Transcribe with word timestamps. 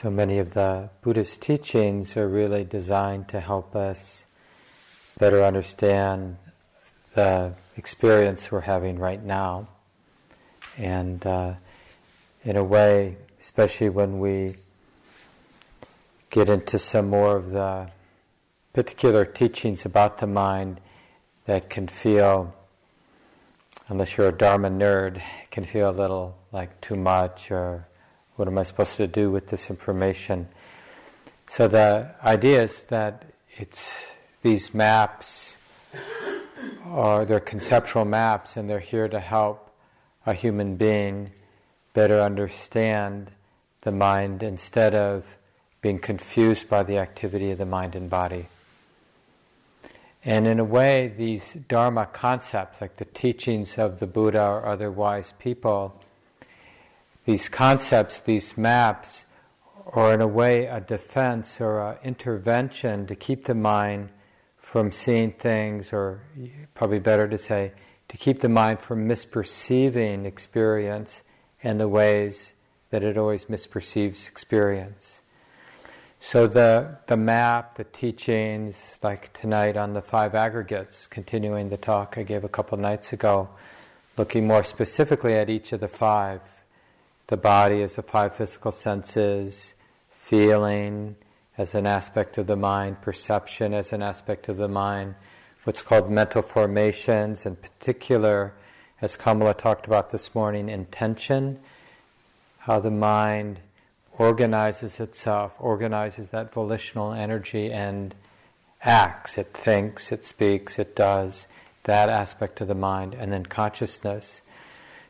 So 0.00 0.08
many 0.10 0.38
of 0.38 0.54
the 0.54 0.88
Buddhist 1.02 1.42
teachings 1.42 2.16
are 2.16 2.26
really 2.26 2.64
designed 2.64 3.28
to 3.28 3.40
help 3.40 3.76
us 3.76 4.24
better 5.18 5.44
understand 5.44 6.38
the 7.12 7.52
experience 7.76 8.50
we're 8.50 8.60
having 8.60 8.98
right 8.98 9.22
now. 9.22 9.68
And 10.78 11.26
uh, 11.26 11.52
in 12.44 12.56
a 12.56 12.64
way, 12.64 13.18
especially 13.42 13.90
when 13.90 14.20
we 14.20 14.54
get 16.30 16.48
into 16.48 16.78
some 16.78 17.10
more 17.10 17.36
of 17.36 17.50
the 17.50 17.90
particular 18.72 19.26
teachings 19.26 19.84
about 19.84 20.16
the 20.16 20.26
mind 20.26 20.80
that 21.44 21.68
can 21.68 21.88
feel, 21.88 22.54
unless 23.88 24.16
you're 24.16 24.28
a 24.28 24.32
Dharma 24.32 24.70
nerd, 24.70 25.20
can 25.50 25.66
feel 25.66 25.90
a 25.90 25.92
little 25.92 26.38
like 26.52 26.80
too 26.80 26.96
much 26.96 27.50
or 27.50 27.86
what 28.40 28.48
am 28.48 28.56
I 28.56 28.62
supposed 28.62 28.96
to 28.96 29.06
do 29.06 29.30
with 29.30 29.48
this 29.48 29.68
information? 29.68 30.48
So 31.46 31.68
the 31.68 32.14
idea 32.24 32.62
is 32.62 32.84
that 32.84 33.26
it's 33.58 34.12
these 34.40 34.72
maps 34.72 35.58
are 36.86 37.26
they're 37.26 37.38
conceptual 37.38 38.06
maps 38.06 38.56
and 38.56 38.70
they're 38.70 38.80
here 38.80 39.08
to 39.08 39.20
help 39.20 39.70
a 40.24 40.32
human 40.32 40.76
being 40.76 41.32
better 41.92 42.18
understand 42.18 43.30
the 43.82 43.92
mind 43.92 44.42
instead 44.42 44.94
of 44.94 45.36
being 45.82 45.98
confused 45.98 46.66
by 46.66 46.82
the 46.82 46.96
activity 46.96 47.50
of 47.50 47.58
the 47.58 47.66
mind 47.66 47.94
and 47.94 48.08
body. 48.08 48.48
And 50.24 50.46
in 50.46 50.58
a 50.58 50.64
way, 50.64 51.12
these 51.14 51.58
Dharma 51.68 52.06
concepts, 52.06 52.80
like 52.80 52.96
the 52.96 53.04
teachings 53.04 53.76
of 53.76 54.00
the 54.00 54.06
Buddha 54.06 54.42
or 54.42 54.64
other 54.64 54.90
wise 54.90 55.34
people, 55.38 56.00
these 57.30 57.48
concepts, 57.48 58.18
these 58.18 58.58
maps, 58.58 59.24
are 59.92 60.12
in 60.12 60.20
a 60.20 60.26
way 60.26 60.66
a 60.66 60.80
defense 60.80 61.60
or 61.60 61.80
an 61.80 61.96
intervention 62.02 63.06
to 63.06 63.14
keep 63.14 63.44
the 63.44 63.54
mind 63.54 64.08
from 64.56 64.90
seeing 64.90 65.30
things, 65.30 65.92
or 65.92 66.22
probably 66.74 66.98
better 66.98 67.28
to 67.28 67.38
say, 67.38 67.72
to 68.08 68.16
keep 68.16 68.40
the 68.40 68.48
mind 68.48 68.80
from 68.80 69.08
misperceiving 69.08 70.24
experience 70.24 71.22
and 71.62 71.78
the 71.78 71.86
ways 71.86 72.54
that 72.90 73.04
it 73.04 73.16
always 73.16 73.44
misperceives 73.44 74.28
experience. 74.28 75.20
So 76.18 76.48
the 76.48 76.98
the 77.06 77.16
map, 77.16 77.74
the 77.74 77.84
teachings, 77.84 78.98
like 79.04 79.32
tonight 79.32 79.76
on 79.76 79.94
the 79.94 80.02
five 80.02 80.34
aggregates, 80.34 81.06
continuing 81.06 81.68
the 81.68 81.76
talk 81.76 82.18
I 82.18 82.24
gave 82.24 82.42
a 82.42 82.48
couple 82.48 82.76
nights 82.76 83.12
ago, 83.12 83.48
looking 84.16 84.48
more 84.48 84.64
specifically 84.64 85.34
at 85.34 85.48
each 85.48 85.72
of 85.72 85.78
the 85.78 85.88
five. 85.88 86.40
The 87.30 87.36
body 87.36 87.80
as 87.84 87.92
the 87.92 88.02
five 88.02 88.34
physical 88.34 88.72
senses, 88.72 89.76
feeling 90.10 91.14
as 91.56 91.76
an 91.76 91.86
aspect 91.86 92.38
of 92.38 92.48
the 92.48 92.56
mind, 92.56 93.02
perception 93.02 93.72
as 93.72 93.92
an 93.92 94.02
aspect 94.02 94.48
of 94.48 94.56
the 94.56 94.66
mind, 94.66 95.14
what's 95.62 95.80
called 95.80 96.10
mental 96.10 96.42
formations, 96.42 97.46
in 97.46 97.54
particular, 97.54 98.52
as 99.00 99.16
Kamala 99.16 99.54
talked 99.54 99.86
about 99.86 100.10
this 100.10 100.34
morning, 100.34 100.68
intention, 100.68 101.60
how 102.58 102.80
the 102.80 102.90
mind 102.90 103.60
organizes 104.18 104.98
itself, 104.98 105.54
organizes 105.60 106.30
that 106.30 106.52
volitional 106.52 107.12
energy, 107.12 107.70
and 107.70 108.12
acts. 108.82 109.38
It 109.38 109.54
thinks, 109.54 110.10
it 110.10 110.24
speaks, 110.24 110.80
it 110.80 110.96
does 110.96 111.46
that 111.84 112.08
aspect 112.08 112.60
of 112.60 112.66
the 112.66 112.74
mind, 112.74 113.14
and 113.14 113.32
then 113.32 113.46
consciousness. 113.46 114.42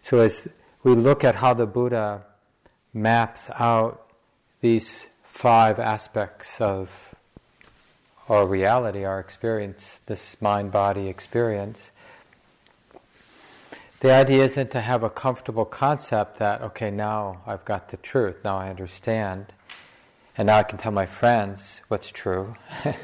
So, 0.02 0.20
as 0.20 0.48
we 0.82 0.94
look 0.94 1.24
at 1.24 1.36
how 1.36 1.54
the 1.54 1.66
Buddha 1.66 2.22
maps 2.92 3.50
out 3.58 4.06
these 4.60 5.06
five 5.22 5.78
aspects 5.78 6.60
of 6.60 7.14
our 8.28 8.46
reality, 8.46 9.04
our 9.04 9.18
experience, 9.18 10.00
this 10.06 10.40
mind 10.40 10.70
body 10.70 11.08
experience, 11.08 11.90
the 14.00 14.10
idea 14.10 14.44
isn't 14.44 14.70
to 14.70 14.80
have 14.80 15.02
a 15.02 15.10
comfortable 15.10 15.66
concept 15.66 16.38
that, 16.38 16.62
okay, 16.62 16.90
now 16.90 17.42
I've 17.46 17.64
got 17.66 17.90
the 17.90 17.98
truth, 17.98 18.36
now 18.42 18.56
I 18.56 18.70
understand, 18.70 19.52
and 20.38 20.46
now 20.46 20.58
I 20.58 20.62
can 20.62 20.78
tell 20.78 20.92
my 20.92 21.04
friends 21.04 21.82
what's 21.88 22.10
true 22.10 22.56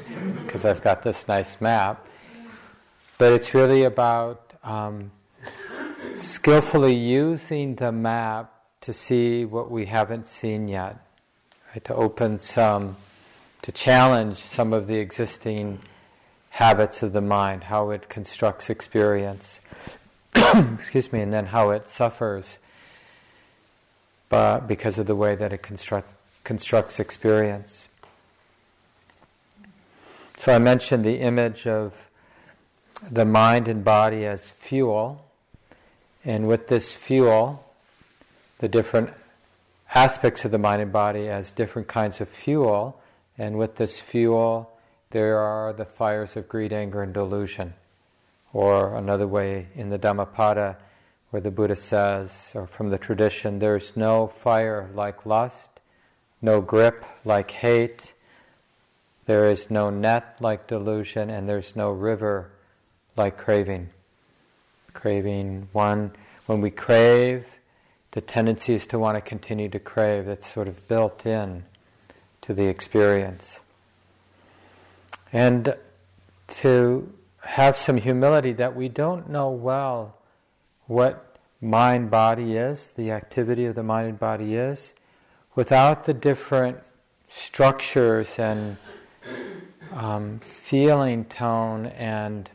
because 0.43 0.65
I've 0.65 0.81
got 0.81 1.03
this 1.03 1.27
nice 1.27 1.61
map. 1.61 2.07
But 3.19 3.33
it's 3.33 3.53
really 3.53 3.83
about 3.83 4.53
um, 4.63 5.11
skillfully 6.17 6.95
using 6.95 7.75
the 7.75 7.91
map 7.91 8.53
to 8.81 8.93
see 8.93 9.45
what 9.45 9.71
we 9.71 9.85
haven't 9.85 10.27
seen 10.27 10.67
yet, 10.67 10.97
right? 11.73 11.83
to 11.85 11.93
open 11.95 12.39
some, 12.39 12.97
to 13.61 13.71
challenge 13.71 14.35
some 14.35 14.73
of 14.73 14.87
the 14.87 14.95
existing 14.95 15.79
habits 16.49 17.03
of 17.03 17.13
the 17.13 17.21
mind, 17.21 17.65
how 17.65 17.91
it 17.91 18.09
constructs 18.09 18.69
experience. 18.69 19.61
excuse 20.73 21.13
me, 21.13 21.21
and 21.21 21.31
then 21.31 21.47
how 21.47 21.69
it 21.69 21.89
suffers 21.89 22.59
but 24.29 24.67
because 24.67 24.97
of 24.97 25.07
the 25.07 25.15
way 25.15 25.35
that 25.35 25.53
it 25.53 25.61
constructs, 25.61 26.15
constructs 26.43 26.99
experience. 26.99 27.87
So 30.37 30.53
I 30.53 30.59
mentioned 30.59 31.03
the 31.03 31.19
image 31.19 31.65
of 31.65 32.09
the 33.09 33.25
mind 33.25 33.67
and 33.67 33.83
body 33.83 34.25
as 34.25 34.49
fuel, 34.49 35.25
and 36.27 36.45
with 36.45 36.67
this 36.67 36.91
fuel, 36.91 37.63
the 38.59 38.67
different 38.67 39.11
aspects 39.95 40.43
of 40.43 40.51
the 40.51 40.57
mind 40.57 40.81
and 40.81 40.91
body 40.91 41.29
as 41.29 41.51
different 41.51 41.87
kinds 41.87 42.19
of 42.19 42.27
fuel, 42.27 42.99
and 43.37 43.57
with 43.57 43.77
this 43.77 43.97
fuel, 43.97 44.69
there 45.11 45.39
are 45.39 45.71
the 45.71 45.85
fires 45.85 46.35
of 46.35 46.49
greed, 46.49 46.73
anger, 46.73 47.01
and 47.01 47.13
delusion. 47.13 47.73
Or 48.51 48.93
another 48.97 49.25
way 49.25 49.67
in 49.73 49.89
the 49.89 49.97
Dhammapada, 49.97 50.75
where 51.29 51.41
the 51.41 51.49
Buddha 51.49 51.77
says, 51.77 52.51
or 52.53 52.67
from 52.67 52.89
the 52.89 52.97
tradition, 52.97 53.59
there's 53.59 53.95
no 53.95 54.27
fire 54.27 54.89
like 54.93 55.25
lust, 55.25 55.79
no 56.41 56.59
grip 56.59 57.05
like 57.23 57.51
hate, 57.51 58.11
there 59.27 59.49
is 59.49 59.71
no 59.71 59.89
net 59.89 60.35
like 60.41 60.67
delusion, 60.67 61.29
and 61.29 61.47
there's 61.47 61.73
no 61.73 61.89
river 61.89 62.51
like 63.15 63.37
craving. 63.37 63.91
Craving, 64.93 65.69
one, 65.71 66.11
when 66.45 66.61
we 66.61 66.71
crave, 66.71 67.45
the 68.11 68.21
tendency 68.21 68.73
is 68.73 68.87
to 68.87 68.99
want 68.99 69.15
to 69.15 69.21
continue 69.21 69.69
to 69.69 69.79
crave. 69.79 70.25
That's 70.25 70.51
sort 70.51 70.67
of 70.67 70.87
built 70.87 71.25
in 71.25 71.63
to 72.41 72.53
the 72.53 72.67
experience. 72.67 73.61
And 75.31 75.75
to 76.47 77.13
have 77.41 77.77
some 77.77 77.97
humility 77.97 78.53
that 78.53 78.75
we 78.75 78.89
don't 78.89 79.29
know 79.29 79.49
well 79.49 80.17
what 80.87 81.37
mind 81.61 82.09
body 82.09 82.55
is, 82.55 82.89
the 82.89 83.11
activity 83.11 83.65
of 83.65 83.75
the 83.75 83.83
mind 83.83 84.07
and 84.07 84.19
body 84.19 84.55
is, 84.55 84.93
without 85.55 86.05
the 86.05 86.13
different 86.13 86.79
structures 87.27 88.39
and 88.39 88.77
um, 89.91 90.39
feeling 90.39 91.25
tone 91.25 91.87
and 91.87 92.49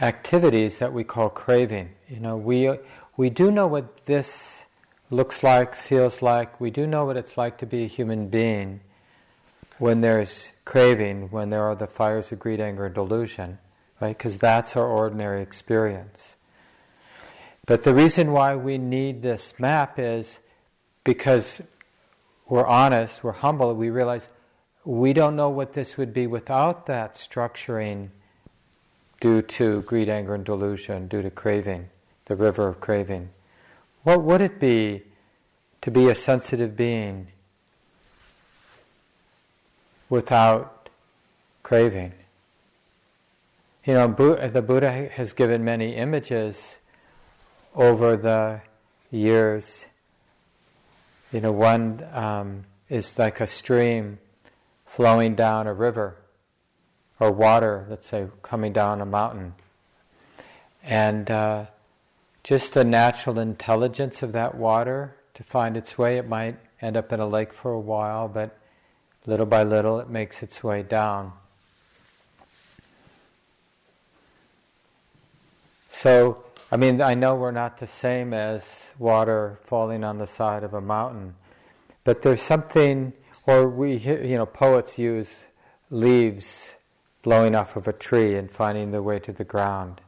activities 0.00 0.78
that 0.78 0.92
we 0.92 1.04
call 1.04 1.28
craving. 1.28 1.90
You 2.08 2.20
know, 2.20 2.36
we 2.36 2.78
we 3.16 3.30
do 3.30 3.50
know 3.50 3.66
what 3.66 4.06
this 4.06 4.66
looks 5.10 5.42
like, 5.42 5.74
feels 5.74 6.22
like. 6.22 6.60
We 6.60 6.70
do 6.70 6.86
know 6.86 7.06
what 7.06 7.16
it's 7.16 7.36
like 7.36 7.58
to 7.58 7.66
be 7.66 7.84
a 7.84 7.88
human 7.88 8.28
being 8.28 8.80
when 9.78 10.00
there's 10.00 10.50
craving, 10.64 11.30
when 11.30 11.50
there 11.50 11.62
are 11.62 11.74
the 11.74 11.86
fires 11.86 12.32
of 12.32 12.38
greed, 12.38 12.60
anger, 12.60 12.86
and 12.86 12.94
delusion, 12.94 13.58
right? 14.00 14.16
Because 14.16 14.38
that's 14.38 14.76
our 14.76 14.86
ordinary 14.86 15.42
experience. 15.42 16.36
But 17.66 17.84
the 17.84 17.94
reason 17.94 18.32
why 18.32 18.54
we 18.54 18.78
need 18.78 19.22
this 19.22 19.58
map 19.58 19.98
is 19.98 20.38
because 21.04 21.60
we're 22.48 22.66
honest, 22.66 23.24
we're 23.24 23.32
humble, 23.32 23.74
we 23.74 23.90
realize 23.90 24.28
we 24.84 25.12
don't 25.12 25.34
know 25.34 25.50
what 25.50 25.72
this 25.72 25.96
would 25.96 26.14
be 26.14 26.26
without 26.26 26.86
that 26.86 27.14
structuring 27.14 28.10
due 29.26 29.42
to 29.42 29.82
greed, 29.82 30.08
anger, 30.08 30.34
and 30.34 30.44
delusion, 30.44 31.08
due 31.08 31.22
to 31.22 31.30
craving, 31.30 31.88
the 32.26 32.36
river 32.36 32.68
of 32.68 32.80
craving. 32.80 33.30
What 34.04 34.22
would 34.22 34.40
it 34.40 34.60
be 34.60 35.02
to 35.80 35.90
be 35.90 36.08
a 36.08 36.14
sensitive 36.14 36.76
being 36.76 37.28
without 40.08 40.88
craving. 41.62 42.12
You 43.84 43.94
know, 43.94 44.08
the 44.48 44.62
Buddha 44.62 45.10
has 45.12 45.32
given 45.32 45.64
many 45.64 45.96
images 45.96 46.78
over 47.74 48.16
the 48.16 48.60
years. 49.10 49.86
You 51.32 51.40
know, 51.40 51.52
one 51.52 52.04
um, 52.12 52.64
is 52.88 53.18
like 53.18 53.40
a 53.40 53.46
stream 53.46 54.18
flowing 54.86 55.34
down 55.34 55.66
a 55.66 55.74
river, 55.74 56.16
or 57.18 57.32
water, 57.32 57.86
let's 57.88 58.06
say, 58.06 58.26
coming 58.42 58.72
down 58.72 59.00
a 59.00 59.06
mountain. 59.06 59.54
And 60.82 61.30
uh, 61.30 61.66
just 62.44 62.74
the 62.74 62.84
natural 62.84 63.38
intelligence 63.38 64.22
of 64.22 64.32
that 64.32 64.54
water 64.54 65.16
to 65.34 65.42
find 65.42 65.76
its 65.76 65.98
way, 65.98 66.18
it 66.18 66.28
might 66.28 66.56
end 66.80 66.96
up 66.96 67.12
in 67.12 67.20
a 67.20 67.26
lake 67.26 67.52
for 67.52 67.72
a 67.72 67.80
while, 67.80 68.28
but 68.28 68.56
little 69.26 69.46
by 69.46 69.64
little 69.64 69.98
it 69.98 70.08
makes 70.08 70.42
its 70.42 70.62
way 70.62 70.82
down. 70.82 71.32
So, 75.90 76.44
I 76.70 76.76
mean, 76.76 77.00
I 77.00 77.14
know 77.14 77.34
we're 77.34 77.50
not 77.50 77.78
the 77.78 77.86
same 77.86 78.32
as 78.32 78.92
water 78.98 79.58
falling 79.62 80.04
on 80.04 80.18
the 80.18 80.26
side 80.26 80.62
of 80.62 80.74
a 80.74 80.80
mountain, 80.80 81.34
but 82.04 82.22
there's 82.22 82.42
something, 82.42 83.14
or 83.46 83.68
we, 83.68 83.96
you 83.96 84.36
know, 84.36 84.46
poets 84.46 84.98
use 84.98 85.46
leaves 85.90 86.75
blowing 87.26 87.56
off 87.56 87.74
of 87.74 87.88
a 87.88 87.92
tree 87.92 88.36
and 88.36 88.48
finding 88.48 88.92
their 88.92 89.02
way 89.02 89.18
to 89.18 89.32
the 89.32 89.42
ground. 89.42 90.00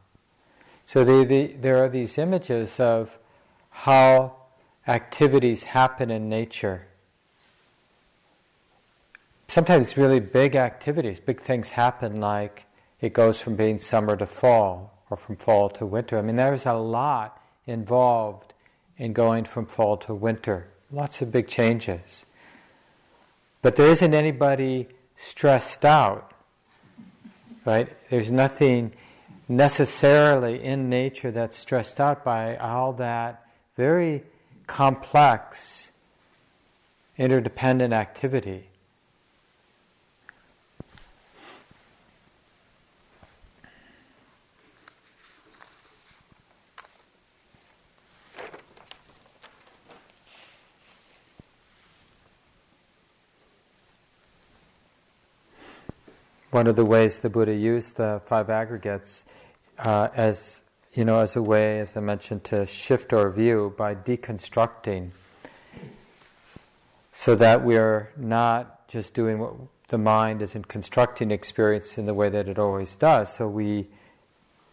So 0.85 1.03
the, 1.03 1.25
the, 1.25 1.47
there 1.59 1.83
are 1.83 1.89
these 1.89 2.17
images 2.17 2.79
of 2.79 3.17
how 3.71 4.37
activities 4.87 5.63
happen 5.63 6.11
in 6.11 6.29
nature. 6.29 6.87
Sometimes 9.49 9.97
really 9.97 10.21
big 10.21 10.55
activities, 10.55 11.19
big 11.19 11.41
things 11.41 11.71
happen 11.71 12.21
like 12.21 12.63
it 13.01 13.11
goes 13.11 13.41
from 13.41 13.57
being 13.57 13.79
summer 13.79 14.15
to 14.15 14.25
fall 14.25 15.03
or 15.09 15.17
from 15.17 15.35
fall 15.35 15.69
to 15.71 15.85
winter. 15.85 16.17
I 16.17 16.21
mean, 16.21 16.37
there's 16.37 16.65
a 16.65 16.75
lot 16.75 17.43
involved 17.67 18.53
in 18.97 19.11
going 19.11 19.43
from 19.43 19.65
fall 19.65 19.97
to 19.97 20.13
winter, 20.13 20.69
lots 20.89 21.21
of 21.21 21.33
big 21.33 21.49
changes. 21.49 22.25
But 23.61 23.75
there 23.75 23.87
isn't 23.87 24.13
anybody 24.13 24.87
stressed 25.17 25.83
out, 25.83 26.33
right? 27.65 27.89
There's 28.09 28.31
nothing 28.31 28.93
necessarily 29.47 30.63
in 30.63 30.89
nature 30.89 31.31
that's 31.31 31.57
stressed 31.57 31.99
out 31.99 32.23
by 32.23 32.55
all 32.57 32.93
that 32.93 33.45
very 33.75 34.23
complex, 34.67 35.91
interdependent 37.17 37.93
activity. 37.93 38.68
One 56.51 56.65
of 56.65 56.75
the 56.75 56.85
ways 56.85 57.19
the 57.19 57.29
Buddha 57.29 57.53
used 57.53 57.97
the 57.97 58.21
five 58.25 58.49
aggregates 58.49 59.25
uh, 59.77 60.09
as 60.15 60.63
you 60.93 61.05
know, 61.05 61.19
as 61.19 61.35
a 61.35 61.41
way, 61.41 61.79
as 61.79 61.95
I 61.95 61.99
mentioned, 61.99 62.43
to 62.45 62.65
shift 62.65 63.13
our 63.13 63.29
view 63.29 63.73
by 63.77 63.93
deconstructing, 63.93 65.11
so 67.11 67.35
that 67.35 67.63
we 67.63 67.77
are 67.77 68.11
not 68.17 68.87
just 68.87 69.13
doing 69.13 69.37
what 69.39 69.53
the 69.89 69.97
mind 69.97 70.41
isn't 70.41 70.67
constructing 70.67 71.29
experience 71.31 71.97
in 71.97 72.05
the 72.05 72.13
way 72.13 72.29
that 72.29 72.47
it 72.47 72.57
always 72.57 72.95
does. 72.95 73.35
So 73.35 73.47
we 73.47 73.87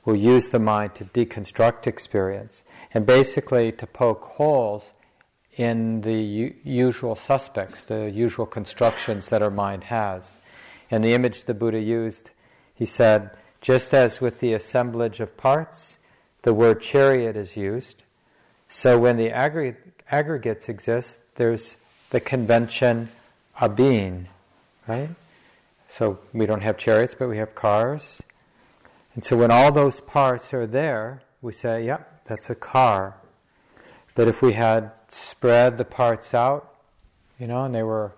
will 0.05 0.17
use 0.17 0.49
the 0.49 0.59
mind 0.59 0.95
to 0.95 1.05
deconstruct 1.05 1.87
experience 1.87 2.65
and 2.95 3.05
basically 3.05 3.73
to 3.73 3.87
poke 3.87 4.23
holes 4.23 4.93
in 5.57 6.03
the 6.03 6.15
u- 6.15 6.55
usual 6.65 7.17
suspects, 7.17 7.83
the 7.83 8.11
usual 8.11 8.47
constructions 8.47 9.29
that 9.29 9.43
our 9.43 9.51
mind 9.51 9.85
has. 9.85 10.39
And 10.91 11.03
the 11.03 11.15
image 11.15 11.45
the 11.45 11.55
Buddha 11.55 11.81
used, 11.81 12.31
he 12.75 12.85
said, 12.85 13.31
just 13.61 13.93
as 13.93 14.21
with 14.21 14.41
the 14.41 14.53
assemblage 14.53 15.21
of 15.21 15.37
parts, 15.37 15.99
the 16.43 16.55
word 16.55 16.81
chariot 16.81 17.37
is 17.37 17.57
used. 17.57 18.05
So 18.69 18.99
when 18.99 19.17
the 19.17 19.31
aggregates 19.31 20.69
exist, 20.69 21.21
there's 21.35 21.77
the 22.11 22.21
convention 22.21 23.11
of 23.61 23.75
being, 23.75 24.29
right? 24.87 25.11
So 25.89 26.19
we 26.33 26.47
don't 26.47 26.63
have 26.63 26.77
chariots, 26.77 27.17
but 27.19 27.29
we 27.29 27.39
have 27.39 27.55
cars. 27.55 28.23
And 29.15 29.25
so 29.25 29.37
when 29.37 29.51
all 29.51 29.73
those 29.73 30.01
parts 30.01 30.53
are 30.53 30.67
there, 30.67 31.23
we 31.41 31.53
say, 31.53 31.85
yep, 31.85 32.25
that's 32.25 32.51
a 32.51 32.55
car. 32.55 33.17
But 34.15 34.29
if 34.29 34.43
we 34.43 34.53
had 34.53 34.93
spread 35.09 35.79
the 35.79 35.85
parts 35.85 36.35
out, 36.35 36.75
you 37.39 37.47
know, 37.47 37.65
and 37.65 37.75
they 37.75 37.83
were 37.83 38.13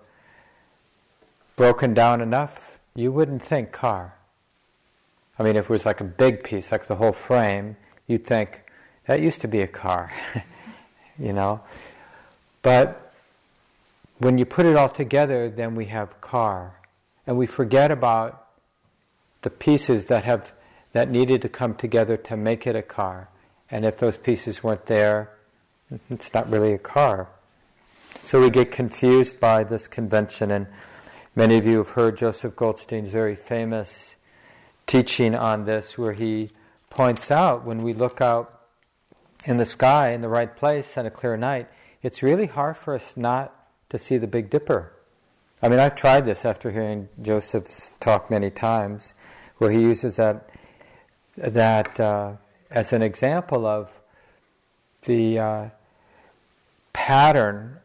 broken 1.58 1.92
down 1.92 2.22
enough, 2.22 2.78
you 2.94 3.12
wouldn't 3.12 3.42
think 3.42 3.72
car. 3.72 4.14
I 5.38 5.42
mean, 5.42 5.56
if 5.56 5.64
it 5.64 5.70
was 5.70 5.84
like 5.84 6.00
a 6.00 6.04
big 6.04 6.42
piece, 6.42 6.72
like 6.72 6.86
the 6.86 6.94
whole 6.94 7.12
frame, 7.12 7.76
you'd 8.06 8.24
think, 8.24 8.62
that 9.06 9.20
used 9.20 9.40
to 9.42 9.48
be 9.48 9.60
a 9.60 9.66
car, 9.66 10.10
you 11.18 11.32
know? 11.32 11.60
But 12.62 13.12
when 14.18 14.38
you 14.38 14.46
put 14.46 14.66
it 14.66 14.76
all 14.76 14.88
together, 14.88 15.50
then 15.50 15.74
we 15.74 15.86
have 15.86 16.20
car. 16.20 16.74
And 17.26 17.36
we 17.36 17.46
forget 17.46 17.90
about 17.90 18.46
the 19.42 19.50
pieces 19.50 20.06
that 20.06 20.24
have 20.24 20.52
that 20.92 21.10
needed 21.10 21.42
to 21.42 21.48
come 21.48 21.74
together 21.74 22.16
to 22.16 22.36
make 22.36 22.66
it 22.66 22.74
a 22.74 22.82
car. 22.82 23.28
And 23.70 23.84
if 23.84 23.98
those 23.98 24.16
pieces 24.16 24.64
weren't 24.64 24.86
there, 24.86 25.30
it's 26.08 26.32
not 26.32 26.50
really 26.50 26.72
a 26.72 26.78
car. 26.78 27.28
So 28.24 28.40
we 28.40 28.50
get 28.50 28.70
confused 28.70 29.38
by 29.38 29.64
this 29.64 29.86
convention 29.86 30.50
and 30.50 30.66
Many 31.38 31.56
of 31.56 31.66
you 31.66 31.76
have 31.76 31.90
heard 31.90 32.16
Joseph 32.16 32.56
Goldstein's 32.56 33.10
very 33.10 33.36
famous 33.36 34.16
teaching 34.88 35.36
on 35.36 35.66
this, 35.66 35.96
where 35.96 36.12
he 36.12 36.50
points 36.90 37.30
out 37.30 37.64
when 37.64 37.84
we 37.84 37.92
look 37.92 38.20
out 38.20 38.62
in 39.44 39.56
the 39.56 39.64
sky 39.64 40.10
in 40.10 40.20
the 40.20 40.28
right 40.28 40.56
place 40.56 40.98
on 40.98 41.06
a 41.06 41.12
clear 41.12 41.36
night, 41.36 41.68
it's 42.02 42.24
really 42.24 42.46
hard 42.46 42.76
for 42.76 42.92
us 42.92 43.16
not 43.16 43.54
to 43.88 43.98
see 43.98 44.18
the 44.18 44.26
Big 44.26 44.50
Dipper. 44.50 44.92
I 45.62 45.68
mean, 45.68 45.78
I've 45.78 45.94
tried 45.94 46.24
this 46.24 46.44
after 46.44 46.72
hearing 46.72 47.08
Joseph's 47.22 47.94
talk 48.00 48.30
many 48.32 48.50
times, 48.50 49.14
where 49.58 49.70
he 49.70 49.80
uses 49.80 50.16
that 50.16 50.50
that 51.36 52.00
uh, 52.00 52.32
as 52.68 52.92
an 52.92 53.02
example 53.02 53.64
of 53.64 53.92
the 55.02 55.38
uh, 55.38 55.68
pattern 56.92 57.78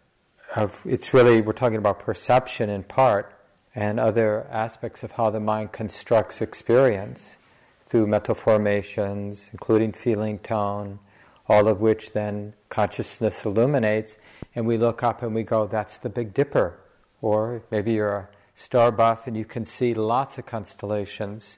of 0.56 0.82
it's 0.86 1.14
really 1.14 1.40
we're 1.40 1.52
talking 1.52 1.78
about 1.78 2.00
perception 2.00 2.68
in 2.68 2.82
part 2.82 3.33
and 3.76 4.00
other 4.00 4.48
aspects 4.52 5.04
of 5.04 5.14
how 5.14 5.30
the 5.30 5.40
mind 5.40 5.72
constructs 5.72 6.42
experience 6.42 7.38
through 7.88 8.08
mental 8.08 8.36
formations, 8.36 9.50
including 9.52 9.92
feeling 9.92 10.40
tone, 10.40 11.00
all 11.48 11.68
of 11.68 11.82
which 11.82 12.14
then 12.14 12.54
consciousness 12.70 13.46
illuminates, 13.46 14.18
and 14.56 14.66
we 14.66 14.78
look 14.78 15.04
up 15.04 15.22
and 15.22 15.34
we 15.34 15.44
go, 15.44 15.68
that's 15.68 15.98
the 15.98 16.10
Big 16.10 16.34
Dipper. 16.34 16.80
Or 17.22 17.64
maybe 17.72 17.94
you're 17.94 18.16
a 18.16 18.30
star 18.54 18.92
buff 18.92 19.28
and 19.28 19.36
you 19.36 19.46
can 19.46 19.66
see 19.66 19.94
lots 19.94 20.38
of 20.38 20.46
constellations. 20.46 21.58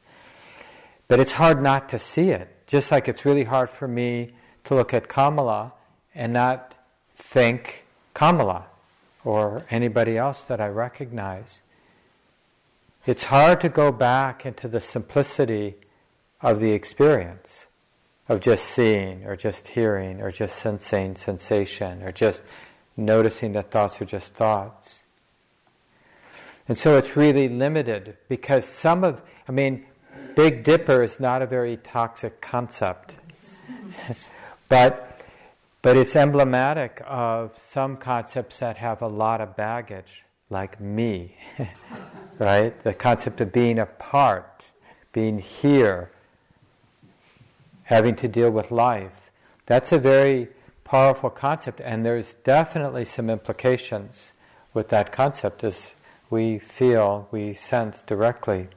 But 1.08 1.20
it's 1.20 1.34
hard 1.34 1.62
not 1.62 1.90
to 1.90 2.00
see 2.00 2.30
it. 2.30 2.68
Just 2.68 2.92
like 2.92 3.08
it's 3.08 3.26
really 3.26 3.44
hard 3.44 3.70
for 3.70 3.88
me 3.88 4.34
to 4.64 4.76
look 4.76 4.94
at 4.94 5.08
Kamala 5.08 5.74
and 6.14 6.34
not 6.34 6.74
think 7.16 7.86
Kamala 8.14 8.66
or 9.24 9.66
anybody 9.70 10.18
else 10.18 10.44
that 10.44 10.62
I 10.62 10.68
recognize. 10.68 11.62
It's 13.06 13.26
hard 13.26 13.62
to 13.62 13.70
go 13.70 13.92
back 13.92 14.48
into 14.48 14.68
the 14.68 14.82
simplicity 14.82 15.76
of 16.42 16.60
the 16.60 16.72
experience 16.72 17.68
of 18.28 18.40
just 18.42 18.66
seeing 18.66 19.26
or 19.26 19.36
just 19.36 19.68
hearing 19.70 20.22
or 20.22 20.32
just 20.32 20.56
sensing 20.56 21.16
sensation 21.16 22.02
or 22.02 22.12
just 22.12 22.42
noticing 22.98 23.54
that 23.54 23.70
thoughts 23.70 24.02
are 24.02 24.06
just 24.06 24.34
thoughts. 24.34 25.04
And 26.68 26.80
so 26.80 26.98
it's 26.98 27.16
really 27.16 27.48
limited 27.48 28.18
because 28.28 28.66
some 28.66 29.04
of, 29.04 29.22
I 29.48 29.52
mean, 29.52 29.86
Big 30.36 30.64
Dipper 30.64 31.04
is 31.04 31.20
not 31.20 31.44
a 31.44 31.46
very 31.46 31.78
toxic 31.78 32.42
concept. 32.42 33.18
but, 34.70 35.22
but 35.84 35.96
it's 35.96 36.16
emblematic 36.16 37.04
of 37.06 37.56
some 37.60 37.98
concepts 37.98 38.58
that 38.58 38.78
have 38.78 39.04
a 39.04 39.08
lot 39.08 39.42
of 39.42 39.56
baggage, 39.56 40.26
like 40.50 40.80
me. 40.80 41.38
right? 42.40 42.82
The 42.84 42.94
concept 42.94 43.42
of 43.42 43.52
being 43.52 43.80
apart, 43.80 44.72
being 45.12 45.40
here, 45.40 46.12
having 47.84 48.16
to 48.18 48.28
deal 48.28 48.52
with 48.52 48.72
life. 48.72 49.32
That's 49.66 49.92
a 49.92 49.98
very 50.00 50.50
powerful 50.84 51.30
concept, 51.30 51.82
and 51.84 52.06
there's 52.06 52.34
definitely 52.44 53.06
some 53.06 53.30
implications 53.30 54.34
with 54.74 54.90
that 54.90 55.12
concept 55.12 55.64
as 55.64 55.94
we 56.30 56.60
feel, 56.60 57.28
we 57.32 57.54
sense 57.54 58.02
directly. 58.02 58.68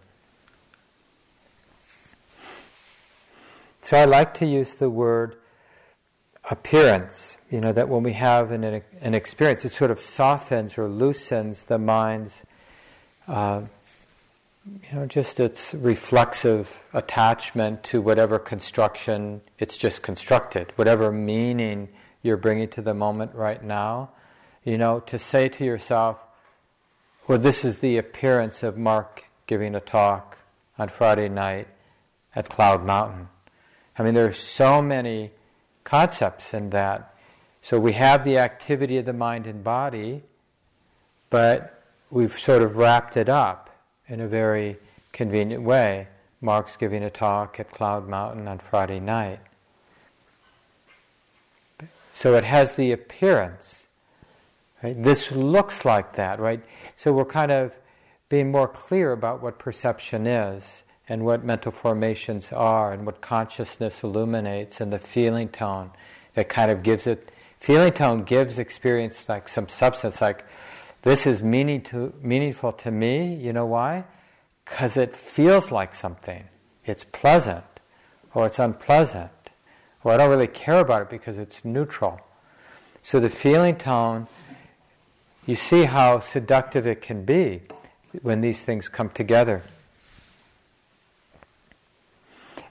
So 3.82 3.96
I 3.96 4.04
like 4.04 4.34
to 4.34 4.46
use 4.46 4.74
the 4.74 4.90
word 4.90 5.36
appearance, 6.50 7.38
you 7.50 7.60
know, 7.60 7.72
that 7.72 7.88
when 7.88 8.02
we 8.02 8.14
have 8.14 8.50
an, 8.50 8.82
an 9.00 9.14
experience, 9.14 9.64
it 9.64 9.70
sort 9.70 9.90
of 9.90 10.00
softens 10.00 10.78
or 10.78 10.88
loosens 10.88 11.64
the 11.64 11.78
mind's 11.78 12.42
uh, 13.26 13.62
you 14.90 14.98
know, 14.98 15.06
just 15.06 15.40
its 15.40 15.74
reflexive 15.74 16.82
attachment 16.92 17.82
to 17.84 18.00
whatever 18.00 18.38
construction 18.38 19.40
it's 19.58 19.76
just 19.76 20.02
constructed, 20.02 20.72
whatever 20.76 21.10
meaning 21.12 21.88
you're 22.22 22.36
bringing 22.36 22.68
to 22.68 22.82
the 22.82 22.94
moment 22.94 23.34
right 23.34 23.62
now. 23.62 24.10
you 24.64 24.76
know, 24.76 25.00
to 25.00 25.18
say 25.18 25.48
to 25.48 25.64
yourself, 25.64 26.18
well, 27.26 27.38
this 27.38 27.64
is 27.64 27.78
the 27.78 27.96
appearance 27.96 28.62
of 28.62 28.76
Mark 28.76 29.24
giving 29.46 29.74
a 29.74 29.80
talk 29.80 30.38
on 30.78 30.88
Friday 30.88 31.28
night 31.28 31.68
at 32.34 32.48
Cloud 32.48 32.84
Mountain. 32.84 33.28
I 33.98 34.02
mean, 34.02 34.14
there 34.14 34.26
are 34.26 34.32
so 34.32 34.82
many 34.82 35.30
concepts 35.88 36.52
in 36.52 36.68
that. 36.70 37.14
So 37.62 37.80
we 37.80 37.92
have 37.94 38.22
the 38.22 38.38
activity 38.38 38.98
of 38.98 39.06
the 39.06 39.14
mind 39.14 39.46
and 39.46 39.64
body, 39.64 40.22
but 41.30 41.82
we've 42.10 42.38
sort 42.38 42.62
of 42.62 42.76
wrapped 42.76 43.16
it 43.16 43.28
up 43.28 43.70
in 44.06 44.20
a 44.20 44.28
very 44.28 44.76
convenient 45.12 45.62
way. 45.62 46.08
Mark's 46.42 46.76
giving 46.76 47.02
a 47.02 47.10
talk 47.10 47.58
at 47.58 47.70
Cloud 47.70 48.06
Mountain 48.06 48.46
on 48.46 48.58
Friday 48.58 49.00
night. 49.00 49.40
So 52.12 52.34
it 52.34 52.44
has 52.44 52.74
the 52.74 52.92
appearance. 52.92 53.86
Right? 54.82 55.02
This 55.02 55.32
looks 55.32 55.84
like 55.84 56.16
that, 56.16 56.38
right? 56.38 56.62
So 56.96 57.12
we're 57.12 57.24
kind 57.24 57.50
of 57.50 57.74
being 58.28 58.50
more 58.50 58.68
clear 58.68 59.12
about 59.12 59.42
what 59.42 59.58
perception 59.58 60.26
is 60.26 60.82
and 61.08 61.24
what 61.24 61.42
mental 61.42 61.72
formations 61.72 62.52
are 62.52 62.92
and 62.92 63.06
what 63.06 63.20
consciousness 63.20 64.02
illuminates 64.02 64.80
and 64.80 64.92
the 64.92 64.98
feeling 64.98 65.48
tone 65.48 65.90
that 66.34 66.48
kind 66.48 66.70
of 66.70 66.82
gives 66.82 67.06
it. 67.06 67.30
Feeling 67.58 67.92
tone 67.92 68.24
gives 68.24 68.58
experience 68.58 69.28
like 69.28 69.48
some 69.48 69.68
substance 69.68 70.20
like 70.20 70.44
this 71.02 71.26
is 71.26 71.42
meaning 71.42 71.80
to, 71.82 72.12
meaningful 72.20 72.72
to 72.72 72.90
me. 72.90 73.34
You 73.34 73.52
know 73.52 73.66
why? 73.66 74.04
Because 74.64 74.96
it 74.96 75.16
feels 75.16 75.70
like 75.72 75.94
something. 75.94 76.44
It's 76.84 77.04
pleasant 77.04 77.64
or 78.34 78.46
it's 78.46 78.58
unpleasant. 78.58 79.30
Or 80.04 80.12
i 80.12 80.16
don't 80.16 80.30
really 80.30 80.46
care 80.46 80.80
about 80.80 81.02
it 81.02 81.10
because 81.10 81.38
it's 81.38 81.64
neutral. 81.64 82.20
So 83.02 83.18
the 83.18 83.30
feeling 83.30 83.76
tone 83.76 84.26
you 85.46 85.56
see 85.56 85.84
how 85.84 86.20
seductive 86.20 86.86
it 86.86 87.00
can 87.00 87.24
be 87.24 87.62
when 88.20 88.42
these 88.42 88.62
things 88.62 88.90
come 88.90 89.08
together 89.08 89.62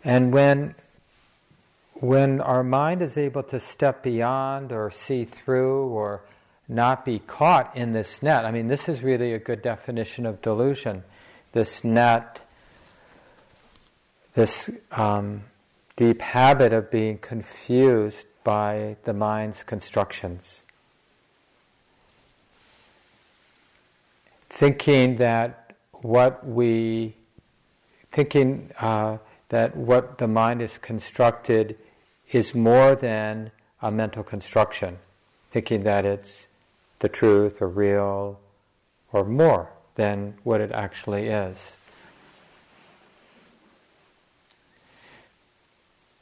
and 0.08 0.34
when, 0.34 0.74
when 1.96 2.40
our 2.40 2.64
mind 2.64 3.02
is 3.02 3.18
able 3.18 3.44
to 3.44 3.60
step 3.60 4.02
beyond 4.02 4.72
or 4.72 4.90
see 4.90 5.26
through 5.26 5.88
or 5.88 6.22
not 6.70 7.04
be 7.04 7.20
caught 7.20 7.76
in 7.76 7.92
this 7.92 8.24
net, 8.24 8.46
I 8.46 8.52
mean, 8.52 8.70
this 8.70 8.88
is 8.88 9.04
really 9.04 9.34
a 9.34 9.38
good 9.38 9.62
definition 9.62 10.26
of 10.26 10.42
delusion. 10.42 11.04
This 11.52 11.84
net, 11.84 12.40
this 14.34 14.70
um, 14.94 15.44
deep 15.98 16.22
habit 16.22 16.72
of 16.72 16.90
being 16.90 17.18
confused 17.18 18.28
by 18.46 18.96
the 19.04 19.12
mind's 19.12 19.62
constructions. 19.62 20.64
Thinking 24.48 25.18
that 25.18 25.76
what 25.92 26.48
we, 26.48 27.14
thinking 28.14 28.72
uh, 28.80 29.18
that 29.50 29.76
what 29.76 30.18
the 30.18 30.28
mind 30.28 30.62
is 30.62 30.78
constructed 30.78 31.78
is 32.32 32.54
more 32.54 32.96
than 32.96 33.52
a 33.82 33.92
mental 33.92 34.24
construction, 34.24 34.98
thinking 35.52 35.84
that 35.84 36.06
it's 36.06 36.48
the 37.00 37.10
truth 37.10 37.62
or 37.62 37.68
real 37.68 38.40
or 39.12 39.24
more 39.24 39.72
than 39.96 40.36
what 40.44 40.62
it 40.62 40.72
actually 40.72 41.28
is. 41.28 41.78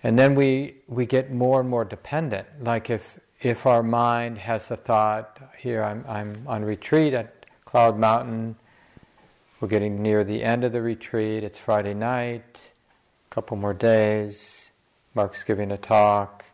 And 0.04 0.20
then 0.20 0.36
we, 0.36 0.76
we 0.88 1.08
get 1.08 1.32
more 1.32 1.60
and 1.62 1.68
more 1.68 1.84
dependent. 1.84 2.48
Like 2.62 2.92
if, 2.92 3.20
if 3.42 3.66
our 3.66 3.82
mind 3.82 4.38
has 4.38 4.68
the 4.68 4.78
thought, 4.78 5.40
here 5.58 5.84
I'm, 5.84 6.06
I'm 6.08 6.44
on 6.48 6.64
retreat 6.64 7.16
at 7.16 7.48
Cloud 7.66 7.98
Mountain, 7.98 8.56
we're 9.60 9.68
getting 9.68 10.04
near 10.04 10.24
the 10.24 10.44
end 10.44 10.64
of 10.64 10.74
the 10.74 10.82
retreat, 10.82 11.44
it's 11.44 11.58
Friday 11.58 11.96
night, 11.96 12.44
couple 13.36 13.58
more 13.58 13.74
days. 13.74 14.72
Mark's 15.14 15.44
giving 15.44 15.70
a 15.70 15.78
talk. 15.78 16.46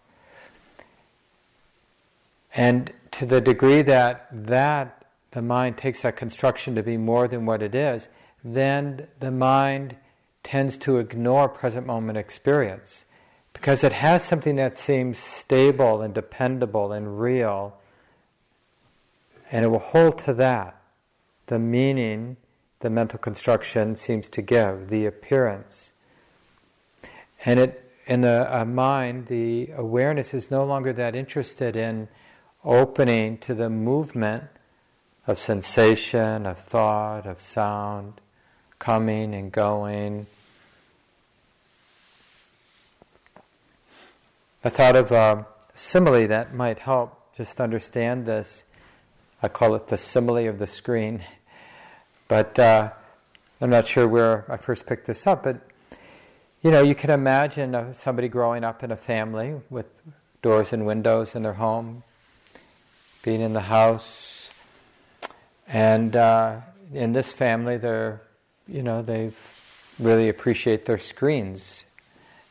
And 2.55 2.91
to 3.11 3.27
the 3.27 3.39
degree 3.39 3.83
that 3.83 4.27
that 4.31 5.05
the 5.29 5.43
mind 5.43 5.77
takes 5.77 6.01
that 6.01 6.17
construction 6.17 6.73
to 6.73 6.81
be 6.81 6.97
more 6.97 7.27
than 7.27 7.45
what 7.45 7.61
it 7.61 7.75
is, 7.75 8.09
then 8.43 9.07
the 9.19 9.29
mind 9.29 9.95
tends 10.43 10.75
to 10.79 10.97
ignore 10.97 11.47
present 11.47 11.85
moment 11.85 12.17
experience 12.17 13.05
because 13.53 13.83
it 13.83 13.93
has 13.93 14.23
something 14.23 14.55
that 14.55 14.75
seems 14.75 15.19
stable 15.19 16.01
and 16.01 16.15
dependable 16.15 16.91
and 16.91 17.21
real, 17.21 17.77
and 19.51 19.63
it 19.63 19.67
will 19.67 19.77
hold 19.77 20.17
to 20.17 20.33
that. 20.33 20.81
The 21.45 21.59
meaning 21.59 22.37
the 22.79 22.89
mental 22.89 23.19
construction 23.19 23.95
seems 23.95 24.27
to 24.29 24.41
give, 24.41 24.87
the 24.87 25.05
appearance. 25.05 25.93
And 27.43 27.59
it, 27.59 27.91
in 28.05 28.21
the 28.21 28.47
uh, 28.61 28.65
mind, 28.65 29.27
the 29.27 29.71
awareness 29.75 30.33
is 30.33 30.51
no 30.51 30.63
longer 30.63 30.93
that 30.93 31.15
interested 31.15 31.75
in 31.75 32.07
opening 32.63 33.37
to 33.39 33.55
the 33.55 33.69
movement 33.69 34.43
of 35.25 35.39
sensation, 35.39 36.45
of 36.45 36.59
thought, 36.59 37.25
of 37.25 37.41
sound, 37.41 38.21
coming 38.79 39.33
and 39.33 39.51
going. 39.51 40.27
I 44.63 44.69
thought 44.69 44.95
of 44.95 45.11
a 45.11 45.47
simile 45.73 46.27
that 46.27 46.53
might 46.53 46.79
help 46.79 47.33
just 47.33 47.59
understand 47.59 48.27
this. 48.27 48.65
I 49.41 49.47
call 49.47 49.73
it 49.73 49.87
the 49.87 49.97
simile 49.97 50.47
of 50.47 50.59
the 50.59 50.67
screen. 50.67 51.23
But 52.27 52.57
uh, 52.57 52.91
I'm 53.59 53.69
not 53.69 53.85
sure 53.85 54.07
where 54.07 54.45
I 54.47 54.55
first 54.55 54.85
picked 54.85 55.05
this 55.05 55.27
up, 55.27 55.43
but 55.43 55.59
you 56.61 56.69
know, 56.71 56.81
you 56.81 56.93
can 56.93 57.09
imagine 57.09 57.93
somebody 57.93 58.27
growing 58.27 58.63
up 58.63 58.83
in 58.83 58.91
a 58.91 58.95
family 58.95 59.55
with 59.69 59.87
doors 60.41 60.73
and 60.73 60.85
windows 60.85 61.33
in 61.35 61.43
their 61.43 61.53
home, 61.53 62.03
being 63.23 63.41
in 63.41 63.53
the 63.53 63.61
house, 63.61 64.49
and 65.67 66.15
uh, 66.15 66.59
in 66.93 67.13
this 67.13 67.31
family, 67.31 67.77
they're, 67.77 68.21
you 68.67 68.83
know, 68.83 69.01
they 69.01 69.31
really 69.99 70.29
appreciate 70.29 70.85
their 70.85 70.97
screens. 70.97 71.85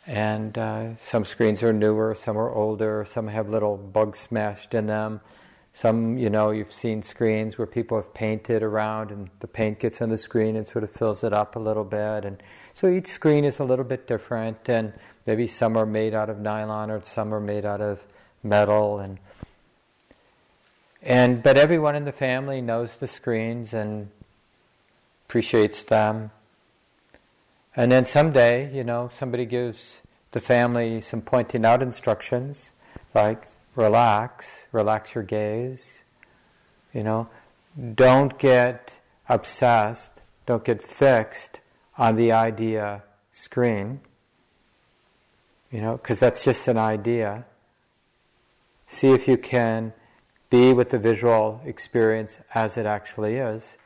And 0.07 0.57
uh, 0.57 0.97
some 1.03 1.25
screens 1.25 1.63
are 1.63 1.73
newer, 1.73 2.15
some 2.15 2.39
are 2.39 2.51
older, 2.51 3.05
some 3.07 3.29
have 3.29 3.49
little 3.49 3.77
bugs 3.77 4.19
smashed 4.19 4.75
in 4.75 4.87
them. 4.87 5.21
Some, 5.73 6.19
you 6.19 6.31
know, 6.31 6.51
you've 6.51 6.73
seen 6.73 7.03
screens 7.03 7.59
where 7.59 7.67
people 7.67 7.97
have 7.97 8.13
painted 8.13 8.63
around 8.63 9.11
and 9.11 9.31
the 9.39 9.47
paint 9.47 9.79
gets 9.79 10.03
on 10.03 10.09
the 10.09 10.19
screen 10.19 10.57
and 10.57 10.67
sort 10.67 10.83
of 10.83 10.91
fills 10.91 11.23
it 11.23 11.33
up 11.33 11.55
a 11.55 11.61
little 11.61 11.85
bit. 11.85 12.25
And 12.25 12.43
so 12.81 12.89
each 12.89 13.09
screen 13.09 13.45
is 13.45 13.59
a 13.59 13.65
little 13.65 13.85
bit 13.85 14.07
different, 14.07 14.67
and 14.67 14.95
maybe 15.27 15.47
some 15.47 15.77
are 15.77 15.85
made 15.85 16.15
out 16.15 16.31
of 16.31 16.39
nylon 16.39 16.91
or 16.91 17.05
some 17.05 17.35
are 17.35 17.41
made 17.41 17.67
out 17.67 17.83
of 17.83 18.01
metal, 18.43 18.99
and 18.99 19.19
and 21.03 21.43
but 21.43 21.59
everyone 21.59 21.95
in 21.95 22.07
the 22.07 22.13
family 22.13 22.63
knows 22.63 22.97
the 22.97 23.07
screens 23.07 23.75
and 23.75 24.09
appreciates 25.27 25.83
them. 25.83 26.31
And 27.77 27.93
then 27.93 28.07
someday, 28.07 28.75
you 28.75 28.83
know, 28.83 29.11
somebody 29.13 29.45
gives 29.45 29.99
the 30.33 30.41
family 30.41 31.03
some 31.03 31.21
pointing 31.21 31.67
out 31.67 31.83
instructions, 31.83 32.73
like 33.15 33.45
relax, 33.77 34.65
relax 34.73 35.15
your 35.15 35.25
gaze, 35.25 36.03
you 36.95 37.03
know, 37.03 37.29
don't 37.95 38.39
get 38.39 39.01
obsessed, 39.29 40.23
don't 40.47 40.65
get 40.65 40.81
fixed 40.81 41.61
on 41.99 42.17
the 42.17 42.33
idea 42.33 43.03
screen, 43.33 44.01
you 45.71 45.81
know, 45.81 45.97
because 45.97 46.21
that's 46.21 46.45
just 46.45 46.67
an 46.69 46.79
idea. 46.79 47.45
See 48.87 49.11
if 49.11 49.29
you 49.29 49.37
can 49.37 49.93
be 50.51 50.73
with 50.73 50.91
the 50.91 50.99
visual 50.99 51.61
experience 51.65 52.41
as 52.55 52.77
it 52.77 52.87
actually 52.87 53.37
is, 53.37 53.79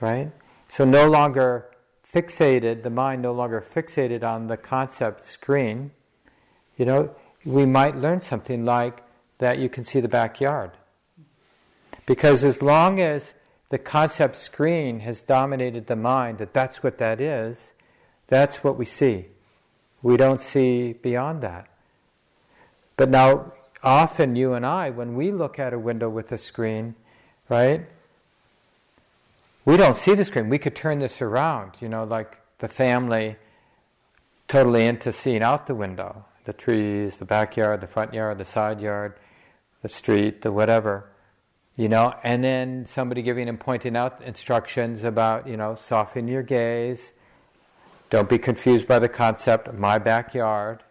right? 0.00 0.30
So 0.68 0.84
no 0.84 1.08
longer 1.08 1.70
fixated, 2.12 2.82
the 2.82 2.90
mind 2.90 3.22
no 3.22 3.32
longer 3.32 3.60
fixated 3.60 4.22
on 4.22 4.48
the 4.48 4.56
concept 4.56 5.24
screen. 5.24 5.92
You 6.76 6.84
know, 6.84 7.14
we 7.44 7.64
might 7.64 7.96
learn 7.96 8.20
something 8.20 8.64
like 8.64 9.02
that 9.38 9.58
you 9.58 9.68
can 9.68 9.84
see 9.84 10.00
the 10.00 10.08
backyard. 10.08 10.72
Because 12.04 12.44
as 12.44 12.60
long 12.60 13.00
as 13.00 13.34
the 13.70 13.78
concept 13.78 14.36
screen 14.36 15.00
has 15.00 15.22
dominated 15.22 15.86
the 15.86 15.96
mind, 15.96 16.38
that 16.38 16.52
that's 16.52 16.82
what 16.82 16.98
that 16.98 17.20
is, 17.20 17.72
that's 18.26 18.62
what 18.62 18.76
we 18.76 18.84
see. 18.84 19.26
We 20.02 20.16
don't 20.16 20.42
see 20.42 20.92
beyond 20.92 21.40
that. 21.42 21.68
But 22.96 23.10
now, 23.10 23.52
often 23.82 24.36
you 24.36 24.52
and 24.52 24.66
I, 24.66 24.90
when 24.90 25.14
we 25.14 25.32
look 25.32 25.58
at 25.58 25.72
a 25.72 25.78
window 25.78 26.08
with 26.08 26.32
a 26.32 26.38
screen, 26.38 26.94
right, 27.48 27.86
we 29.64 29.76
don't 29.76 29.96
see 29.96 30.14
the 30.14 30.24
screen. 30.24 30.48
We 30.48 30.58
could 30.58 30.76
turn 30.76 30.98
this 30.98 31.22
around, 31.22 31.72
you 31.80 31.88
know, 31.88 32.04
like 32.04 32.38
the 32.58 32.68
family 32.68 33.36
totally 34.48 34.84
into 34.86 35.12
seeing 35.12 35.42
out 35.42 35.66
the 35.66 35.74
window 35.74 36.24
the 36.44 36.52
trees, 36.54 37.16
the 37.16 37.24
backyard, 37.24 37.80
the 37.80 37.86
front 37.86 38.14
yard, 38.14 38.38
the 38.38 38.44
side 38.44 38.80
yard, 38.80 39.14
the 39.82 39.88
street, 39.88 40.42
the 40.42 40.50
whatever. 40.50 41.09
You 41.76 41.88
know, 41.88 42.14
and 42.22 42.44
then 42.44 42.84
somebody 42.86 43.22
giving 43.22 43.48
and 43.48 43.58
pointing 43.58 43.96
out 43.96 44.20
instructions 44.22 45.04
about, 45.04 45.46
you 45.46 45.56
know, 45.56 45.74
soften 45.74 46.28
your 46.28 46.42
gaze, 46.42 47.12
don't 48.10 48.28
be 48.28 48.38
confused 48.38 48.88
by 48.88 48.98
the 48.98 49.08
concept 49.08 49.72
my 49.72 49.98
backyard, 49.98 50.82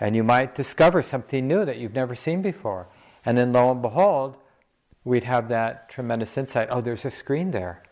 and 0.00 0.16
you 0.16 0.24
might 0.24 0.54
discover 0.54 1.02
something 1.02 1.46
new 1.46 1.64
that 1.64 1.76
you've 1.76 1.94
never 1.94 2.14
seen 2.14 2.42
before. 2.42 2.88
And 3.24 3.36
then 3.36 3.52
lo 3.52 3.70
and 3.70 3.82
behold, 3.82 4.36
we'd 5.04 5.24
have 5.24 5.48
that 5.48 5.88
tremendous 5.88 6.36
insight 6.36 6.68
oh, 6.70 6.80
there's 6.80 7.04
a 7.04 7.10
screen 7.10 7.50
there. 7.50 7.82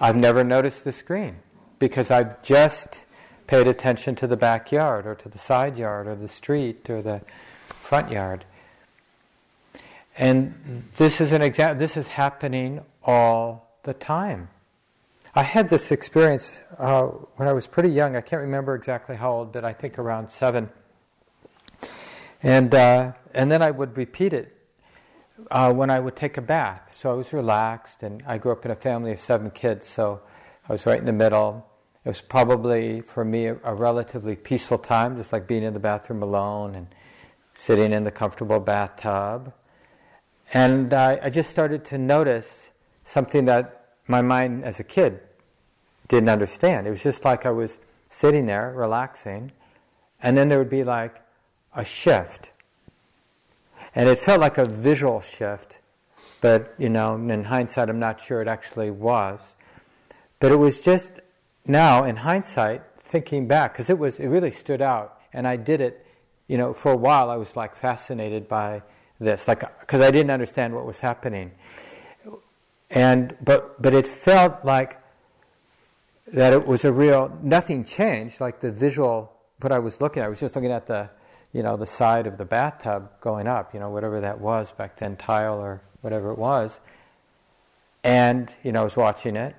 I've 0.00 0.16
never 0.16 0.42
noticed 0.42 0.84
the 0.84 0.92
screen 0.92 1.36
because 1.78 2.10
I've 2.10 2.42
just 2.42 3.06
paid 3.46 3.66
attention 3.66 4.14
to 4.16 4.26
the 4.26 4.36
backyard 4.36 5.06
or 5.06 5.14
to 5.14 5.28
the 5.28 5.38
side 5.38 5.76
yard 5.76 6.06
or 6.06 6.14
the 6.14 6.28
street 6.28 6.88
or 6.88 7.02
the 7.02 7.20
front 7.66 8.10
yard. 8.10 8.44
And 10.16 10.84
this 10.96 11.20
is 11.20 11.32
an 11.32 11.42
example, 11.42 11.78
this 11.78 11.96
is 11.96 12.08
happening 12.08 12.80
all 13.02 13.78
the 13.82 13.94
time. 13.94 14.48
I 15.34 15.42
had 15.42 15.68
this 15.68 15.90
experience 15.90 16.62
uh, 16.78 17.02
when 17.36 17.48
I 17.48 17.52
was 17.52 17.66
pretty 17.66 17.88
young. 17.88 18.14
I 18.14 18.20
can't 18.20 18.42
remember 18.42 18.76
exactly 18.76 19.16
how 19.16 19.32
old, 19.32 19.52
but 19.52 19.64
I 19.64 19.72
think 19.72 19.98
around 19.98 20.30
seven. 20.30 20.70
And, 22.42 22.72
uh, 22.72 23.12
and 23.32 23.50
then 23.50 23.60
I 23.60 23.72
would 23.72 23.96
repeat 23.96 24.32
it 24.32 24.56
uh, 25.50 25.72
when 25.72 25.90
I 25.90 25.98
would 25.98 26.14
take 26.14 26.36
a 26.36 26.40
bath. 26.40 26.82
So 26.94 27.10
I 27.10 27.14
was 27.14 27.32
relaxed, 27.32 28.04
and 28.04 28.22
I 28.26 28.38
grew 28.38 28.52
up 28.52 28.64
in 28.64 28.70
a 28.70 28.76
family 28.76 29.10
of 29.10 29.18
seven 29.18 29.50
kids, 29.50 29.88
so 29.88 30.20
I 30.68 30.72
was 30.72 30.86
right 30.86 31.00
in 31.00 31.06
the 31.06 31.12
middle. 31.12 31.66
It 32.04 32.10
was 32.10 32.20
probably, 32.20 33.00
for 33.00 33.24
me, 33.24 33.46
a, 33.46 33.56
a 33.64 33.74
relatively 33.74 34.36
peaceful 34.36 34.78
time, 34.78 35.16
just 35.16 35.32
like 35.32 35.48
being 35.48 35.64
in 35.64 35.72
the 35.72 35.80
bathroom 35.80 36.22
alone 36.22 36.76
and 36.76 36.86
sitting 37.54 37.92
in 37.92 38.04
the 38.04 38.12
comfortable 38.12 38.60
bathtub. 38.60 39.52
And 40.54 40.94
I 40.94 41.28
just 41.28 41.50
started 41.50 41.84
to 41.86 41.98
notice 41.98 42.70
something 43.02 43.44
that 43.46 43.86
my 44.06 44.22
mind 44.22 44.64
as 44.64 44.78
a 44.78 44.84
kid 44.84 45.20
didn't 46.06 46.28
understand. 46.28 46.86
It 46.86 46.90
was 46.90 47.02
just 47.02 47.24
like 47.24 47.44
I 47.44 47.50
was 47.50 47.80
sitting 48.08 48.46
there 48.46 48.72
relaxing, 48.72 49.50
and 50.22 50.36
then 50.36 50.48
there 50.48 50.58
would 50.58 50.70
be 50.70 50.84
like 50.84 51.20
a 51.74 51.84
shift. 51.84 52.52
And 53.96 54.08
it 54.08 54.20
felt 54.20 54.40
like 54.40 54.56
a 54.56 54.64
visual 54.64 55.20
shift, 55.20 55.78
but 56.40 56.72
you 56.78 56.88
know, 56.88 57.16
in 57.16 57.44
hindsight, 57.44 57.88
I'm 57.88 57.98
not 57.98 58.20
sure 58.20 58.40
it 58.40 58.46
actually 58.46 58.92
was. 58.92 59.56
But 60.38 60.52
it 60.52 60.56
was 60.56 60.80
just 60.80 61.18
now, 61.66 62.04
in 62.04 62.16
hindsight, 62.16 62.82
thinking 63.00 63.48
back, 63.48 63.72
because 63.72 63.90
it 63.90 63.98
was, 63.98 64.20
it 64.20 64.28
really 64.28 64.52
stood 64.52 64.82
out, 64.82 65.18
and 65.32 65.48
I 65.48 65.56
did 65.56 65.80
it, 65.80 66.06
you 66.46 66.58
know, 66.58 66.74
for 66.74 66.92
a 66.92 66.96
while. 66.96 67.28
I 67.28 67.36
was 67.36 67.56
like 67.56 67.74
fascinated 67.74 68.46
by 68.46 68.82
this, 69.24 69.48
like 69.48 69.80
because 69.80 70.00
I 70.00 70.10
didn't 70.10 70.30
understand 70.30 70.74
what 70.74 70.86
was 70.86 71.00
happening, 71.00 71.52
and 72.90 73.36
but 73.42 73.80
but 73.82 73.94
it 73.94 74.06
felt 74.06 74.64
like 74.64 75.00
that 76.32 76.52
it 76.52 76.66
was 76.66 76.84
a 76.84 76.92
real 76.92 77.36
nothing 77.42 77.84
changed. 77.84 78.40
Like 78.40 78.60
the 78.60 78.70
visual, 78.70 79.32
what 79.60 79.72
I 79.72 79.78
was 79.78 80.00
looking 80.00 80.22
at, 80.22 80.26
I 80.26 80.28
was 80.28 80.40
just 80.40 80.54
looking 80.54 80.72
at 80.72 80.86
the 80.86 81.10
you 81.52 81.62
know 81.62 81.76
the 81.76 81.86
side 81.86 82.26
of 82.26 82.38
the 82.38 82.44
bathtub 82.44 83.10
going 83.20 83.46
up, 83.46 83.74
you 83.74 83.80
know 83.80 83.90
whatever 83.90 84.20
that 84.20 84.40
was 84.40 84.72
back 84.72 84.98
then, 84.98 85.16
tile 85.16 85.58
or 85.58 85.82
whatever 86.00 86.30
it 86.30 86.38
was, 86.38 86.80
and 88.02 88.54
you 88.62 88.72
know 88.72 88.82
I 88.82 88.84
was 88.84 88.96
watching 88.96 89.36
it, 89.36 89.56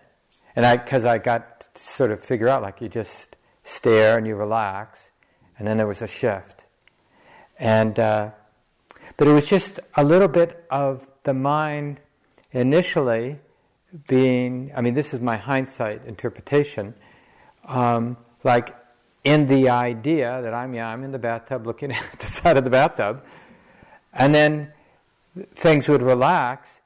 and 0.56 0.66
I 0.66 0.78
because 0.78 1.06
I 1.06 1.18
got 1.18 1.74
to 1.74 1.82
sort 1.82 2.12
of 2.12 2.24
figure 2.24 2.48
out 2.48 2.62
like 2.62 2.82
you 2.82 2.90
just 2.90 3.36
stare 3.64 4.18
and 4.18 4.26
you 4.26 4.36
relax, 4.36 5.12
and 5.58 5.68
then 5.68 5.78
there 5.78 5.88
was 5.88 6.02
a 6.02 6.08
shift, 6.08 6.64
and. 7.60 8.00
Uh, 8.00 8.30
but 9.18 9.28
it 9.28 9.34
was 9.34 9.50
just 9.50 9.80
a 9.96 10.04
little 10.04 10.28
bit 10.28 10.66
of 10.70 11.08
the 11.24 11.34
mind 11.34 12.00
initially 12.52 13.40
being, 14.08 14.72
I 14.76 14.82
mean, 14.82 14.94
this 14.94 15.14
is 15.14 15.20
my 15.20 15.38
hindsight 15.38 16.06
interpretation, 16.06 16.94
um, 17.66 18.18
like 18.44 18.76
in 19.24 19.48
the 19.48 19.70
idea 19.70 20.42
that 20.42 20.54
I'm, 20.54 20.74
yeah, 20.74 20.88
I'm 20.88 21.04
in 21.04 21.12
the 21.12 21.20
bathtub 21.20 21.66
looking 21.66 21.92
at 22.14 22.20
the 22.20 22.28
side 22.28 22.58
of 22.58 22.64
the 22.64 22.70
bathtub, 22.70 23.24
and 24.14 24.34
then 24.34 24.72
things 25.54 25.88
would 25.90 26.02
relax, 26.02 26.82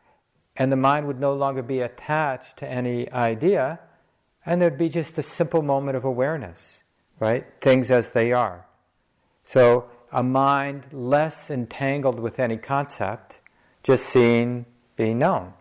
and 0.56 0.72
the 0.72 0.78
mind 0.78 1.08
would 1.08 1.20
no 1.20 1.34
longer 1.34 1.62
be 1.62 1.80
attached 1.82 2.58
to 2.58 2.68
any 2.68 3.12
idea, 3.12 3.80
and 4.46 4.62
there'd 4.62 4.78
be 4.78 4.90
just 4.90 5.18
a 5.18 5.24
simple 5.24 5.62
moment 5.62 5.98
of 5.98 6.04
awareness, 6.04 6.84
right? 7.20 7.46
Things 7.62 7.92
as 7.92 8.12
they 8.12 8.32
are. 8.32 8.66
So 9.44 9.90
a 10.12 10.24
mind 10.24 10.86
less 10.92 11.50
entangled 11.50 12.20
with 12.20 12.40
any 12.40 12.58
concept, 12.58 13.40
just 13.84 14.06
seeing, 14.06 14.66
being 14.96 15.20
known. 15.20 15.54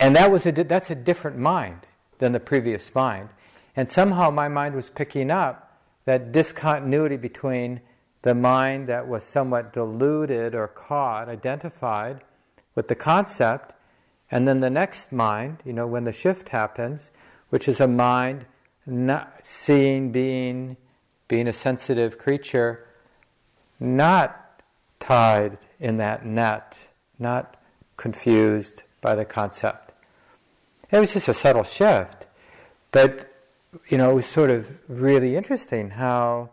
And 0.00 0.14
that 0.16 0.30
was 0.30 0.46
a, 0.46 0.52
that's 0.52 0.90
a 0.90 0.94
different 0.94 1.38
mind 1.38 1.86
than 2.18 2.32
the 2.32 2.40
previous 2.40 2.94
mind. 2.94 3.30
And 3.74 3.90
somehow 3.90 4.30
my 4.30 4.48
mind 4.48 4.74
was 4.74 4.90
picking 4.90 5.30
up 5.30 5.80
that 6.04 6.32
discontinuity 6.32 7.16
between 7.16 7.80
the 8.22 8.34
mind 8.34 8.88
that 8.88 9.06
was 9.06 9.24
somewhat 9.24 9.72
deluded 9.72 10.54
or 10.54 10.68
caught, 10.68 11.28
identified 11.28 12.22
with 12.74 12.88
the 12.88 12.94
concept, 12.94 13.74
and 14.30 14.46
then 14.46 14.60
the 14.60 14.70
next 14.70 15.12
mind, 15.12 15.58
you 15.64 15.72
know, 15.72 15.86
when 15.86 16.04
the 16.04 16.12
shift 16.12 16.50
happens, 16.50 17.12
which 17.50 17.68
is 17.68 17.80
a 17.80 17.88
mind 17.88 18.44
not 18.86 19.40
seeing, 19.42 20.12
being, 20.12 20.76
being 21.28 21.46
a 21.48 21.52
sensitive 21.52 22.18
creature, 22.18 22.86
not 23.80 24.62
tied 24.98 25.58
in 25.80 25.96
that 25.98 26.24
net, 26.24 26.88
not 27.18 27.56
confused 27.96 28.82
by 29.00 29.14
the 29.14 29.24
concept. 29.24 29.92
It 30.90 30.98
was 30.98 31.12
just 31.12 31.28
a 31.28 31.34
subtle 31.34 31.64
shift, 31.64 32.26
but 32.90 33.32
you 33.88 33.98
know, 33.98 34.10
it 34.10 34.14
was 34.14 34.26
sort 34.26 34.50
of 34.50 34.70
really 34.88 35.36
interesting 35.36 35.90
how 35.90 36.50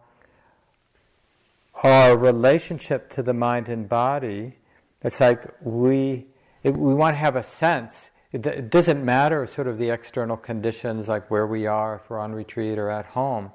our 1.83 2.17
relationship 2.17 3.09
to 3.11 3.23
the 3.23 3.33
mind 3.33 3.69
and 3.69 3.87
body, 3.87 4.53
it's 5.01 5.19
like 5.19 5.45
we, 5.61 6.25
it, 6.63 6.75
we 6.75 6.93
want 6.93 7.13
to 7.13 7.17
have 7.17 7.35
a 7.35 7.43
sense. 7.43 8.09
It, 8.31 8.45
it 8.45 8.69
doesn't 8.69 9.03
matter 9.03 9.45
sort 9.45 9.67
of 9.67 9.77
the 9.77 9.89
external 9.89 10.37
conditions, 10.37 11.07
like 11.07 11.29
where 11.29 11.47
we 11.47 11.67
are, 11.67 11.95
if 11.95 12.09
we're 12.09 12.19
on 12.19 12.33
retreat 12.33 12.77
or 12.77 12.89
at 12.89 13.05
home. 13.07 13.51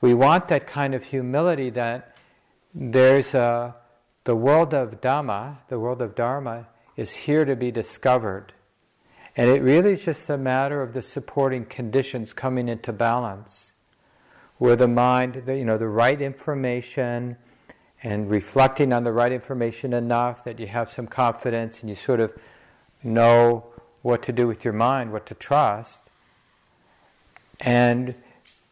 We 0.00 0.14
want 0.14 0.48
that 0.48 0.66
kind 0.66 0.94
of 0.94 1.04
humility 1.04 1.70
that 1.70 2.14
there's 2.74 3.34
a, 3.34 3.74
the 4.24 4.36
world 4.36 4.74
of 4.74 5.00
Dhamma, 5.00 5.58
the 5.68 5.78
world 5.78 6.00
of 6.02 6.14
Dharma, 6.14 6.68
is 6.96 7.12
here 7.12 7.44
to 7.44 7.56
be 7.56 7.70
discovered. 7.70 8.52
And 9.36 9.48
it 9.48 9.62
really 9.62 9.92
is 9.92 10.04
just 10.04 10.28
a 10.28 10.36
matter 10.36 10.82
of 10.82 10.92
the 10.92 11.02
supporting 11.02 11.64
conditions 11.64 12.32
coming 12.32 12.68
into 12.68 12.92
balance, 12.92 13.72
where 14.58 14.76
the 14.76 14.88
mind, 14.88 15.42
you 15.46 15.64
know, 15.64 15.78
the 15.78 15.88
right 15.88 16.20
information 16.20 17.36
and 18.02 18.30
reflecting 18.30 18.92
on 18.92 19.04
the 19.04 19.12
right 19.12 19.32
information 19.32 19.92
enough 19.92 20.44
that 20.44 20.58
you 20.58 20.66
have 20.66 20.90
some 20.90 21.06
confidence 21.06 21.80
and 21.80 21.90
you 21.90 21.96
sort 21.96 22.20
of 22.20 22.32
know 23.02 23.66
what 24.02 24.22
to 24.22 24.32
do 24.32 24.46
with 24.46 24.64
your 24.64 24.72
mind, 24.72 25.12
what 25.12 25.26
to 25.26 25.34
trust, 25.34 26.00
and 27.60 28.14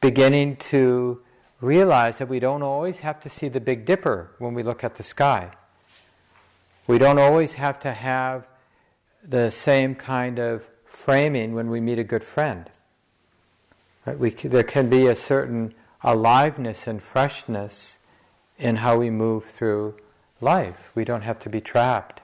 beginning 0.01 0.57
to 0.57 1.21
realize 1.61 2.19
that 2.19 2.29
we 2.29 2.39
don't 2.39 2.63
always 2.63 3.01
have 3.01 3.21
to 3.21 3.29
see 3.29 3.49
the 3.49 3.61
Big 3.61 3.85
Dipper 3.85 4.31
when 4.39 4.55
we 4.55 4.63
look 4.63 4.85
at 4.85 4.97
the 4.97 5.03
sky. 5.03 5.51
We 6.87 6.99
don't 6.99 7.19
always 7.19 7.55
have 7.55 7.81
to 7.81 7.93
have 7.93 8.47
the 9.27 9.51
same 9.51 9.95
kind 9.95 10.39
of 10.39 10.69
framing 10.85 11.55
when 11.55 11.71
we 11.71 11.81
meet 11.81 11.99
a 11.99 12.05
good 12.05 12.25
friend. 12.25 12.71
Right? 14.07 14.19
We, 14.19 14.31
there 14.31 14.63
can 14.63 14.89
be 14.89 15.07
a 15.07 15.17
certain 15.17 15.75
aliveness 16.03 16.87
and 16.87 17.03
freshness 17.03 17.99
in 18.59 18.77
how 18.77 18.97
we 18.97 19.11
move 19.11 19.45
through 19.45 19.97
life. 20.41 20.91
We 20.95 21.05
don't 21.05 21.23
have 21.23 21.39
to 21.41 21.51
be 21.51 21.61
trapped. 21.61 22.23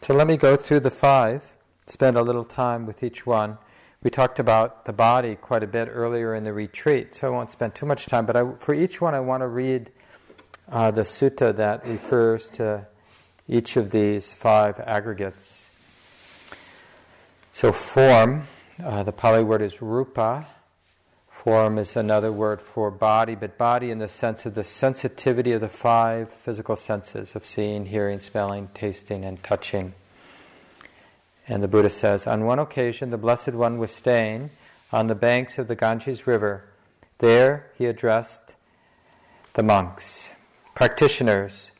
So 0.00 0.14
let 0.14 0.26
me 0.26 0.38
go 0.38 0.56
through 0.56 0.80
the 0.80 0.90
five 0.90 1.52
spend 1.90 2.16
a 2.16 2.22
little 2.22 2.44
time 2.44 2.86
with 2.86 3.02
each 3.02 3.26
one. 3.26 3.58
We 4.02 4.10
talked 4.10 4.38
about 4.38 4.84
the 4.84 4.92
body 4.92 5.34
quite 5.34 5.62
a 5.62 5.66
bit 5.66 5.88
earlier 5.90 6.34
in 6.34 6.44
the 6.44 6.52
retreat, 6.52 7.14
so 7.14 7.26
I 7.26 7.30
won't 7.30 7.50
spend 7.50 7.74
too 7.74 7.86
much 7.86 8.06
time. 8.06 8.26
But 8.26 8.36
I, 8.36 8.52
for 8.52 8.74
each 8.74 9.00
one, 9.00 9.14
I 9.14 9.20
want 9.20 9.40
to 9.40 9.48
read 9.48 9.90
uh, 10.70 10.90
the 10.90 11.02
sutta 11.02 11.54
that 11.56 11.86
refers 11.86 12.48
to 12.50 12.86
each 13.48 13.76
of 13.76 13.90
these 13.90 14.32
five 14.32 14.78
aggregates. 14.80 15.70
So, 17.52 17.72
form, 17.72 18.46
uh, 18.82 19.02
the 19.02 19.12
Pali 19.12 19.42
word 19.42 19.62
is 19.62 19.82
rupa. 19.82 20.46
Form 21.28 21.78
is 21.78 21.96
another 21.96 22.30
word 22.30 22.60
for 22.60 22.90
body, 22.90 23.34
but 23.34 23.56
body 23.56 23.90
in 23.90 23.98
the 23.98 24.08
sense 24.08 24.44
of 24.44 24.54
the 24.54 24.64
sensitivity 24.64 25.52
of 25.52 25.60
the 25.60 25.68
five 25.68 26.30
physical 26.30 26.76
senses 26.76 27.34
of 27.34 27.44
seeing, 27.44 27.86
hearing, 27.86 28.20
smelling, 28.20 28.68
tasting, 28.74 29.24
and 29.24 29.42
touching. 29.42 29.94
And 31.48 31.62
the 31.62 31.68
Buddha 31.68 31.90
says, 31.90 32.26
On 32.26 32.44
one 32.44 32.58
occasion, 32.58 33.10
the 33.10 33.16
Blessed 33.16 33.52
One 33.52 33.78
was 33.78 33.90
staying 33.90 34.50
on 34.92 35.06
the 35.06 35.14
banks 35.14 35.58
of 35.58 35.66
the 35.66 35.74
Ganges 35.74 36.26
River. 36.26 36.64
There, 37.18 37.70
he 37.76 37.86
addressed 37.86 38.54
the 39.54 39.62
monks. 39.62 40.32
Practitioners, 40.74 41.72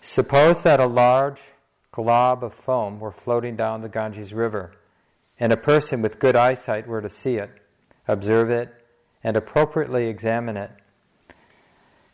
suppose 0.00 0.62
that 0.62 0.80
a 0.80 0.86
large 0.86 1.52
glob 1.92 2.44
of 2.44 2.54
foam 2.54 3.00
were 3.00 3.10
floating 3.10 3.56
down 3.56 3.82
the 3.82 3.88
Ganges 3.88 4.32
River, 4.32 4.72
and 5.38 5.52
a 5.52 5.56
person 5.56 6.00
with 6.00 6.20
good 6.20 6.36
eyesight 6.36 6.86
were 6.86 7.02
to 7.02 7.08
see 7.08 7.36
it, 7.36 7.50
observe 8.06 8.48
it, 8.48 8.72
and 9.22 9.36
appropriately 9.36 10.06
examine 10.06 10.56
it. 10.56 10.70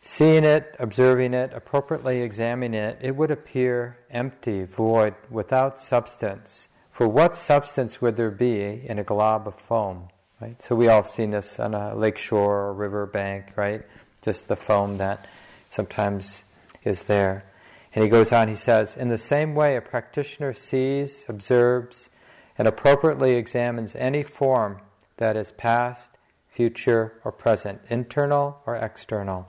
Seeing 0.01 0.43
it, 0.43 0.75
observing 0.79 1.33
it, 1.33 1.51
appropriately 1.53 2.21
examining 2.21 2.79
it, 2.79 2.97
it 3.01 3.15
would 3.15 3.31
appear 3.31 3.97
empty, 4.09 4.63
void, 4.63 5.15
without 5.29 5.79
substance. 5.79 6.69
For 6.97 7.07
what 7.07 7.35
substance 7.35 8.01
would 8.01 8.15
there 8.15 8.31
be 8.31 8.81
in 8.83 8.97
a 8.97 9.03
glob 9.03 9.47
of 9.47 9.53
foam? 9.53 10.07
Right? 10.41 10.59
So 10.59 10.73
we 10.73 10.87
all 10.87 11.03
have 11.03 11.11
seen 11.11 11.29
this 11.29 11.59
on 11.59 11.75
a 11.75 11.93
lake 11.93 12.17
shore 12.17 12.61
or 12.61 12.73
river 12.73 13.05
bank, 13.05 13.51
right? 13.55 13.83
Just 14.23 14.47
the 14.47 14.55
foam 14.55 14.97
that 14.97 15.27
sometimes 15.67 16.43
is 16.83 17.03
there. 17.03 17.45
And 17.93 18.03
he 18.03 18.09
goes 18.09 18.31
on, 18.31 18.47
he 18.47 18.55
says, 18.55 18.97
In 18.97 19.09
the 19.09 19.19
same 19.19 19.53
way, 19.53 19.75
a 19.75 19.81
practitioner 19.81 20.53
sees, 20.53 21.23
observes, 21.29 22.09
and 22.57 22.67
appropriately 22.67 23.35
examines 23.35 23.93
any 23.95 24.23
form 24.23 24.81
that 25.17 25.37
is 25.37 25.51
past, 25.51 26.17
future, 26.49 27.21
or 27.23 27.31
present, 27.31 27.79
internal 27.91 28.57
or 28.65 28.75
external, 28.75 29.47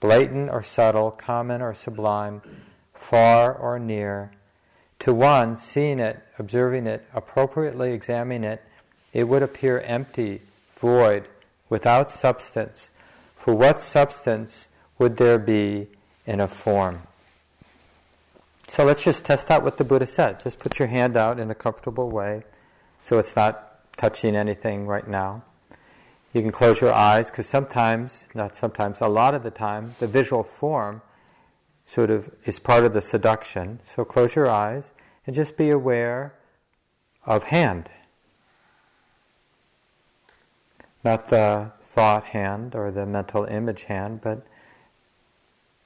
blatant 0.00 0.50
or 0.50 0.64
subtle, 0.64 1.12
common 1.12 1.62
or 1.62 1.74
sublime, 1.74 2.42
far 2.92 3.54
or 3.54 3.78
near. 3.78 4.32
To 5.00 5.14
one, 5.14 5.56
seeing 5.56 6.00
it, 6.00 6.22
observing 6.38 6.86
it, 6.86 7.06
appropriately 7.14 7.92
examining 7.92 8.44
it, 8.44 8.64
it 9.12 9.28
would 9.28 9.42
appear 9.42 9.80
empty, 9.80 10.42
void, 10.76 11.28
without 11.68 12.10
substance. 12.10 12.90
For 13.34 13.54
what 13.54 13.80
substance 13.80 14.68
would 14.98 15.16
there 15.16 15.38
be 15.38 15.86
in 16.26 16.40
a 16.40 16.48
form? 16.48 17.02
So 18.68 18.84
let's 18.84 19.02
just 19.02 19.24
test 19.24 19.50
out 19.50 19.62
what 19.62 19.78
the 19.78 19.84
Buddha 19.84 20.06
said. 20.06 20.42
Just 20.42 20.58
put 20.58 20.78
your 20.78 20.88
hand 20.88 21.16
out 21.16 21.38
in 21.38 21.50
a 21.50 21.54
comfortable 21.54 22.10
way 22.10 22.42
so 23.00 23.18
it's 23.18 23.34
not 23.34 23.80
touching 23.96 24.36
anything 24.36 24.86
right 24.86 25.08
now. 25.08 25.42
You 26.32 26.42
can 26.42 26.52
close 26.52 26.80
your 26.80 26.92
eyes 26.92 27.30
because 27.30 27.48
sometimes, 27.48 28.26
not 28.34 28.56
sometimes, 28.56 29.00
a 29.00 29.08
lot 29.08 29.34
of 29.34 29.42
the 29.42 29.50
time, 29.50 29.94
the 29.98 30.06
visual 30.06 30.42
form 30.42 31.00
sort 31.88 32.10
of 32.10 32.30
is 32.44 32.58
part 32.58 32.84
of 32.84 32.92
the 32.92 33.00
seduction. 33.00 33.80
So 33.82 34.04
close 34.04 34.36
your 34.36 34.46
eyes 34.46 34.92
and 35.26 35.34
just 35.34 35.56
be 35.56 35.70
aware 35.70 36.34
of 37.24 37.44
hand. 37.44 37.90
Not 41.02 41.30
the 41.30 41.72
thought 41.80 42.24
hand 42.24 42.74
or 42.74 42.90
the 42.90 43.06
mental 43.06 43.46
image 43.46 43.84
hand, 43.84 44.20
but 44.20 44.46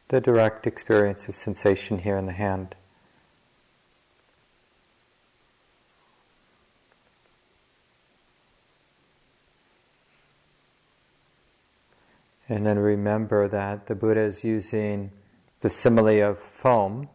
the 0.08 0.20
direct 0.20 0.66
experience 0.66 1.28
of 1.28 1.36
sensation 1.36 2.00
here 2.00 2.16
in 2.16 2.26
the 2.26 2.32
hand. 2.32 2.74
And 12.48 12.66
then 12.66 12.80
remember 12.80 13.46
that 13.46 13.86
the 13.86 13.94
Buddha 13.94 14.22
is 14.22 14.42
using 14.42 15.12
the 15.62 15.70
simile 15.70 16.20
of 16.22 16.38
foam, 16.38 17.08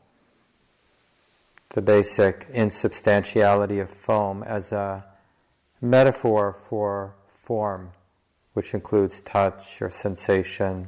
the 1.69 1.81
basic 1.81 2.47
insubstantiality 2.51 3.79
of 3.79 3.89
foam, 3.89 4.41
as 4.43 4.71
a 4.71 5.05
metaphor 5.81 6.53
for 6.53 7.13
form, 7.27 7.91
which 8.53 8.73
includes 8.73 9.21
touch 9.21 9.81
or 9.81 9.91
sensation, 9.91 10.87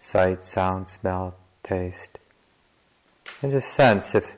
sight, 0.00 0.44
sound, 0.44 0.88
smell, 0.88 1.36
taste. 1.62 2.18
And 3.40 3.52
just 3.52 3.72
sense 3.72 4.14
if 4.14 4.36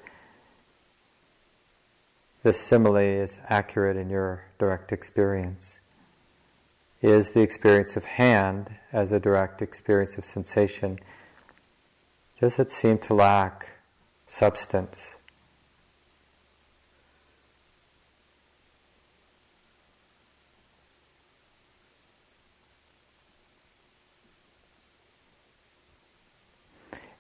this 2.43 2.61
simile 2.61 2.97
is 2.97 3.39
accurate 3.49 3.97
in 3.97 4.11
your 4.11 4.45
direct 4.59 4.93
experience. 4.93 5.81
Is 7.01 7.33
the 7.33 7.41
experience 7.41 7.97
of 7.97 8.05
hand 8.05 8.77
as 8.93 9.11
a 9.11 9.19
direct 9.19 9.63
experience 9.63 10.19
of 10.19 10.25
sensation? 10.25 10.99
Does 12.43 12.59
it 12.59 12.73
seem 12.73 12.99
to 12.99 13.15
lack 13.15 13.69
substance? 14.27 15.17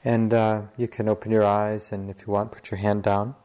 And 0.04 0.34
uh, 0.34 0.62
you 0.76 0.88
can 0.88 1.08
open 1.08 1.30
your 1.30 1.44
eyes, 1.44 1.92
and 1.92 2.10
if 2.10 2.26
you 2.26 2.32
want, 2.32 2.50
put 2.50 2.72
your 2.72 2.78
hand 2.78 3.04
down. 3.04 3.36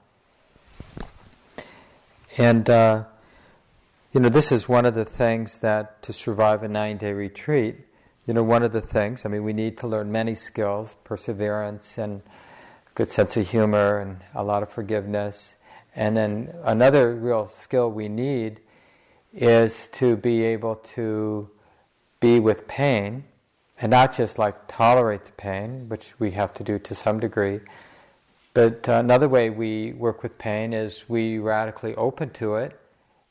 And, 2.40 2.68
uh, 2.68 3.04
you 4.14 4.20
know, 4.20 4.30
this 4.30 4.52
is 4.52 4.68
one 4.68 4.88
of 4.88 4.96
the 4.96 5.06
things 5.06 5.60
that 5.60 6.02
to 6.02 6.12
survive 6.12 6.64
a 6.64 6.68
nine 6.68 6.98
day 6.98 7.14
retreat, 7.14 7.87
you 8.28 8.34
know, 8.34 8.44
one 8.44 8.62
of 8.62 8.74
the 8.74 8.82
things, 8.82 9.26
I 9.26 9.30
mean, 9.30 9.46
we 9.46 9.54
need 9.54 9.78
to 9.78 9.88
learn 9.88 10.12
many 10.12 10.36
skills 10.36 10.98
perseverance 11.06 11.98
and 11.98 12.22
good 12.94 13.10
sense 13.10 13.38
of 13.38 13.50
humor 13.50 14.00
and 14.00 14.20
a 14.36 14.44
lot 14.44 14.64
of 14.64 14.70
forgiveness. 14.70 15.56
And 15.96 16.18
then 16.18 16.54
another 16.64 17.16
real 17.16 17.48
skill 17.48 17.90
we 17.90 18.10
need 18.10 18.60
is 19.34 19.88
to 19.94 20.18
be 20.18 20.44
able 20.44 20.76
to 20.96 21.50
be 22.20 22.40
with 22.40 22.68
pain 22.68 23.24
and 23.80 23.92
not 23.92 24.16
just 24.16 24.38
like 24.38 24.68
tolerate 24.68 25.24
the 25.26 25.32
pain, 25.32 25.88
which 25.88 26.20
we 26.20 26.32
have 26.32 26.54
to 26.56 26.64
do 26.64 26.80
to 26.80 26.96
some 26.96 27.22
degree. 27.22 27.62
But 28.54 28.88
another 28.90 29.30
way 29.30 29.50
we 29.50 29.94
work 29.94 30.22
with 30.22 30.38
pain 30.38 30.74
is 30.74 31.06
we 31.08 31.38
radically 31.38 31.96
open 31.96 32.32
to 32.32 32.56
it 32.56 32.78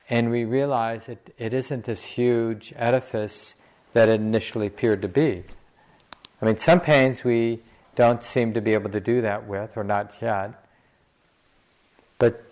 and 0.08 0.30
we 0.30 0.44
realize 0.44 1.08
it, 1.08 1.34
it 1.36 1.52
isn't 1.52 1.84
this 1.84 2.02
huge 2.02 2.72
edifice 2.76 3.56
that 3.96 4.10
it 4.10 4.20
initially 4.20 4.66
appeared 4.66 5.00
to 5.00 5.08
be. 5.08 5.42
I 6.42 6.44
mean, 6.44 6.58
some 6.58 6.80
pains 6.80 7.24
we 7.24 7.60
don't 7.94 8.22
seem 8.22 8.52
to 8.52 8.60
be 8.60 8.74
able 8.74 8.90
to 8.90 9.00
do 9.00 9.22
that 9.22 9.46
with, 9.48 9.74
or 9.74 9.84
not 9.84 10.14
yet. 10.20 10.62
But 12.18 12.44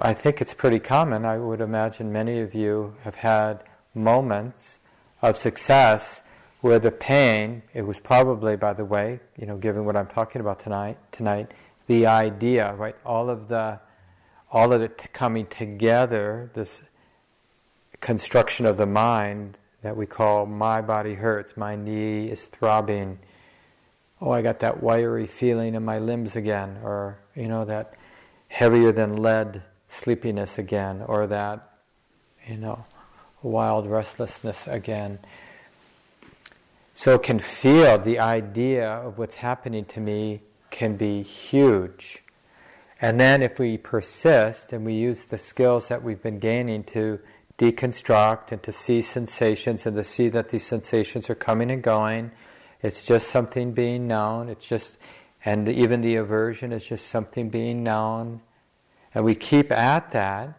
I 0.00 0.14
think 0.14 0.40
it's 0.40 0.54
pretty 0.54 0.78
common. 0.78 1.24
I 1.24 1.36
would 1.36 1.60
imagine 1.60 2.12
many 2.12 2.38
of 2.38 2.54
you 2.54 2.94
have 3.02 3.16
had 3.16 3.64
moments 3.92 4.78
of 5.20 5.36
success 5.36 6.22
where 6.60 6.78
the 6.78 6.92
pain, 6.92 7.62
it 7.74 7.82
was 7.82 7.98
probably, 7.98 8.54
by 8.54 8.72
the 8.72 8.84
way, 8.84 9.18
you 9.36 9.46
know, 9.46 9.56
given 9.56 9.84
what 9.84 9.96
I'm 9.96 10.06
talking 10.06 10.40
about 10.40 10.60
tonight, 10.60 10.96
tonight, 11.10 11.50
the 11.88 12.06
idea, 12.06 12.72
right, 12.74 12.94
all 13.04 13.30
of 13.30 13.48
the, 13.48 13.80
all 14.52 14.72
of 14.72 14.80
it 14.80 15.12
coming 15.12 15.46
together, 15.46 16.52
this 16.54 16.84
construction 18.00 18.64
of 18.64 18.76
the 18.76 18.86
mind 18.86 19.58
that 19.82 19.96
we 19.96 20.06
call 20.06 20.46
my 20.46 20.80
body 20.80 21.14
hurts, 21.14 21.56
my 21.56 21.76
knee 21.76 22.28
is 22.28 22.44
throbbing, 22.44 23.18
oh, 24.20 24.30
I 24.30 24.42
got 24.42 24.60
that 24.60 24.82
wiry 24.82 25.26
feeling 25.26 25.74
in 25.74 25.84
my 25.84 25.98
limbs 25.98 26.34
again, 26.34 26.78
or, 26.82 27.18
you 27.34 27.48
know, 27.48 27.64
that 27.64 27.94
heavier 28.48 28.92
than 28.92 29.16
lead 29.16 29.62
sleepiness 29.88 30.58
again, 30.58 31.02
or 31.06 31.26
that, 31.26 31.78
you 32.46 32.56
know, 32.56 32.84
wild 33.42 33.86
restlessness 33.86 34.66
again. 34.66 35.18
So 36.96 37.14
it 37.14 37.22
can 37.22 37.38
feel 37.38 37.98
the 37.98 38.18
idea 38.18 38.88
of 38.88 39.18
what's 39.18 39.36
happening 39.36 39.84
to 39.86 40.00
me 40.00 40.40
can 40.70 40.96
be 40.96 41.22
huge. 41.22 42.24
And 43.00 43.20
then 43.20 43.42
if 43.42 43.60
we 43.60 43.78
persist 43.78 44.72
and 44.72 44.84
we 44.84 44.94
use 44.94 45.26
the 45.26 45.38
skills 45.38 45.86
that 45.88 46.02
we've 46.02 46.20
been 46.20 46.40
gaining 46.40 46.82
to 46.84 47.20
deconstruct 47.58 48.52
and 48.52 48.62
to 48.62 48.72
see 48.72 49.02
sensations 49.02 49.84
and 49.84 49.96
to 49.96 50.04
see 50.04 50.28
that 50.28 50.50
these 50.50 50.64
sensations 50.64 51.28
are 51.28 51.34
coming 51.34 51.70
and 51.70 51.82
going, 51.82 52.30
it's 52.82 53.04
just 53.04 53.28
something 53.28 53.72
being 53.72 54.06
known. 54.06 54.48
It's 54.48 54.66
just, 54.66 54.96
and 55.44 55.68
even 55.68 56.00
the 56.00 56.14
aversion 56.14 56.72
is 56.72 56.86
just 56.86 57.08
something 57.08 57.48
being 57.50 57.82
known. 57.82 58.40
And 59.14 59.24
we 59.24 59.34
keep 59.34 59.72
at 59.72 60.12
that. 60.12 60.54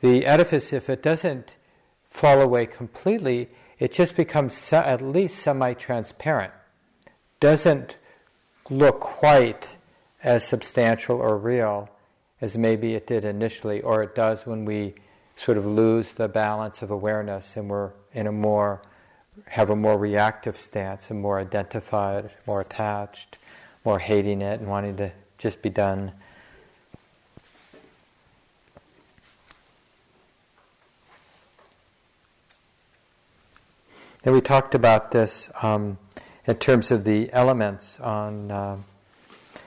The 0.00 0.24
edifice, 0.24 0.72
if 0.72 0.88
it 0.88 1.02
doesn't 1.02 1.50
fall 2.08 2.40
away 2.40 2.64
completely, 2.64 3.50
it 3.78 3.92
just 3.92 4.16
becomes 4.16 4.72
at 4.72 5.02
least 5.02 5.38
semi 5.38 5.74
transparent. 5.74 6.54
Doesn't 7.38 7.98
look 8.70 9.00
quite 9.00 9.76
as 10.22 10.46
substantial 10.46 11.16
or 11.16 11.36
real 11.36 11.90
as 12.40 12.56
maybe 12.56 12.94
it 12.94 13.06
did 13.06 13.24
initially, 13.24 13.82
or 13.82 14.02
it 14.02 14.14
does 14.14 14.46
when 14.46 14.64
we 14.64 14.94
sort 15.40 15.56
of 15.56 15.64
lose 15.64 16.12
the 16.12 16.28
balance 16.28 16.82
of 16.82 16.90
awareness 16.90 17.56
and 17.56 17.70
we're 17.70 17.92
in 18.12 18.26
a 18.26 18.32
more 18.32 18.82
have 19.46 19.70
a 19.70 19.76
more 19.76 19.96
reactive 19.96 20.58
stance 20.58 21.10
and 21.10 21.18
more 21.18 21.38
identified, 21.38 22.30
more 22.46 22.60
attached, 22.60 23.38
more 23.82 23.98
hating 23.98 24.42
it 24.42 24.60
and 24.60 24.68
wanting 24.68 24.96
to 24.98 25.10
just 25.38 25.62
be 25.62 25.70
done. 25.70 26.12
Then 34.22 34.34
we 34.34 34.42
talked 34.42 34.74
about 34.74 35.12
this 35.12 35.48
um, 35.62 35.96
in 36.46 36.56
terms 36.56 36.90
of 36.90 37.04
the 37.04 37.32
elements 37.32 37.98
on, 38.00 38.50
uh, 38.50 38.76
I 39.56 39.60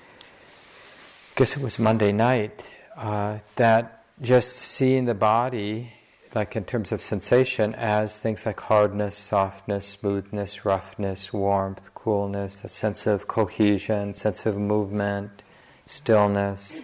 guess 1.35 1.57
it 1.57 1.63
was 1.63 1.79
Monday 1.79 2.11
night, 2.11 2.69
uh, 2.95 3.39
that 3.55 4.02
just 4.21 4.55
seeing 4.57 5.05
the 5.05 5.13
body, 5.13 5.93
like 6.33 6.55
in 6.55 6.65
terms 6.65 6.91
of 6.91 7.01
sensation, 7.01 7.75
as 7.75 8.19
things 8.19 8.45
like 8.45 8.59
hardness, 8.59 9.17
softness, 9.17 9.87
smoothness, 9.87 10.65
roughness, 10.65 11.33
warmth, 11.33 11.93
coolness, 11.93 12.63
a 12.63 12.69
sense 12.69 13.07
of 13.07 13.27
cohesion, 13.27 14.13
sense 14.13 14.45
of 14.45 14.57
movement, 14.57 15.43
stillness. 15.85 16.81